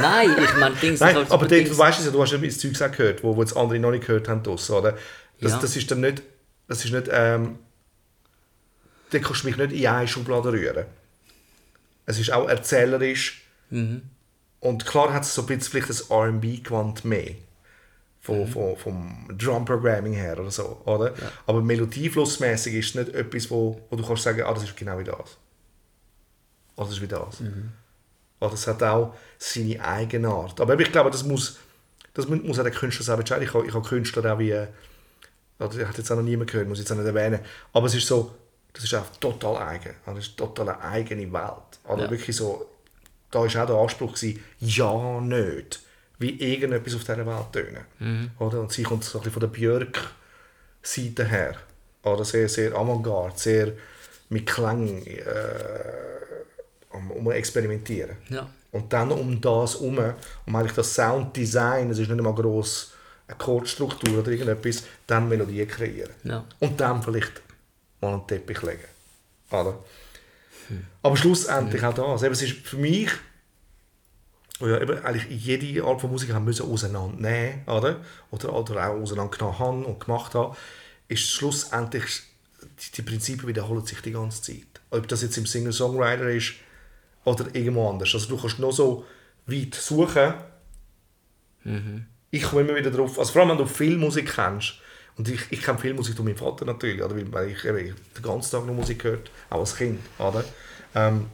Nein, 0.00 0.30
ich 0.42 0.56
meine, 0.58 0.74
Dings. 0.76 1.00
Nein, 1.00 1.16
aber 1.16 1.26
dort, 1.28 1.50
Dings- 1.50 1.70
du 1.70 1.78
weißt 1.78 1.98
es 2.00 2.04
ja, 2.06 2.10
du 2.12 2.22
hast 2.22 2.32
ja 2.32 2.38
das 2.38 2.58
Zeug 2.58 2.80
auch 2.82 2.96
gehört, 2.96 3.22
wo, 3.24 3.36
wo 3.36 3.40
jetzt 3.42 3.56
andere 3.56 3.78
noch 3.78 3.90
nicht 3.90 4.06
gehört 4.06 4.28
haben, 4.28 4.42
draussen, 4.42 4.74
oder? 4.74 4.92
Das, 5.40 5.52
Ja. 5.52 5.58
das 5.58 5.76
ist 5.76 5.90
dann 5.90 6.00
nicht, 6.00 6.22
das 6.68 6.84
ist 6.84 6.92
nicht, 6.92 7.08
ähm, 7.10 7.58
dann 9.10 9.22
kannst 9.22 9.42
du 9.42 9.46
mich 9.48 9.56
nicht 9.56 9.72
in 9.72 9.86
eine 9.86 10.06
Schublade 10.08 10.52
rühren. 10.52 10.84
Es 12.06 12.18
ist 12.18 12.32
auch 12.32 12.48
erzählerisch 12.48 13.42
Mhm. 13.70 14.02
und 14.60 14.86
klar 14.86 15.12
hat 15.12 15.22
es 15.24 15.34
so 15.34 15.42
ein 15.42 15.46
bisschen 15.46 15.70
vielleicht 15.70 15.90
das 15.90 16.10
R&B-Gewand 16.10 17.04
mehr. 17.04 17.32
Von, 18.20 18.40
Mhm. 18.40 18.48
von, 18.48 18.76
vom 18.76 19.28
Drum-Programming 19.38 20.12
her 20.12 20.38
oder 20.38 20.50
so, 20.50 20.82
oder? 20.84 21.14
Aber 21.46 21.62
melodieflussmäßig 21.62 22.74
ist 22.74 22.88
es 22.90 22.94
nicht 22.96 23.14
etwas, 23.14 23.50
wo, 23.50 23.80
wo 23.88 23.96
du 23.96 24.04
kannst 24.06 24.24
sagen, 24.24 24.42
ah, 24.42 24.52
das 24.52 24.64
ist 24.64 24.76
genau 24.76 24.98
wie 24.98 25.04
das. 25.04 25.38
Das 26.78 26.90
ist 26.90 27.00
wie 27.02 27.08
das. 27.08 27.40
Mhm. 27.40 27.70
Oder 28.40 28.54
es 28.54 28.66
hat 28.66 28.82
auch 28.82 29.14
seine 29.36 29.84
eigene 29.84 30.28
Art. 30.28 30.60
Aber 30.60 30.78
ich 30.78 30.92
glaube, 30.92 31.10
das 31.10 31.24
muss, 31.24 31.58
das 32.14 32.28
mu- 32.28 32.36
muss 32.36 32.58
auch 32.58 32.62
der 32.62 32.72
Künstler 32.72 33.04
selber 33.04 33.20
entscheiden. 33.20 33.44
Ich 33.44 33.52
habe, 33.52 33.66
ich 33.66 33.74
habe 33.74 33.86
Künstler 33.88 34.32
auch 34.32 34.38
wie, 34.38 34.52
oder 34.52 35.74
ich 35.74 35.86
habe 35.86 35.98
jetzt 35.98 36.10
auch 36.12 36.16
noch 36.16 36.22
niemand 36.22 36.50
gehört, 36.50 36.68
muss 36.68 36.78
ich 36.78 36.84
jetzt 36.84 36.92
auch 36.92 36.96
nicht 36.96 37.06
erwähnen. 37.06 37.40
Aber 37.72 37.86
es 37.86 37.94
ist 37.96 38.06
so, 38.06 38.34
das 38.72 38.84
ist 38.84 38.94
auch 38.94 39.06
total 39.18 39.56
eigen. 39.68 39.94
Das 40.06 40.18
ist 40.18 40.36
total 40.36 40.68
eine 40.68 40.80
eigene 40.82 41.32
Welt. 41.32 41.80
Oder 41.88 42.04
Ja. 42.04 42.10
wirklich 42.10 42.36
so, 42.36 42.64
da 43.32 43.40
war 43.40 43.46
auch 43.46 43.66
der 43.66 43.76
Anspruch, 43.76 44.14
gewesen, 44.14 44.42
ja, 44.60 45.20
nicht, 45.20 45.80
wie 46.20 46.30
irgendetwas 46.40 46.94
auf 46.94 47.00
dieser 47.02 47.26
Welt 47.26 47.52
tönen. 47.52 48.30
Oder? 48.38 48.60
Und 48.60 48.72
sie 48.72 48.84
kommt 48.84 49.02
so 49.04 49.18
ein 49.18 49.22
bisschen 49.24 49.32
von 49.32 49.40
der 49.40 49.48
Björk-Seite 49.48 51.24
her. 51.24 51.56
Oder 52.04 52.24
sehr, 52.24 52.48
sehr 52.48 52.72
avantgarde, 52.74 53.36
sehr 53.36 53.72
mit 54.28 54.46
Klang 54.46 55.02
äh, 55.04 55.24
um, 56.90 57.10
um 57.10 57.30
experimentieren. 57.30 58.16
Ja. 58.28 58.48
Und 58.70 58.92
dann 58.92 59.10
um 59.10 59.40
das 59.40 59.74
herum, 59.74 59.98
um 60.46 60.56
eigentlich 60.56 60.74
das 60.74 60.94
Sounddesign, 60.94 61.90
es 61.90 61.98
ist 61.98 62.08
nicht 62.08 62.18
einmal 62.18 62.34
gross 62.34 62.92
eine 63.26 63.36
Chordstruktur 63.36 64.18
oder 64.18 64.30
irgendetwas, 64.30 64.84
dann 65.06 65.28
Melodie 65.28 65.66
kreieren. 65.66 66.14
Ja. 66.24 66.44
Und 66.60 66.80
dann 66.80 67.02
vielleicht 67.02 67.42
mal 68.00 68.14
einen 68.14 68.26
Teppich 68.26 68.62
legen. 68.62 68.84
Oder? 69.50 69.78
Aber 71.02 71.16
schlussendlich 71.16 71.82
auch 71.82 71.94
das. 71.94 72.22
Eben, 72.22 72.32
es 72.32 72.42
ist 72.42 72.66
für 72.66 72.76
mich, 72.76 73.10
ja 74.60 74.80
eben 74.80 74.98
eigentlich 75.04 75.26
jede 75.28 75.84
Art 75.84 76.00
von 76.00 76.10
Musik 76.10 76.32
haben 76.32 76.44
müssen 76.44 76.70
auseinandernehmen, 76.70 77.66
oder? 77.66 78.00
Oder, 78.30 78.52
oder 78.52 78.88
auch 78.88 79.00
auseinandergenommen 79.00 79.58
haben 79.58 79.84
und 79.84 80.00
gemacht 80.00 80.34
haben, 80.34 80.56
ist 81.08 81.30
schlussendlich, 81.30 82.22
die, 82.62 82.92
die 82.96 83.02
Prinzipien 83.02 83.48
wiederholen 83.48 83.84
sich 83.84 84.00
die 84.00 84.12
ganze 84.12 84.42
Zeit. 84.42 84.66
Ob 84.90 85.06
das 85.08 85.22
jetzt 85.22 85.36
im 85.36 85.46
Singer-Songwriter 85.46 86.30
ist 86.30 86.54
oder 87.24 87.46
irgendwo 87.54 87.88
anders. 87.88 88.14
Also 88.14 88.28
du 88.28 88.40
kannst 88.40 88.58
noch 88.58 88.72
so 88.72 89.04
weit 89.46 89.74
suchen, 89.74 90.34
ich 92.30 92.42
komme 92.42 92.62
immer 92.62 92.76
wieder 92.76 92.90
drauf, 92.90 93.18
also 93.18 93.32
vor 93.32 93.42
allem 93.42 93.50
wenn 93.50 93.58
du 93.58 93.66
Filmmusik 93.66 94.34
kennst, 94.34 94.74
und 95.16 95.28
ich, 95.28 95.40
ich 95.50 95.62
kenne 95.62 95.78
Filmmusik 95.78 96.14
durch 96.14 96.24
meinen 96.24 96.36
Vater 96.36 96.64
natürlich, 96.64 97.02
oder, 97.02 97.16
weil 97.32 97.48
ich, 97.48 97.64
ich 97.64 97.64
den 97.64 98.22
ganzen 98.22 98.52
Tag 98.52 98.66
noch 98.66 98.74
Musik 98.74 99.02
gehört, 99.02 99.30
auch 99.50 99.60
als 99.60 99.76
Kind, 99.76 99.98
oder? 100.18 100.44
Ähm, 100.94 101.26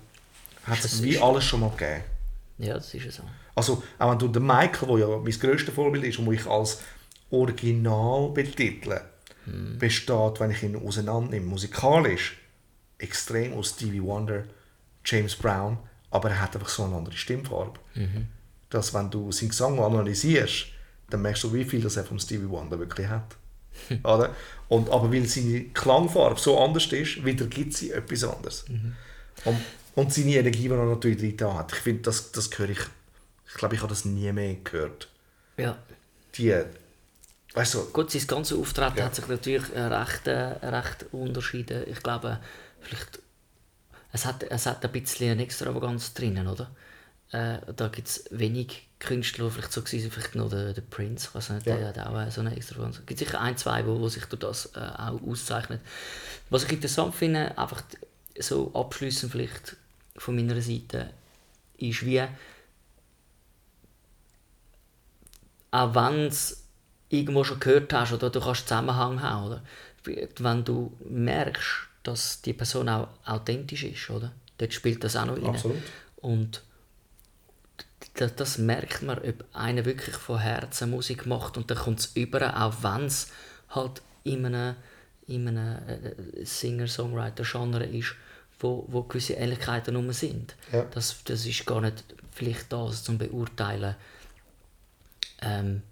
hat 0.64 0.82
es 0.82 1.02
wie 1.02 1.18
alles 1.18 1.44
schon 1.44 1.60
mal 1.60 1.70
gegeben. 1.70 2.02
ja, 2.58 2.74
das 2.74 2.94
ist 2.94 3.12
so. 3.12 3.22
Also 3.54 3.82
auch 3.98 4.10
wenn 4.10 4.18
du 4.18 4.28
den 4.28 4.46
Michael, 4.46 4.88
der 4.88 4.98
ja 4.98 5.18
mein 5.18 5.38
grösstes 5.38 5.74
Vorbild 5.74 6.04
ist 6.04 6.18
und 6.18 6.26
wo 6.26 6.32
ich 6.32 6.46
als 6.46 6.80
Original 7.30 8.30
betitle, 8.30 9.02
besteht, 9.78 10.40
wenn 10.40 10.50
ich 10.50 10.62
ihn 10.62 10.76
auseinandernehme, 10.76 11.46
musikalisch, 11.46 12.38
extrem 12.98 13.52
aus 13.52 13.70
Stevie 13.70 14.02
Wonder, 14.02 14.44
James 15.04 15.36
Brown, 15.36 15.78
aber 16.10 16.30
er 16.30 16.40
hat 16.40 16.54
einfach 16.54 16.68
so 16.68 16.84
eine 16.84 16.96
andere 16.96 17.16
Stimmfarbe. 17.16 17.78
Dass 18.70 18.92
wenn 18.94 19.10
du 19.10 19.30
seinen 19.32 19.50
Gesang 19.50 19.78
analysierst, 19.78 20.66
dann 21.10 21.22
merkst 21.22 21.44
du, 21.44 21.52
wie 21.52 21.64
viel 21.64 21.80
das 21.82 21.96
er 21.96 22.04
vom 22.04 22.18
Stevie 22.18 22.48
Wonder 22.48 22.78
wirklich 22.78 23.06
hat. 23.08 23.36
Oder? 24.02 24.34
Und, 24.68 24.88
aber 24.90 25.12
weil 25.12 25.26
seine 25.26 25.64
Klangfarbe 25.64 26.40
so 26.40 26.58
anders 26.60 26.86
ist, 26.92 27.24
wiedergibt 27.24 27.74
sie 27.74 27.90
etwas 27.90 28.24
anderes. 28.24 28.64
Und, 29.44 29.60
und 29.94 30.12
seine 30.12 30.34
Energie, 30.36 30.62
die 30.68 30.70
er 30.70 30.84
natürlich 30.84 31.36
drin 31.36 31.54
hat. 31.54 31.72
Ich 31.72 31.78
finde, 31.80 32.02
das, 32.02 32.32
das 32.32 32.50
höre 32.56 32.70
ich, 32.70 32.78
ich 33.46 33.54
glaube, 33.54 33.74
ich 33.74 33.80
habe 33.82 33.90
das 33.90 34.04
nie 34.04 34.32
mehr 34.32 34.54
gehört. 34.64 35.08
Ja. 35.56 35.76
Die, 36.36 36.54
weißt 37.52 37.74
du, 37.74 37.84
Gut, 37.92 38.10
sein 38.10 38.26
ganzes 38.26 38.58
Auftreten 38.58 38.98
Ja. 38.98 39.04
hat 39.04 39.14
sich 39.14 39.28
natürlich 39.28 39.72
äh, 39.74 39.80
recht, 39.82 40.26
äh, 40.26 40.32
recht 40.66 41.06
unterschieden. 41.12 41.84
Ich 41.88 42.02
glaube, 42.02 42.40
vielleicht, 42.80 43.20
es 44.14 44.24
hat, 44.26 44.44
es 44.44 44.66
hat 44.66 44.84
ein 44.84 44.92
bisschen 44.92 45.32
eine 45.32 45.42
Extravaganz 45.42 46.14
drinnen, 46.14 46.46
oder? 46.46 46.70
Äh, 47.32 47.58
da 47.74 47.88
gibt 47.88 48.06
es 48.06 48.24
wenig 48.30 48.86
Künstler, 49.00 49.46
die 49.46 49.50
vielleicht 49.50 49.72
so 49.72 49.82
gewesen 49.82 50.02
sind, 50.02 50.14
vielleicht 50.14 50.36
noch 50.36 50.48
der, 50.48 50.72
der 50.72 50.82
Prince, 50.82 51.26
ich 51.28 51.34
weiß 51.34 51.50
nicht, 51.50 51.66
Ja. 51.66 51.76
der 51.76 51.88
hat 51.88 51.98
auch 51.98 52.30
so 52.30 52.40
eine 52.40 52.54
Extravaganz. 52.54 53.00
Es 53.00 53.06
gibt 53.06 53.18
sicher 53.18 53.40
ein, 53.40 53.56
zwei, 53.56 53.84
wo, 53.84 53.98
wo 53.98 54.08
sich 54.08 54.24
durch 54.26 54.38
das 54.38 54.66
äh, 54.76 54.78
auch 54.78 55.20
auszeichnet. 55.20 55.80
Was 56.48 56.62
ich 56.62 56.72
interessant 56.72 57.12
finde, 57.12 57.58
einfach 57.58 57.82
so 58.38 58.72
abschließend 58.72 59.32
vielleicht 59.32 59.76
von 60.16 60.36
meiner 60.36 60.60
Seite, 60.62 61.10
ist 61.76 62.06
wie, 62.06 62.22
auch 65.72 65.94
wenn 65.96 66.26
es 66.26 66.62
irgendwo 67.08 67.42
schon 67.42 67.58
gehört 67.58 67.92
hast 67.92 68.12
oder 68.12 68.30
du 68.30 68.40
kannst 68.40 68.68
Zusammenhang 68.68 69.20
haben, 69.20 69.46
oder? 69.46 69.62
Wenn 70.38 70.64
du 70.64 70.96
merkst, 71.04 71.88
dass 72.04 72.42
die 72.42 72.52
Person 72.52 72.88
auch 72.88 73.08
authentisch 73.24 73.82
ist, 73.82 74.10
oder? 74.10 74.32
Dort 74.58 74.72
spielt 74.72 75.02
das 75.02 75.16
auch 75.16 75.24
noch 75.24 75.36
rein. 75.36 75.46
Absolut. 75.46 75.82
Und 76.16 76.62
das, 78.14 78.36
das 78.36 78.58
merkt 78.58 79.02
man, 79.02 79.18
ob 79.18 79.44
einer 79.52 79.84
wirklich 79.84 80.14
von 80.14 80.38
Herzen 80.38 80.90
Musik 80.90 81.26
macht 81.26 81.56
und 81.56 81.70
dann 81.70 81.78
kommt 81.78 82.00
es 82.00 82.12
über, 82.14 82.62
auch 82.62 82.74
wenn 82.82 83.06
es 83.06 83.32
halt 83.70 84.02
in 84.22 84.46
einem, 84.46 84.76
in 85.26 85.48
einem 85.48 85.78
äh, 85.88 86.44
Singer-Songwriter-Genre 86.44 87.84
ist, 87.84 88.14
wo, 88.60 88.84
wo 88.88 89.02
gewisse 89.02 89.32
Ähnlichkeiten 89.34 89.96
rum 89.96 90.12
sind. 90.12 90.54
Ja. 90.72 90.84
Das, 90.84 91.16
das 91.24 91.44
ist 91.44 91.66
gar 91.66 91.80
nicht 91.80 92.04
vielleicht 92.30 92.72
das 92.72 93.02
zum 93.02 93.18
Beurteilen, 93.18 93.96
ähm, 95.42 95.82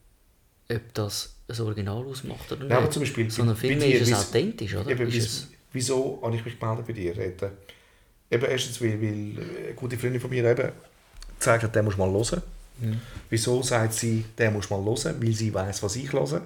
ob 0.71 0.95
das 0.95 1.35
ein 1.49 1.61
Original 1.61 2.05
ausmacht 2.05 2.53
oder 2.53 2.61
nicht. 2.61 2.69
Nein, 2.69 2.79
aber 2.79 2.91
zum 2.91 3.03
Beispiel 3.03 3.31
Sondern 3.31 3.57
vielmehr 3.57 4.01
ist 4.01 4.09
es 4.09 4.15
authentisch, 4.15 4.75
oder? 4.75 4.91
Eben, 4.91 5.09
ist 5.09 5.49
wieso 5.73 6.21
habe 6.23 6.37
ich 6.37 6.45
mich 6.45 6.59
gemeldet 6.59 6.87
bei 6.87 6.93
dir? 6.93 7.17
Eben, 7.19 7.51
eben 8.31 8.45
erstens, 8.45 8.81
weil, 8.81 9.01
weil 9.01 9.45
eine 9.65 9.75
gute 9.75 9.99
Freundin 9.99 10.21
von 10.21 10.31
mir 10.31 10.45
eben 10.45 10.73
gesagt 11.39 11.65
hat, 11.65 11.75
den 11.75 11.85
musst 11.85 11.99
du 11.99 12.03
mal 12.03 12.13
hören. 12.13 12.43
Mhm. 12.79 13.01
Wieso 13.29 13.63
sagt 13.63 13.95
sie, 13.95 14.25
den 14.39 14.53
musst 14.53 14.71
du 14.71 14.77
mal 14.77 14.85
hören? 14.85 15.23
Weil 15.23 15.33
sie 15.33 15.53
weiß, 15.53 15.83
was 15.83 15.97
ich 15.97 16.13
höre. 16.13 16.43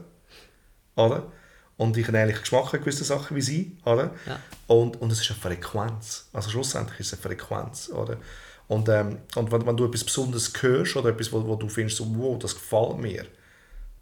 Oder? 0.97 1.33
Und 1.77 1.97
ich 1.97 2.09
einen 2.09 2.16
ähnlichen 2.16 2.41
Geschmack 2.41 2.66
habe, 2.66 2.79
gewisse 2.79 3.05
Sachen 3.05 3.37
wie 3.37 3.43
sie. 3.43 3.77
Oder? 3.85 4.12
Ja. 4.27 4.41
Und, 4.66 5.01
und 5.01 5.12
es 5.12 5.20
ist 5.20 5.31
eine 5.31 5.41
Frequenz. 5.41 6.29
Also 6.33 6.51
schlussendlich 6.51 7.01
ist 7.01 7.12
es 7.12 7.12
eine 7.12 7.22
Frequenz. 7.22 7.91
Oder? 7.91 8.16
Und, 8.68 8.89
ähm, 8.89 9.18
und 9.37 9.53
wenn, 9.53 9.66
wenn 9.66 9.77
du 9.77 9.85
etwas 9.85 10.05
Besonderes 10.05 10.53
hörst 10.61 10.97
oder 10.97 11.11
etwas, 11.11 11.33
wo, 11.33 11.47
wo 11.47 11.55
du 11.57 11.68
findest, 11.68 11.99
so, 11.99 12.07
wow, 12.16 12.39
das 12.39 12.55
gefällt 12.55 12.99
mir, 12.99 13.27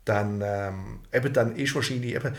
dann, 0.05 0.43
ähm, 0.45 1.01
eben, 1.13 1.33
dann 1.33 1.57
ist 1.57 1.75
wahrscheinlich 1.75 2.15
eben, 2.15 2.35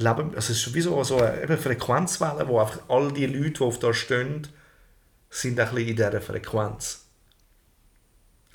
Leben, 0.00 0.34
also 0.34 0.52
es 0.52 0.66
ist 0.66 0.74
wie 0.74 0.80
so, 0.80 1.02
so 1.04 1.18
eine 1.18 1.58
Frequenzwelle, 1.58 2.48
wo 2.48 2.58
einfach 2.58 2.80
all 2.88 3.12
die 3.12 3.26
Leute, 3.26 3.50
die 3.50 3.60
auf 3.60 3.78
da 3.78 3.92
stehen, 3.92 4.48
sind 5.28 5.60
ein 5.60 5.68
bisschen 5.68 5.88
in 5.88 5.96
dieser 5.96 6.20
Frequenz. 6.20 7.06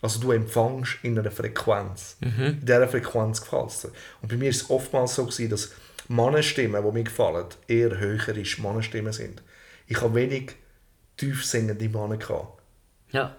Also 0.02 0.20
du 0.20 0.32
empfängst 0.32 1.00
in 1.04 1.18
einer 1.18 1.32
Frequenz. 1.32 2.18
In 2.48 2.66
dieser 2.66 2.88
Frequenz 2.88 3.42
gefällt 3.42 3.70
es 3.70 3.82
dir. 3.82 3.92
Und 4.22 4.30
bei 4.30 4.36
mir 4.38 4.50
ist 4.50 4.64
es 4.64 4.70
oftmals 4.70 5.16
so 5.16 5.26
gewesen, 5.26 5.50
dass 5.50 5.72
Mannenstimmen, 6.08 6.84
die 6.84 6.92
mir 6.92 7.04
gefallen, 7.04 7.48
eher 7.68 7.98
höhere 7.98 8.44
Mannenstimmen 8.58 9.14
sind. 9.14 9.42
Ich 9.88 10.02
habe 10.02 10.16
wenig 10.16 10.56
tief 11.18 11.46
singende 11.46 11.90
Männer 11.90 12.18
gehabt. 12.18 12.62
ja, 13.12 13.36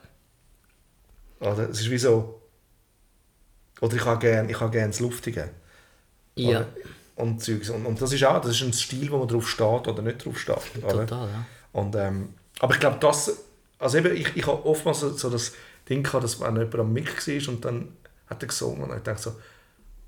Oder? 1.40 1.68
Es 1.70 1.80
ist 1.80 1.90
wie 1.90 1.98
so, 1.98 2.40
Oder 3.80 3.96
ich 3.96 4.04
habe 4.04 4.18
gerne 4.18 4.52
gern 4.52 4.90
das 4.90 5.00
Luftige. 5.00 5.50
Ja, 6.34 6.48
Oder? 6.48 6.68
Und, 7.16 7.42
Zeugs. 7.42 7.70
und, 7.70 7.84
und 7.86 8.00
das 8.00 8.12
ist 8.12 8.22
auch 8.24 8.40
das 8.40 8.52
ist 8.52 8.62
ein 8.62 8.72
Stil, 8.72 9.10
wo 9.10 9.18
man 9.18 9.28
drauf 9.28 9.48
steht 9.48 9.88
oder 9.88 10.02
nicht 10.02 10.24
drauf 10.24 10.38
steht. 10.38 10.56
Oder? 10.84 11.06
total, 11.06 11.28
ja. 11.28 11.46
Und, 11.72 11.96
ähm, 11.96 12.34
aber 12.60 12.74
ich 12.74 12.80
glaube, 12.80 12.98
das, 13.00 13.32
also 13.78 13.98
eben, 13.98 14.14
ich, 14.14 14.36
ich 14.36 14.46
habe 14.46 14.64
oftmals 14.64 15.00
so, 15.00 15.10
so 15.16 15.30
das 15.30 15.52
Ding 15.88 16.02
gehabt, 16.02 16.24
dass 16.24 16.38
wenn 16.40 16.54
jemand 16.56 16.74
am 16.74 16.92
Mic 16.92 17.06
war 17.26 17.48
und 17.54 17.64
dann 17.64 17.88
hat 18.28 18.42
er 18.42 18.48
gesungen 18.48 18.82
und 18.90 18.96
ich 18.96 19.02
dachte 19.02 19.22
so, 19.22 19.36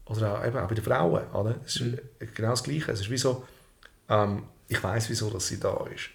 oder 0.07 0.39
auch, 0.41 0.45
eben 0.47 0.57
auch 0.59 0.69
bei 0.69 0.75
den 0.75 0.85
Frauen, 0.85 1.27
oder? 1.33 1.57
Es 1.65 1.77
ist 1.77 1.83
Mhm. 1.83 1.99
genau 2.35 2.51
das 2.51 2.63
Gleiche. 2.63 2.93
Es 2.93 3.01
ist 3.01 3.11
wie 3.11 3.19
so, 3.19 3.47
ähm, 4.09 4.45
ich 4.69 4.83
weiß 4.83 5.09
wieso, 5.11 5.31
dass 5.31 5.47
sie 5.49 5.61
da 5.61 5.87
ist. 5.95 6.09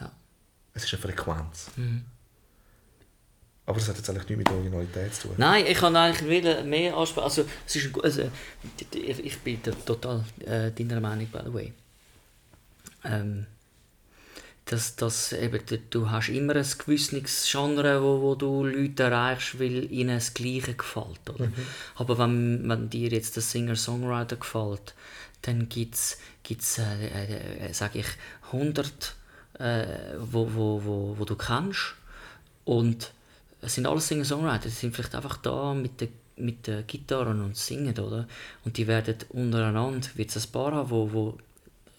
Ja. 0.00 0.10
Es 0.74 0.84
ist 0.84 0.92
eine 0.94 1.02
Frequenz. 1.02 1.68
Mhm. 1.76 2.04
Aber 3.70 3.78
das 3.78 3.88
hat 3.88 3.98
jetzt 3.98 4.10
eigentlich 4.10 4.28
nichts 4.28 4.38
mit 4.38 4.50
Originalität 4.50 5.14
zu 5.14 5.28
tun. 5.28 5.36
Nein, 5.36 5.64
ich 5.64 5.78
kann 5.78 5.94
eigentlich 5.94 6.28
wieder 6.28 6.64
mehr 6.64 6.96
ansprechen. 6.96 7.24
Also, 7.24 7.44
es 7.64 7.76
ist, 7.76 7.96
also, 8.02 8.28
ich 8.92 9.38
bin 9.38 9.62
total 9.62 10.24
äh, 10.44 10.72
deiner 10.72 11.00
Meinung, 11.00 11.28
by 11.28 11.38
the 11.44 11.54
way. 11.54 11.72
Ähm, 13.04 13.46
dass, 14.64 14.96
dass 14.96 15.32
eben, 15.32 15.60
du, 15.90 16.10
hast 16.10 16.30
immer 16.30 16.56
ein 16.56 16.66
gewisses 16.84 17.48
Genre, 17.48 18.02
wo, 18.02 18.20
wo 18.20 18.34
du 18.34 18.64
Leute 18.64 19.04
erreichst, 19.04 19.60
weil 19.60 19.90
ihnen 19.92 20.16
das 20.16 20.34
Gleiche 20.34 20.74
gefällt. 20.74 21.30
Oder? 21.32 21.52
Aber 21.94 22.18
wenn, 22.18 22.68
wenn 22.68 22.90
dir 22.90 23.10
jetzt 23.10 23.36
der 23.36 23.44
Singer-Songwriter 23.44 24.34
gefällt, 24.34 24.94
dann 25.42 25.68
gibt 25.68 25.94
es, 25.94 26.18
gibt's, 26.42 26.78
äh, 26.78 27.06
äh, 27.06 27.68
äh, 27.68 27.72
sage 27.72 28.00
ich, 28.00 28.06
100, 28.46 29.14
äh, 29.60 29.86
wo, 30.18 30.52
wo, 30.54 30.84
wo, 30.84 31.14
wo 31.18 31.24
du 31.24 31.36
kennst. 31.36 31.94
Und 32.64 33.12
es 33.60 33.74
sind 33.74 33.86
alles 33.86 34.08
Singer-Songwriter, 34.08 34.64
die 34.64 34.70
sind 34.70 34.94
vielleicht 34.94 35.14
einfach 35.14 35.36
da 35.38 35.74
mit 35.74 36.00
der, 36.00 36.08
mit 36.36 36.66
der 36.66 36.82
Gitarre 36.82 37.30
und 37.30 37.56
singen, 37.56 37.98
oder? 37.98 38.26
Und 38.64 38.76
die 38.76 38.86
werden 38.86 39.16
untereinander, 39.30 40.08
wird 40.14 40.34
es 40.34 40.46
ein 40.46 40.52
paar 40.52 40.72
haben, 40.72 40.90
wo, 40.90 41.12
wo 41.12 41.38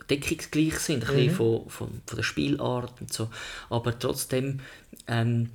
deckungsgleich 0.09 0.79
sind, 0.79 1.07
ein 1.07 1.15
bisschen 1.15 1.35
von, 1.35 1.69
von, 1.69 2.01
von 2.05 2.15
der 2.15 2.23
Spielart 2.23 2.99
und 2.99 3.13
so. 3.13 3.29
Aber 3.69 3.97
trotzdem 3.97 4.59
ähm, 5.07 5.49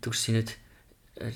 du 0.00 0.12
sie 0.12 0.32
nicht 0.32 0.58
äh, 1.16 1.30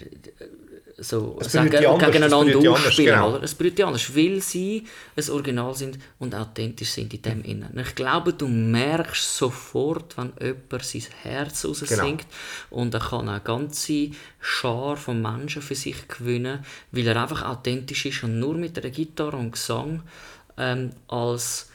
so 0.99 1.37
Es 1.41 1.53
sagen, 1.53 1.75
anders, 1.75 2.01
gegeneinander 2.07 2.59
die 2.59 2.69
anders, 2.69 2.87
ausspielen. 2.87 3.15
genau. 3.15 3.37
Es 3.37 3.55
berührt 3.55 3.77
die 3.79 3.85
anders, 3.85 4.17
weil 4.17 4.41
sie 4.41 4.87
ein 5.15 5.31
Original 5.31 5.75
sind 5.75 5.99
und 6.19 6.35
authentisch 6.35 6.91
sind 6.91 7.13
in 7.13 7.21
dem 7.23 7.43
Innen. 7.45 7.79
Ich 7.79 7.95
glaube, 7.95 8.33
du 8.33 8.49
merkst 8.49 9.37
sofort, 9.37 10.17
wenn 10.17 10.33
jemand 10.41 10.85
sein 10.85 11.03
Herz 11.23 11.63
Genau. 11.63 11.73
raussingt 11.75 12.27
und 12.71 12.95
er 12.95 13.01
kann 13.01 13.29
eine 13.29 13.41
ganze 13.41 14.11
Schar 14.41 14.97
von 14.97 15.21
Menschen 15.21 15.61
für 15.61 15.75
sich 15.75 16.09
gewinnen, 16.09 16.65
weil 16.93 17.07
er 17.07 17.21
einfach 17.23 17.43
authentisch 17.45 18.07
ist 18.07 18.23
und 18.25 18.39
nur 18.39 18.55
mit 18.55 18.79
einer 18.79 18.91
Gitarre 18.91 19.37
und 19.37 19.53
Gesang 19.53 20.03
ähm, 20.57 20.93
als, 21.09 21.69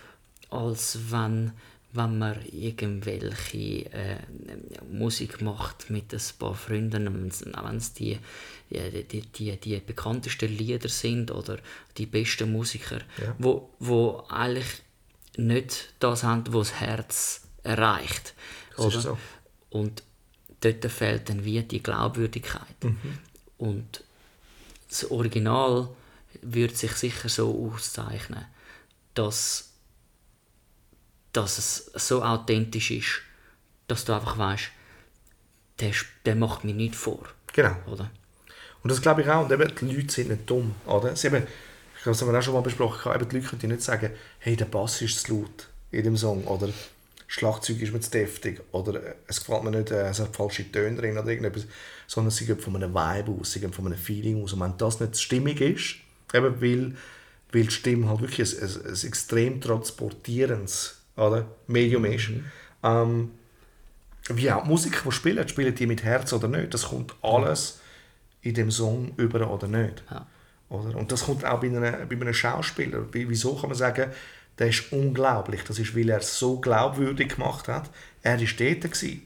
als 0.50 0.98
wenn 1.10 1.52
wenn 1.94 2.18
man 2.18 2.38
irgendwelche 2.52 3.92
äh, 3.92 4.18
Musik 4.90 5.42
macht 5.42 5.90
mit 5.90 6.14
ein 6.14 6.22
paar 6.40 6.56
Freunden, 6.56 7.06
wenn 7.06 7.78
es 7.78 7.94
die, 7.94 8.18
die, 8.70 9.22
die, 9.22 9.58
die, 9.58 9.80
bekanntesten 9.80 10.56
Lieder 10.56 10.88
sind 10.88 11.32
oder 11.32 11.58
die 11.98 12.06
besten 12.06 12.52
Musiker, 12.52 13.00
Ja. 13.18 13.36
wo, 13.40 13.70
wo 13.80 14.24
eigentlich 14.30 14.82
nicht 15.36 15.94
das 16.00 16.24
haben, 16.24 16.44
was 16.54 16.70
das 16.70 16.80
Herz 16.80 17.42
erreicht. 17.64 18.34
Das 18.78 18.86
oder? 18.86 19.02
so. 19.02 19.18
Und 19.70 20.04
dort 20.62 20.86
fehlt 20.86 21.30
dann 21.30 21.44
wie 21.44 21.62
die 21.64 21.84
Glaubwürdigkeit. 21.84 22.84
Mhm. 22.84 23.18
Und 23.58 24.04
das 24.90 25.10
Original 25.12 25.90
würde 26.42 26.76
sich 26.76 26.92
sicher 26.94 27.30
so 27.30 27.72
auszeichnen, 27.74 28.46
dass 29.14 29.71
dass 31.34 31.58
es 31.58 31.92
so 31.96 32.24
authentisch 32.24 32.92
ist, 32.92 33.22
dass 33.88 34.06
du 34.06 34.14
einfach 34.14 34.38
weißt, 34.38 34.70
der, 35.80 35.92
der 36.26 36.36
macht 36.36 36.64
mir 36.64 36.74
nichts 36.74 36.98
vor. 36.98 37.24
Genau. 37.54 37.76
Oder? 37.88 38.10
Und 38.84 38.90
das 38.90 39.02
glaube 39.02 39.22
ich 39.22 39.30
auch. 39.30 39.44
Und 39.44 39.52
eben, 39.52 39.74
die 39.76 39.96
Leute 39.96 40.14
sind 40.14 40.30
nicht 40.30 40.50
dumm. 40.50 40.76
Oder? 40.86 41.16
Sie 41.16 41.28
eben, 41.28 41.44
ich 41.96 42.04
glaube, 42.04 42.18
das 42.18 42.22
haben 42.22 42.32
wir 42.32 42.40
auch 42.40 42.44
schon 42.44 42.54
mal 42.54 42.62
besprochen. 42.62 43.14
Eben, 43.14 43.30
die 43.30 43.36
Leute 43.38 43.58
können 43.58 43.72
nicht 43.72 43.84
sagen, 43.84 44.12
hey, 44.40 44.56
der 44.56 44.66
Bass 44.66 45.02
ist 45.02 45.20
zu 45.20 45.34
laut 45.34 45.68
in 45.92 46.04
dem 46.04 46.18
Song. 46.18 46.46
Oder 46.46 46.70
Schlagzeug 47.28 47.82
ist 47.82 47.94
mir 47.94 48.00
zu 48.00 48.12
deftig. 48.12 48.62
Oder 48.72 49.04
äh, 49.04 49.16
es 49.28 49.40
gefällt 49.40 49.64
mir 49.64 49.72
nicht, 49.72 49.92
äh, 49.92 50.10
es 50.10 50.20
hat 50.20 50.36
falsche 50.36 50.72
Töne 50.72 51.00
drin 51.00 51.18
oder 51.18 51.30
irgendetwas. 51.30 51.68
Sondern 52.08 52.32
sie 52.32 52.46
gehen 52.46 52.60
von 52.60 52.76
einem 52.76 52.94
Vibe 52.94 53.40
aus, 53.40 53.54
sie 53.54 53.60
gehen 53.60 53.74
von 53.74 53.86
einem 53.86 53.98
Feeling 53.98 54.44
aus. 54.44 54.54
Und 54.54 54.62
wenn 54.62 54.78
das 54.78 55.00
nicht 55.00 55.20
stimmig 55.20 55.62
ist, 55.62 55.96
eben 56.34 56.62
weil, 56.62 56.96
weil 57.52 57.64
die 57.64 57.72
Stimme 57.72 58.10
halt 58.10 58.22
wirklich 58.22 58.62
ein, 58.62 58.68
ein, 58.68 58.86
ein 58.88 59.08
extrem 59.08 59.62
transportierendes 59.62 61.01
oder, 61.16 61.46
Medium 61.68 62.06
ist, 62.06 62.30
ähm, 62.84 63.32
wie 64.30 64.52
auch 64.52 64.64
die 64.64 64.70
Musiker, 64.70 65.02
die 65.06 65.12
spielen, 65.12 65.48
spielen 65.48 65.74
die 65.76 65.88
mit 65.88 66.04
Herz 66.04 66.32
oder 66.34 66.48
nicht, 66.48 66.74
das 66.74 66.84
kommt 66.90 67.14
alles 67.22 67.80
in 68.42 68.54
dem 68.54 68.72
Song 68.72 69.14
über 69.18 69.50
oder 69.52 69.68
nicht. 69.68 70.04
Ja. 70.10 70.26
Oder? 70.70 70.96
Und 70.98 71.12
das 71.12 71.26
kommt 71.26 71.44
auch 71.44 71.60
bei 71.60 71.68
einem, 71.68 71.82
bei 72.08 72.16
einem 72.16 72.34
Schauspieler. 72.34 73.14
Wie- 73.14 73.28
Wieso 73.30 73.56
kann 73.56 73.70
man 73.70 73.78
sagen, 73.78 74.10
der 74.58 74.68
ist 74.70 74.92
unglaublich? 74.94 75.64
Das 75.64 75.80
ist, 75.80 75.96
weil 75.96 76.10
er 76.10 76.20
es 76.20 76.40
so 76.40 76.60
glaubwürdig 76.60 77.36
gemacht 77.36 77.68
hat. 77.68 77.90
Er 78.24 78.40
war 78.40 78.48
dort 78.58 78.82
gewesen, 78.82 79.22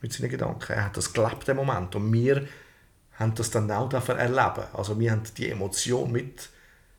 mit 0.00 0.12
seinen 0.12 0.30
Gedanken. 0.30 0.72
Er 0.72 0.86
hat 0.86 0.96
das 0.96 1.12
gelebt, 1.12 1.46
den 1.46 1.56
Moment. 1.56 1.94
Und 1.94 2.12
wir 2.12 2.46
haben 3.14 3.34
das 3.34 3.50
dann 3.50 3.70
auch 3.70 3.92
erleben. 3.92 4.64
Also 4.72 4.98
wir 4.98 5.10
haben 5.10 5.22
die 5.36 5.50
Emotion 5.50 6.10
mit, 6.10 6.48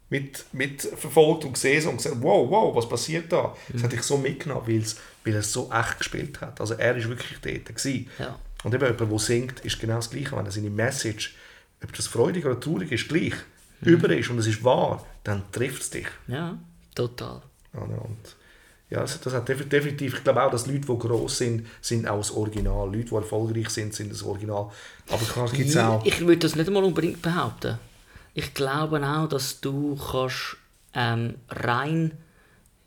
mit, 0.10 0.46
mit 0.54 0.82
verfolgt 0.82 1.46
und 1.46 1.54
gesehen 1.54 1.88
und 1.88 1.98
gesagt, 1.98 2.18
wow, 2.20 2.50
wow, 2.50 2.76
was 2.76 2.90
passiert 2.90 3.32
da? 3.32 3.56
Das 3.72 3.84
hat 3.84 3.94
ich 3.94 4.02
so 4.02 4.18
mitgenommen, 4.18 4.64
weil, 4.66 4.80
es, 4.80 4.98
er 5.24 5.36
es 5.36 5.54
so 5.54 5.70
echt 5.72 6.00
gespielt 6.00 6.42
hat. 6.42 6.60
Also 6.60 6.74
er 6.74 6.96
ist 6.98 7.08
wirklich 7.08 7.38
dort 7.42 7.76
gewesen. 7.76 8.10
Ja. 8.18 8.40
Und 8.64 8.74
eben 8.74 8.84
jemand, 8.84 9.12
der 9.12 9.20
singt, 9.20 9.60
ist 9.62 9.80
genau 9.80 9.98
das 9.98 10.10
Gleiche. 10.10 10.36
Wenn 10.36 10.46
er 10.46 10.52
seine 10.52 10.70
Message, 10.70 11.36
ob 11.84 11.94
das 11.94 12.08
freudig 12.08 12.46
oder 12.46 12.60
traurig 12.60 12.92
ist, 12.92 13.08
gleich 13.08 13.34
über 13.82 14.10
ist 14.10 14.30
und 14.30 14.40
es 14.40 14.48
ist 14.48 14.64
wahr, 14.64 15.06
dann 15.24 15.44
trifft 15.52 15.84
es 15.84 15.90
dich. 15.92 16.08
Ja, 16.28 16.58
total. 16.96 17.42
Oder? 17.74 18.04
Und 18.04 18.36
ja, 18.90 19.02
das, 19.02 19.22
das 19.22 19.34
hat 19.34 19.48
defi- 19.48 19.66
definitiv, 19.66 20.16
ich 20.16 20.24
glaube 20.24 20.44
auch, 20.44 20.52
dass 20.52 20.66
Leute, 20.66 20.80
die 20.80 20.98
gross 20.98 21.38
sind, 21.38 21.68
sind 21.80 22.08
auch 22.08 22.18
das 22.18 22.32
Original. 22.32 22.88
Leute, 22.88 23.10
die 23.10 23.16
erfolgreich 23.16 23.70
sind, 23.70 23.94
sind 23.94 24.12
das 24.12 24.24
Original. 24.24 24.72
Aber 25.10 25.24
klar, 25.24 25.46
es 25.46 25.54
gibt 25.54 25.78
auch... 25.78 26.04
Ich 26.04 26.20
würde 26.20 26.38
das 26.38 26.56
nicht 26.56 26.70
mal 26.72 26.84
unbedingt 26.84 27.22
behaupten. 27.22 27.78
Ich 28.40 28.54
glaube 28.54 29.06
auch, 29.06 29.28
dass 29.28 29.60
du 29.60 29.98
kannst 29.98 30.56
ähm, 30.94 31.36
rein 31.50 32.14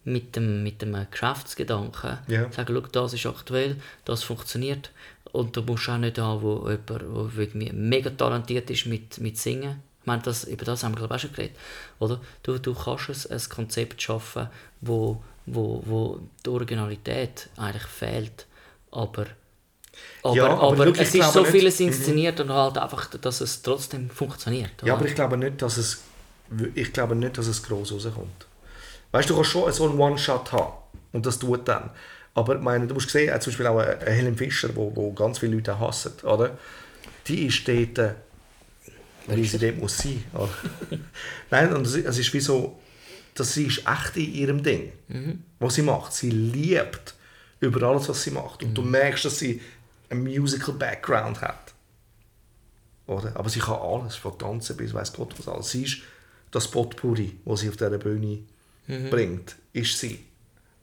mit 0.03 0.35
dem, 0.35 0.63
mit 0.63 0.81
dem 0.81 0.97
Geschäftsgedanken 1.11 2.21
Ja. 2.27 2.51
sagen, 2.51 2.75
schau, 2.75 2.89
das 2.91 3.13
ist 3.13 3.27
aktuell, 3.27 3.77
das 4.07 4.23
funktioniert. 4.23 4.91
Und 5.31 5.55
du 5.55 5.61
musst 5.61 5.91
auch 5.91 5.99
nicht 5.99 6.19
haben, 6.19 6.41
wo 6.41 6.71
jemand 6.71 7.05
wo 7.15 7.29
irgendwie 7.39 7.71
mega 7.71 8.09
talentiert 8.09 8.71
ist 8.71 8.87
mit, 8.87 9.19
mit 9.19 9.37
Singen. 9.37 9.83
Ich 10.01 10.07
meine, 10.07 10.23
das, 10.23 10.45
über 10.45 10.65
das 10.65 10.85
haben 10.85 10.93
wir 10.93 11.01
glaube 11.01 11.17
ich 11.17 11.19
auch 11.19 11.27
schon 11.27 11.37
geredet. 11.37 11.57
Oder? 11.99 12.19
Du, 12.43 12.59
du 12.59 12.73
kannst 12.75 13.31
ein, 13.31 13.37
ein 13.37 13.49
Konzept 13.51 14.01
schaffen, 14.01 14.49
wo, 14.81 15.23
wo, 15.45 15.83
wo 15.85 16.21
die 16.47 16.49
Originalität 16.49 17.51
eigentlich 17.59 17.85
fehlt. 17.85 18.47
Aber 18.91 19.27
aber, 20.23 20.37
Ja, 20.37 20.45
aber 20.47 20.63
aber, 20.63 20.85
schau, 20.87 20.93
ich 20.93 21.01
es 21.01 21.15
ist 21.15 21.33
so 21.33 21.41
nicht- 21.41 21.49
Mhm. 21.49 21.53
vieles 21.53 21.81
inszeniert 21.81 22.41
und 22.41 22.51
halt 22.53 22.79
einfach, 22.79 23.11
dass 23.11 23.41
es 23.41 23.63
trotzdem 23.63 24.09
funktioniert. 24.11 24.71
Ja, 24.81 24.85
oder? 24.85 24.93
aber 24.95 25.07
ich 25.07 25.15
glaube 25.15 25.37
nicht, 25.37 25.61
dass 25.63 25.77
es, 25.77 26.03
ich 26.75 26.93
glaube 26.93 27.15
nicht, 27.17 27.37
dass 27.39 27.47
es 27.47 27.63
gross 27.63 27.93
rauskommt. 27.93 28.47
Weißt 29.11 29.29
du, 29.29 29.35
du 29.35 29.41
kannst 29.41 29.51
schon 29.53 29.73
so 29.73 29.89
einen 29.89 29.99
One-Shot 29.99 30.53
haben 30.53 30.73
und 31.13 31.27
das 31.27 31.39
tut 31.39 31.67
dann. 31.69 31.91
Aber 32.35 32.57
meine, 32.59 32.87
du 32.87 32.95
musst 32.95 33.11
sehen, 33.11 33.29
äh, 33.35 33.39
zum 33.41 33.51
Beispiel 33.53 33.67
auch 33.67 33.79
eine 33.79 33.99
eine 33.99 34.11
Helen 34.11 34.37
Fischer, 34.37 34.71
wo, 34.75 34.91
wo 34.95 35.13
ganz 35.13 35.39
viele 35.39 35.55
Leute 35.57 35.79
hassen, 35.79 36.13
oder? 36.23 36.57
Die 37.27 37.47
ist 37.47 37.67
dort, 37.69 37.99
äh, 37.99 38.15
weil 39.27 39.45
sie 39.45 39.59
dort 39.59 39.79
muss 39.79 39.99
sein. 39.99 40.25
Nein, 41.51 41.73
und 41.75 41.87
es 41.87 41.95
ist- 41.95 42.33
wie 42.33 42.41
so, 42.41 42.79
dass 43.35 43.55
sie 43.55 43.67
ist 43.67 43.83
echt 43.87 44.17
in 44.17 44.35
ihrem 44.35 44.63
Ding, 44.63 44.93
was 45.59 45.75
sie 45.75 45.83
macht. 45.83 46.13
Sie 46.15 46.31
liebt 46.31 47.15
über 47.61 47.87
alles, 47.89 48.09
was 48.09 48.23
sie 48.23 48.31
macht. 48.31 48.63
Und 48.63 48.75
du 48.75 48.83
merkst, 48.83 49.25
dass 49.25 49.39
sie 49.39 49.61
einen 50.13 50.23
Musical 50.25 50.75
Background 50.75 51.41
hat. 51.41 51.75
Oder? 53.07 53.33
Aber 53.35 53.49
sie 53.49 53.61
kann 53.61 53.81
alles, 53.81 54.17
von 54.17 54.39
Tanzen 54.39 54.77
bis 54.77 54.95
weiß 54.95 55.13
Gott 55.13 55.35
was 55.39 55.49
alles. 55.49 55.71
Sie 55.71 55.83
ist 55.85 55.99
das 56.51 56.71
Potpourri, 56.71 57.39
das 57.45 57.61
sie 57.61 57.69
auf 57.69 57.77
dieser 57.77 57.91
Bühne 57.99 58.39
bringt, 59.11 59.57
ist 59.73 59.99
sie. 59.99 60.21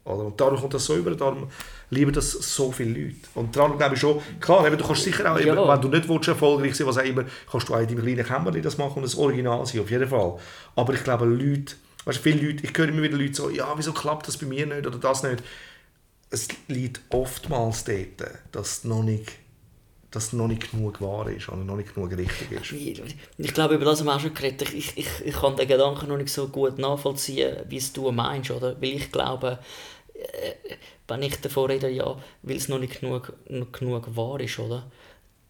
Oder? 0.04 0.26
Und 0.26 0.40
darum 0.42 0.60
kommt 0.60 0.74
das 0.74 0.86
so 0.86 0.96
über, 0.96 1.12
darum 1.12 1.48
lieben 1.92 2.12
das 2.12 2.32
so 2.32 2.72
viele 2.72 3.00
Leute. 3.06 3.18
Und 3.36 3.56
darum 3.56 3.78
glaube 3.78 3.96
ich 3.96 4.02
schon, 4.02 4.20
klar, 4.40 4.66
eben, 4.66 4.78
du 4.78 4.86
kannst 4.86 5.04
sicher 5.04 5.32
auch, 5.32 5.40
Ja. 5.40 5.54
eben, 5.54 5.68
wenn 5.68 5.82
du 5.82 5.88
nicht 5.90 6.10
willst, 6.10 6.28
erfolgreich 6.28 6.76
sein 6.76 6.88
was 6.88 6.98
auch 6.98 7.04
immer, 7.04 7.26
kannst 7.52 7.70
du 7.70 7.76
auch 7.76 7.80
in 7.80 7.88
deinem 7.88 8.02
kleinen 8.02 8.26
Kämmerchen 8.26 8.64
das 8.64 8.78
machen 8.78 8.96
und 8.98 9.04
das 9.04 9.16
Original 9.16 9.66
sein, 9.66 9.82
auf 9.82 9.90
jeden 9.92 10.08
Fall. 10.10 10.40
Aber 10.76 10.94
ich 10.94 11.04
glaube, 11.04 11.26
Leute, 11.26 11.76
weißt, 12.06 12.20
viele 12.20 12.48
Leute, 12.48 12.66
ich 12.66 12.76
höre 12.78 12.90
immer 12.90 13.04
wieder 13.04 13.18
Leute 13.18 13.34
so, 13.36 13.50
ja, 13.50 13.72
wieso 13.78 13.94
klappt 13.94 14.28
das 14.28 14.38
bei 14.38 14.48
mir 14.48 14.66
nicht 14.66 14.88
oder 14.88 14.98
das 14.98 15.22
nicht. 15.24 15.44
Es 16.30 16.48
liegt 16.68 17.02
oftmals 17.10 17.86
dort, 17.86 18.24
dass 18.52 18.84
noch 18.84 19.04
nicht 19.04 19.32
dass 20.12 20.28
es 20.28 20.34
noch 20.34 20.48
nicht 20.48 20.72
genug 20.72 21.02
wahr 21.02 21.30
ist 21.30 21.50
oder 21.50 21.64
noch 21.64 21.76
nicht 21.76 21.94
genug 21.94 22.12
richtig 22.12 22.52
ist. 22.52 23.12
Ich, 23.38 23.54
glaube, 23.54 23.76
über 23.76 23.86
das 23.86 24.00
haben 24.00 24.08
wir 24.08 24.16
auch 24.16 24.20
schon 24.20 24.34
geredet. 24.34 24.74
Ich, 24.74 24.98
ich, 24.98 25.08
ich 25.24 25.36
kann 25.36 25.56
den 25.56 25.68
Gedanken 25.68 26.08
noch 26.08 26.18
nicht 26.18 26.34
so 26.34 26.48
gut 26.48 26.80
nachvollziehen, 26.80 27.58
wie 27.68 27.78
es 27.78 27.94
du 27.94 28.12
meinst, 28.12 28.50
oder? 28.50 28.82
Weil 28.82 28.96
ich 28.96 29.12
glaube, 29.12 29.60
äh, 30.16 30.76
wenn 31.08 31.22
ich 31.22 31.40
davon 31.42 31.70
rede, 31.70 31.90
ja, 31.90 32.18
weil 32.42 32.58
es 32.58 32.70
noch 32.70 32.80
nicht 32.80 33.02
genug, 33.02 33.34
noch 33.50 33.72
genug 33.72 34.16
wahr 34.16 34.40
ist, 34.40 34.58
oder? 34.58 34.90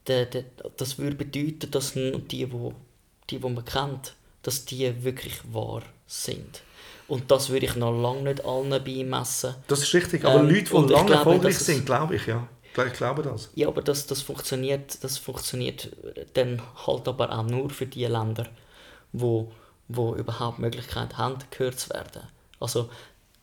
De, 0.07 0.25
de, 0.25 0.43
das 0.75 0.97
würde 0.97 1.15
bedeuten, 1.15 1.71
dass 1.71 1.93
die, 1.93 2.51
wo, 2.51 2.73
die, 3.29 3.39
die 3.39 3.49
man 3.49 3.63
kennt, 3.63 4.15
dass 4.41 4.65
die 4.65 5.03
wirklich 5.03 5.39
wahr 5.51 5.83
sind. 6.07 6.63
Und 7.09 7.31
das 7.31 7.49
würde 7.49 7.65
ich 7.65 7.75
noch 7.75 7.91
lange 7.91 8.21
nicht 8.21 8.45
allen 8.45 8.69
beimessen. 8.69 9.55
Das 9.67 9.79
ist 9.81 9.93
richtig, 9.93 10.23
aber 10.23 10.41
Ähm, 10.41 10.49
Leute, 10.49 10.87
die 10.87 10.93
lange 10.93 11.11
erfolgreich 11.11 11.57
sind, 11.57 11.85
glaube 11.85 12.15
ich, 12.15 12.27
ja. 12.27 12.47
Ich 12.87 12.93
glaube 12.93 13.23
das. 13.23 13.49
Ja, 13.55 13.67
aber 13.67 13.81
das, 13.81 14.07
das, 14.07 14.21
funktioniert, 14.21 15.03
das 15.03 15.17
funktioniert 15.17 15.89
dann 16.35 16.61
halt 16.85 17.07
aber 17.09 17.37
auch 17.37 17.43
nur 17.43 17.69
für 17.71 17.87
die 17.87 18.05
Länder, 18.05 18.47
wo, 19.11 19.51
wo 19.89 20.15
überhaupt 20.15 20.59
Möglichkeit 20.59 21.17
haben, 21.17 21.35
gehört 21.49 21.79
zu 21.79 21.89
werden. 21.89 22.21
Also 22.59 22.89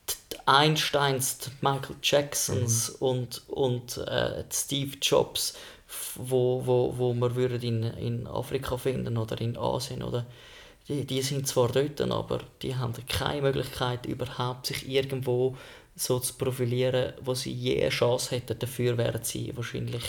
die 0.08 0.36
Einsteins, 0.46 1.38
die 1.38 1.50
Michael 1.60 1.96
Jacksons 2.02 2.88
und, 2.88 3.42
und 3.48 3.98
äh, 3.98 4.44
Steve 4.50 4.96
Jobs, 5.02 5.54
wo, 6.14 6.62
wo, 6.64 6.94
wo 6.96 7.12
man 7.12 7.34
würden 7.34 7.60
in, 7.62 7.82
in 7.82 8.26
Afrika 8.26 8.76
finden 8.78 9.18
oder 9.18 9.38
in 9.40 9.58
Asien 9.58 10.02
oder 10.02 10.24
die, 10.88 11.04
die 11.04 11.22
sind 11.22 11.46
zwar 11.48 11.68
dort, 11.68 12.00
aber 12.00 12.40
die 12.62 12.74
haben 12.76 12.94
keine 13.08 13.42
Möglichkeit 13.42 14.06
überhaupt 14.06 14.66
sich 14.66 14.88
irgendwo 14.88 15.56
so 15.98 16.18
zu 16.18 16.34
profilieren, 16.34 17.14
wo 17.22 17.32
sie 17.34 17.50
je 17.52 17.80
eine 17.80 17.88
Chance 17.88 18.34
hätten. 18.36 18.58
Dafür 18.58 18.98
wären 18.98 19.22
sie 19.24 19.50
wahrscheinlich, 19.56 20.02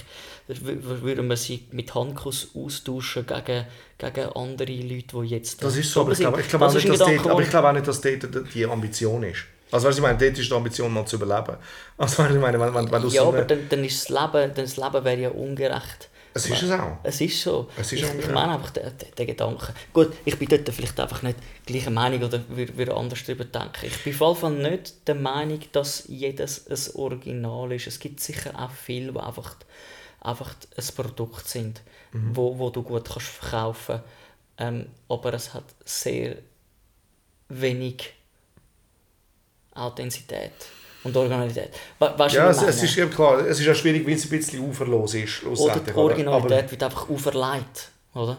würden 0.47 1.27
wir 1.29 1.37
sie 1.37 1.63
mit 1.71 1.95
Handkuss 1.95 2.49
austauschen 2.53 3.25
gegen, 3.25 3.65
gegen 3.97 4.29
andere 4.35 4.73
Leute, 4.73 5.21
die 5.21 5.27
jetzt 5.27 5.63
Das 5.63 5.77
ist 5.77 5.91
so, 5.91 6.01
aber 6.01 6.11
ich 6.11 6.19
glaube, 6.19 6.41
ich 6.41 6.49
glaube, 6.49 6.65
auch, 6.65 6.73
Das 6.73 6.83
ist 6.83 6.89
nicht, 6.89 6.99
dass 6.99 7.07
dort, 7.07 7.27
aber 7.27 7.39
ich 7.41 7.47
den- 7.47 7.51
glaube 7.51 7.69
auch 7.69 7.73
nicht, 7.73 7.87
dass 7.87 8.01
dort 8.01 8.53
die 8.53 8.65
Ambition 8.65 9.23
ist. 9.23 9.45
Also 9.71 9.87
weißt 9.87 9.97
ich 9.97 10.01
meine, 10.01 10.17
dort 10.17 10.37
ist 10.37 10.49
die 10.49 10.53
Ambition 10.55 10.93
mal 10.93 11.05
zu 11.05 11.15
überleben. 11.17 11.57
Also 11.97 12.23
ich 12.25 12.35
meine, 12.35 12.59
wenn, 12.59 12.73
wenn, 12.73 12.91
wenn 12.91 13.01
du 13.01 13.07
ja, 13.09 13.21
so 13.21 13.27
aber 13.29 13.43
dann, 13.43 13.67
dann 13.69 13.83
ist 13.83 14.01
das 14.01 14.09
Leben, 14.09 14.53
dann 14.53 14.65
das 14.65 14.77
Leben 14.77 15.03
wäre 15.05 15.19
ja 15.21 15.29
ungerecht. 15.29 16.09
Es 16.45 16.49
ist 16.49 16.63
es 16.63 16.71
auch. 16.71 16.97
Es 17.03 17.21
ist 17.21 17.41
so. 17.41 17.69
Es 17.77 17.91
ist 17.91 18.03
ich, 18.03 18.19
ich 18.19 18.29
meine 18.29 18.53
einfach 18.53 18.71
den, 18.71 18.91
den, 19.17 19.27
Gedanken. 19.27 19.73
Gut, 19.93 20.13
ich 20.25 20.37
bin 20.37 20.47
dort 20.47 20.69
vielleicht 20.69 20.99
einfach 20.99 21.21
nicht 21.21 21.37
gleicher 21.65 21.91
Meinung 21.91 22.23
oder 22.23 22.41
würde, 22.49 22.95
anders 22.95 23.23
darüber 23.25 23.45
denken. 23.45 23.85
Ich 23.85 24.03
bin 24.03 24.13
auf 24.13 24.41
jeden 24.43 24.61
Fall 24.61 24.71
nicht 24.71 25.07
der 25.07 25.15
Meinung, 25.15 25.59
dass 25.71 26.05
jedes 26.07 26.67
ein 26.67 26.95
Original 26.99 27.71
ist. 27.71 27.87
Es 27.87 27.99
gibt 27.99 28.19
sicher 28.19 28.51
auch 28.57 28.71
viele, 28.71 29.11
die 29.11 29.19
einfach, 29.19 29.55
einfach 30.21 30.55
ein 30.77 30.95
Produkt 30.95 31.47
sind, 31.47 31.81
Mhm. 32.11 32.35
wo, 32.35 32.57
wo 32.57 32.69
du 32.69 32.83
gut 32.83 33.09
kannst 33.09 33.27
verkaufen 33.27 34.01
ähm, 34.57 34.87
Aber 35.07 35.33
es 35.33 35.53
hat 35.53 35.65
sehr 35.85 36.37
wenig 37.49 38.13
Authentizität 39.73 40.53
und 41.03 41.15
Originalität. 41.15 41.71
Du, 41.99 42.05
Ja, 42.05 42.17
was 42.17 42.33
es, 42.33 42.61
es 42.63 42.83
ist 42.83 42.97
eben 42.97 43.11
klar, 43.11 43.39
es 43.39 43.59
ist 43.59 43.65
ja 43.65 43.75
schwierig, 43.75 44.05
weil 44.05 44.13
es 44.13 44.25
ein 44.25 44.29
bisschen 44.29 44.67
uferlos 44.67 45.13
ist. 45.13 45.43
Oder 45.43 45.79
die? 45.79 45.93
Originalität 45.93 46.71
wird 46.71 46.83
einfach 46.83 47.09
auferlegt, 47.09 47.89
oder? 48.13 48.37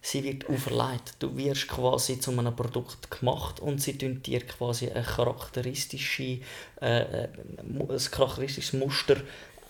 Sie 0.00 0.22
wird 0.22 0.48
auferlegt. 0.50 1.14
Du 1.18 1.34
wirst 1.34 1.66
quasi 1.66 2.20
zu 2.20 2.30
einem 2.30 2.54
Produkt 2.54 3.10
gemacht 3.10 3.60
und 3.60 3.80
sie 3.80 3.96
tun 3.96 4.22
dir 4.22 4.40
quasi 4.40 4.90
eine 4.90 5.02
charakteristische, 5.02 6.40
äh, 6.82 7.00
äh, 7.00 7.28
ein 7.58 7.98
charakteristisches 8.10 8.74
Muster 8.74 9.16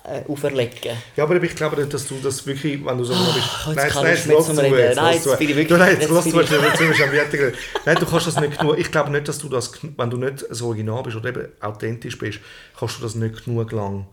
äh, 0.04 0.22
auferlegen. 0.30 0.96
Ja, 1.16 1.24
aber 1.24 1.42
ich 1.42 1.54
glaube 1.56 1.76
nicht, 1.76 1.92
dass 1.94 2.06
du 2.06 2.16
das 2.22 2.46
wirklich, 2.46 2.84
wenn 2.84 2.98
du 2.98 3.04
so 3.04 3.14
bist... 3.14 3.48
Ah, 3.66 4.06
jetzt 4.06 4.26
nicht 4.26 4.28
mehr 4.28 4.36
lass 4.36 4.46
zu, 4.54 4.62
jetzt, 4.62 4.96
Nein, 4.96 5.14
jetzt 5.14 5.38
bin 5.38 5.48
ich 5.48 5.56
wirklich- 5.56 5.68
Du, 5.68 5.76
nein, 5.76 5.90
jetzt 5.92 6.00
jetzt 6.02 6.10
lass 6.12 6.24
zu, 6.24 6.40
jetzt 6.40 6.50
jetzt 6.52 6.80
wieder 7.12 7.24
geredet. 7.24 7.58
Nein, 7.84 7.96
du 7.98 8.06
kannst 8.06 8.26
das 8.26 8.40
nicht 8.40 8.58
genug... 8.58 8.78
Ich 8.78 8.90
glaube 8.90 9.10
nicht, 9.10 9.26
dass 9.28 9.38
du 9.38 9.48
das, 9.48 9.72
wenn 9.96 10.10
du 10.10 10.16
nicht 10.18 10.44
so 10.50 10.66
original 10.66 11.02
bist 11.02 11.16
oder 11.16 11.30
eben 11.30 11.48
authentisch 11.60 12.18
bist, 12.18 12.40
kannst 12.78 12.98
du 12.98 13.02
das 13.02 13.14
nicht 13.14 13.44
genug 13.44 13.72
lang 13.72 14.06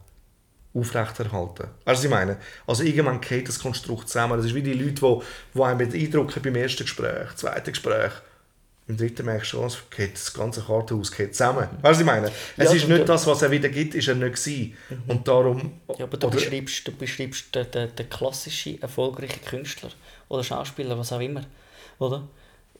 aufrechterhalten. 0.73 1.63
Du, 1.63 1.67
was 1.85 2.03
ich 2.03 2.09
meine? 2.09 2.37
Also 2.65 2.83
irgendwann 2.83 3.19
geht 3.19 3.49
das 3.49 3.59
Konstrukt 3.59 4.07
zusammen. 4.07 4.37
Das 4.37 4.45
ist 4.45 4.55
wie 4.55 4.61
die 4.61 4.73
Leute, 4.73 4.93
die, 4.93 5.19
die 5.55 5.61
einem 5.61 5.77
beeindrucken 5.77 6.41
beim 6.41 6.55
ersten 6.55 6.83
Gespräch, 6.83 7.35
zweiten 7.35 7.71
Gespräch. 7.71 8.11
Im 8.87 8.97
dritten 8.97 9.25
merkst 9.25 9.53
du 9.53 9.57
schon, 9.57 9.65
es 9.67 9.77
geht 9.95 10.15
das 10.15 10.33
ganze 10.33 10.61
Kartenhaus 10.61 11.11
geht 11.11 11.33
zusammen. 11.35 11.61
Weißt 11.61 11.71
du, 11.81 11.83
was 11.83 11.99
ich 11.99 12.05
meine? 12.05 12.31
Es 12.57 12.65
Ja, 12.69 12.75
ist 12.75 12.87
nicht 12.89 13.07
das, 13.07 13.25
was 13.27 13.41
er 13.41 13.51
wieder 13.51 13.69
gibt, 13.69 13.95
ist 13.95 14.07
er 14.07 14.15
nicht 14.15 14.35
gewesen. 14.35 14.75
Und 15.07 15.27
darum... 15.27 15.79
Ja, 15.97 16.05
aber 16.05 16.17
du 16.17 16.27
oder- 16.27 16.35
beschreibst, 16.35 16.87
du 16.87 16.91
beschreibst 16.91 17.53
den, 17.55 17.69
den, 17.71 17.95
den 17.95 18.09
klassischen, 18.09 18.81
erfolgreichen 18.81 19.45
Künstler 19.45 19.91
oder 20.27 20.43
Schauspieler, 20.43 20.97
was 20.97 21.13
auch 21.13 21.19
immer. 21.21 21.45
Oder? 21.99 22.27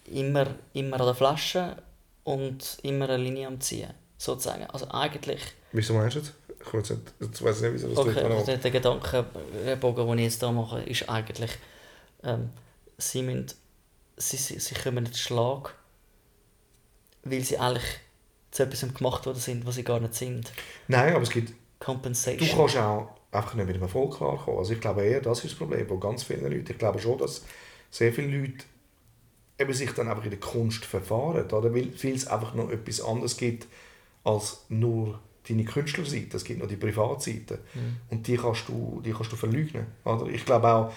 Immer, 0.06 0.48
immer 0.74 1.00
an 1.00 1.06
der 1.06 1.16
Flasche 1.16 1.78
und 2.24 2.78
immer 2.84 3.06
eine 3.10 3.24
Linie 3.24 3.48
am 3.48 3.62
Ziehen. 3.62 3.94
Sozusagen. 4.18 4.66
Also 4.66 4.90
eigentlich, 4.92 5.42
Wieso 5.72 5.94
meinst 5.94 6.16
du 6.16 6.20
jetzt? 6.20 6.34
Ich 6.60 6.74
weiß 6.74 6.90
nicht, 6.92 7.02
ich 7.18 7.42
nicht, 7.62 7.74
wieso 7.74 7.88
das 7.90 7.98
okay, 7.98 8.20
also 8.22 8.46
der, 8.46 8.58
der 8.58 8.72
Gedankenbogen, 8.72 10.08
den 10.08 10.18
ich 10.20 10.26
jetzt 10.26 10.40
hier 10.42 10.52
mache, 10.52 10.82
ist 10.84 11.10
eigentlich, 11.10 11.52
ähm, 12.24 12.50
sie, 12.98 13.24
müssen, 13.24 13.48
sie, 14.18 14.38
sie, 14.38 14.60
sie 14.60 14.76
kommen 14.76 15.04
nicht 15.06 15.18
Schlag, 15.18 15.74
weil 17.24 17.42
sie 17.42 17.58
eigentlich 17.58 18.00
zu 18.52 18.64
etwas 18.64 18.82
gemacht 18.94 19.26
worden 19.26 19.40
sind, 19.40 19.66
was 19.66 19.76
sie 19.76 19.84
gar 19.84 20.00
nicht 20.00 20.16
sind. 20.16 20.52
Nein, 20.88 21.14
aber 21.14 21.24
es 21.24 21.30
gibt... 21.30 21.50
Du 21.50 21.56
Compensation. 21.80 22.50
kannst 22.50 22.78
auch 22.78 23.10
einfach 23.32 23.56
nicht 23.56 23.66
mit 23.66 23.76
dem 23.76 23.82
Erfolg 23.82 24.18
klarkommen. 24.18 24.60
Also 24.60 24.74
ich 24.74 24.82
glaube 24.82 25.04
eher, 25.04 25.22
das 25.22 25.40
ist 25.40 25.52
das 25.52 25.58
Problem 25.58 25.88
von 25.88 26.00
ganz 26.00 26.24
vielen 26.24 26.44
Leuten. 26.44 26.72
Ich 26.72 26.78
glaube 26.78 27.00
schon, 27.00 27.18
dass 27.18 27.44
sehr 27.90 28.14
viele 28.14 28.38
Leute 28.38 28.66
eben 29.58 29.74
sich 29.74 29.92
dann 29.92 30.08
einfach 30.08 30.24
in 30.24 30.30
der 30.30 30.40
Kunst 30.40 30.86
verfahren, 30.86 31.50
oder? 31.50 31.74
Weil, 31.74 31.90
es 32.04 32.28
einfach 32.28 32.54
noch 32.54 32.70
etwas 32.70 33.02
anderes 33.02 33.38
gibt 33.38 33.68
als 34.24 34.66
nur 34.70 35.20
deine 35.48 35.64
Künstlerseite. 35.64 36.38
Es 36.38 36.44
gibt 36.44 36.60
noch 36.60 36.68
die 36.68 36.76
Privatseite. 36.76 37.60
Und 38.10 38.28
die 38.28 38.38
kannst 38.38 38.68
du, 38.68 39.02
die 39.04 39.12
kannst 39.12 39.32
du 39.32 39.36
verleugnen. 39.36 39.88
Oder? 40.04 40.28
Ich 40.28 40.46
glaube 40.46 40.68
auch, 40.68 40.94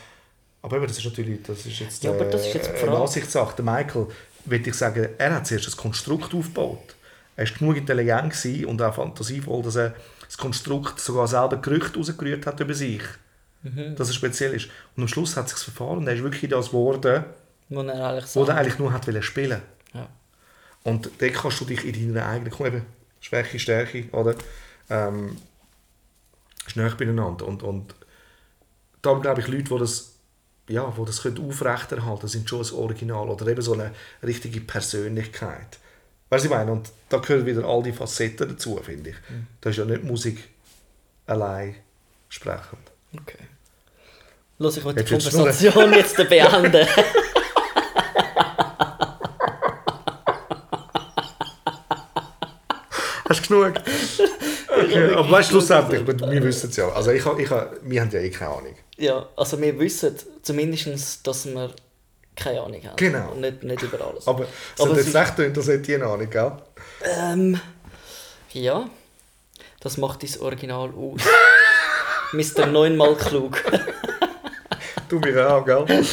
aber 0.62 0.77
eben, 0.77 0.87
das 0.87 0.99
ist 0.99 1.05
natürlich, 1.05 1.43
das 1.43 1.66
ist 1.66 1.79
jetzt, 1.79 2.03
Ja, 2.05 2.11
aber 2.11 2.25
das 2.25 2.47
ist 2.47 2.55
jetzt 2.55 2.70
äh, 2.70 2.87
eine 2.87 2.97
Ansichtssache. 2.97 3.55
Der 3.57 3.64
Michael, 3.64 4.07
würde 4.45 4.71
ich 4.71 4.75
sagen, 4.75 5.09
er 5.19 5.35
hat 5.35 5.47
zuerst 5.47 5.67
das 5.67 5.77
Konstrukt 5.77 6.35
aufgebaut. 6.35 6.95
Er 7.37 7.49
war 7.49 7.59
genug 7.59 7.77
intelligent 7.77 8.33
gewesen 8.33 8.67
und 8.67 8.81
auch 8.81 8.95
fantasievoll, 8.95 9.63
dass 9.63 9.77
er 9.77 9.95
das 10.27 10.37
Konstrukt 10.37 11.01
sogar 11.01 11.27
selber 11.27 11.57
Gerüchte 11.57 11.99
rausgerührt 11.99 12.47
hat 12.47 12.61
über 12.61 12.75
sich. 12.75 13.03
Mhm. 13.63 13.97
Dass 13.97 14.09
er 14.09 14.15
speziell 14.15 14.55
ist. 14.55 14.69
Und 14.97 15.05
am 15.05 15.09
Schluss 15.09 15.37
hat 15.37 15.47
es 15.47 15.53
sich 15.53 15.65
verfahren 15.65 15.99
und 15.99 16.07
er 16.07 16.15
ist 16.15 16.23
wirklich 16.23 16.51
das 16.51 16.69
geworden, 16.69 17.25
Wo 17.69 17.83
er 17.83 18.09
eigentlich 18.09 18.35
wo 18.37 18.45
er 18.45 18.57
eigentlich 18.57 18.79
nur 18.79 18.93
hat 18.93 19.07
spielen 19.25 19.63
Ja. 19.93 20.09
Und 20.83 21.11
dort 21.19 21.35
kannst 21.35 21.61
du 21.61 21.65
dich 21.65 21.85
in 21.85 22.15
deiner 22.15 22.29
eigenen 22.29 22.53
eben, 22.67 22.83
Schwäche, 23.21 23.59
Stärke, 23.59 24.05
oder? 24.13 24.35
Ähm, 24.91 25.39
nahe 26.75 26.95
beieinander. 26.95 27.47
Und, 27.47 27.63
und 27.63 27.95
darum 29.03 29.23
glaube 29.23 29.41
ich, 29.41 29.49
Leute, 29.49 29.65
die 29.65 29.79
das, 29.79 30.14
ja, 30.69 30.93
die 30.97 31.05
das 31.05 31.23
können 31.23 31.49
aufrechterhalten 31.49 32.29
sind 32.29 32.49
schon 32.49 32.65
ein 32.65 32.73
Original 32.75 33.29
oder 33.29 33.47
eben 33.47 33.62
so 33.62 33.75
eine 33.75 33.93
richtige 34.23 34.61
Persönlichkeit. 34.61 35.79
Weißt 36.31 36.45
du, 36.45 36.49
ich 36.49 36.55
meine? 36.55 36.73
Und 36.73 36.91
da 37.09 37.19
gehören 37.19 37.47
wieder 37.47 37.65
all 37.65 37.83
die 37.83 37.93
Facetten 37.93 38.49
dazu, 38.49 38.81
finde 38.83 39.11
ich. 39.11 39.17
Da 39.61 39.71
ist 39.71 39.77
ja 39.77 39.85
nicht 39.85 40.05
Musik 40.05 40.39
allein 41.27 41.75
sprechend. 42.29 42.91
Okay. 43.12 43.39
Los, 44.59 44.77
ich 44.77 44.85
will 44.85 44.95
die 44.95 45.05
Konversation 45.05 45.93
jetzt 45.93 46.17
beenden. 46.17 46.87
Hast 53.29 53.49
du 53.49 53.49
genug? 53.49 53.75
Okay, 54.69 55.15
aber 55.15 55.31
weißt 55.31 55.51
du, 55.51 55.55
schlussendlich, 55.55 56.07
wir, 56.07 56.43
wissen 56.43 56.71
es 56.71 56.77
ja. 56.77 56.89
Also 56.91 57.11
ich, 57.11 57.25
ich, 57.25 57.51
wir 57.51 58.01
haben 58.01 58.11
ja 58.11 58.21
eh 58.21 58.31
keine 58.31 58.51
Ahnung. 58.51 58.75
Ja, 58.97 59.27
also 59.37 59.61
wir 59.61 59.79
wissen 59.79 60.15
zumindest, 60.43 61.27
dass 61.27 61.47
wir 61.47 61.71
keine 62.37 62.61
Ahnung 62.63 62.81
haben. 62.85 62.97
Genau. 62.97 63.31
Und 63.33 63.41
nicht, 63.41 63.63
nicht 63.63 63.83
über 63.83 64.01
alles. 64.07 64.27
Aber 64.27 64.45
es 64.77 64.81
Aber 64.81 64.91
hat 64.93 64.99
ist- 64.99 65.15
echt 65.15 65.37
tönt, 65.37 65.57
das 65.57 65.69
hätte 65.69 65.93
ich 65.93 66.03
eine 66.03 66.11
Ahnung, 66.11 66.29
gell? 66.31 66.53
Ähm, 67.05 67.61
ja, 68.53 68.89
das 69.81 69.97
macht 69.99 70.23
dein 70.23 70.41
Original 70.41 70.91
aus. 70.91 71.21
Mr. 72.33 72.67
neunmal 72.67 73.15
klug. 73.17 73.63
Du 75.09 75.19
mir 75.21 75.49
auch, 75.55 75.65
gell? 75.65 75.85
nein, 75.87 76.05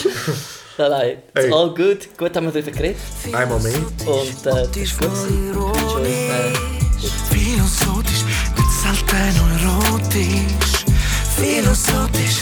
nein, 0.77 1.09
it's 1.33 1.45
Hey. 1.45 1.51
all 1.53 1.69
good. 1.73 2.07
Gut 2.17 2.35
haben 2.35 2.45
wir 2.45 2.51
darüber 2.51 2.71
geredet. 2.71 2.97
Einmal 3.33 3.59
mehr. 3.59 3.77
Und 4.05 4.45
äh, 4.45 4.67
das 4.67 4.77
ist 4.77 4.99
gut. 4.99 5.09
Philosophisch, 7.29 8.23
nicht 8.55 8.71
selten 8.83 9.15
erotisch. 9.63 10.85
Philosophisch, 11.35 12.41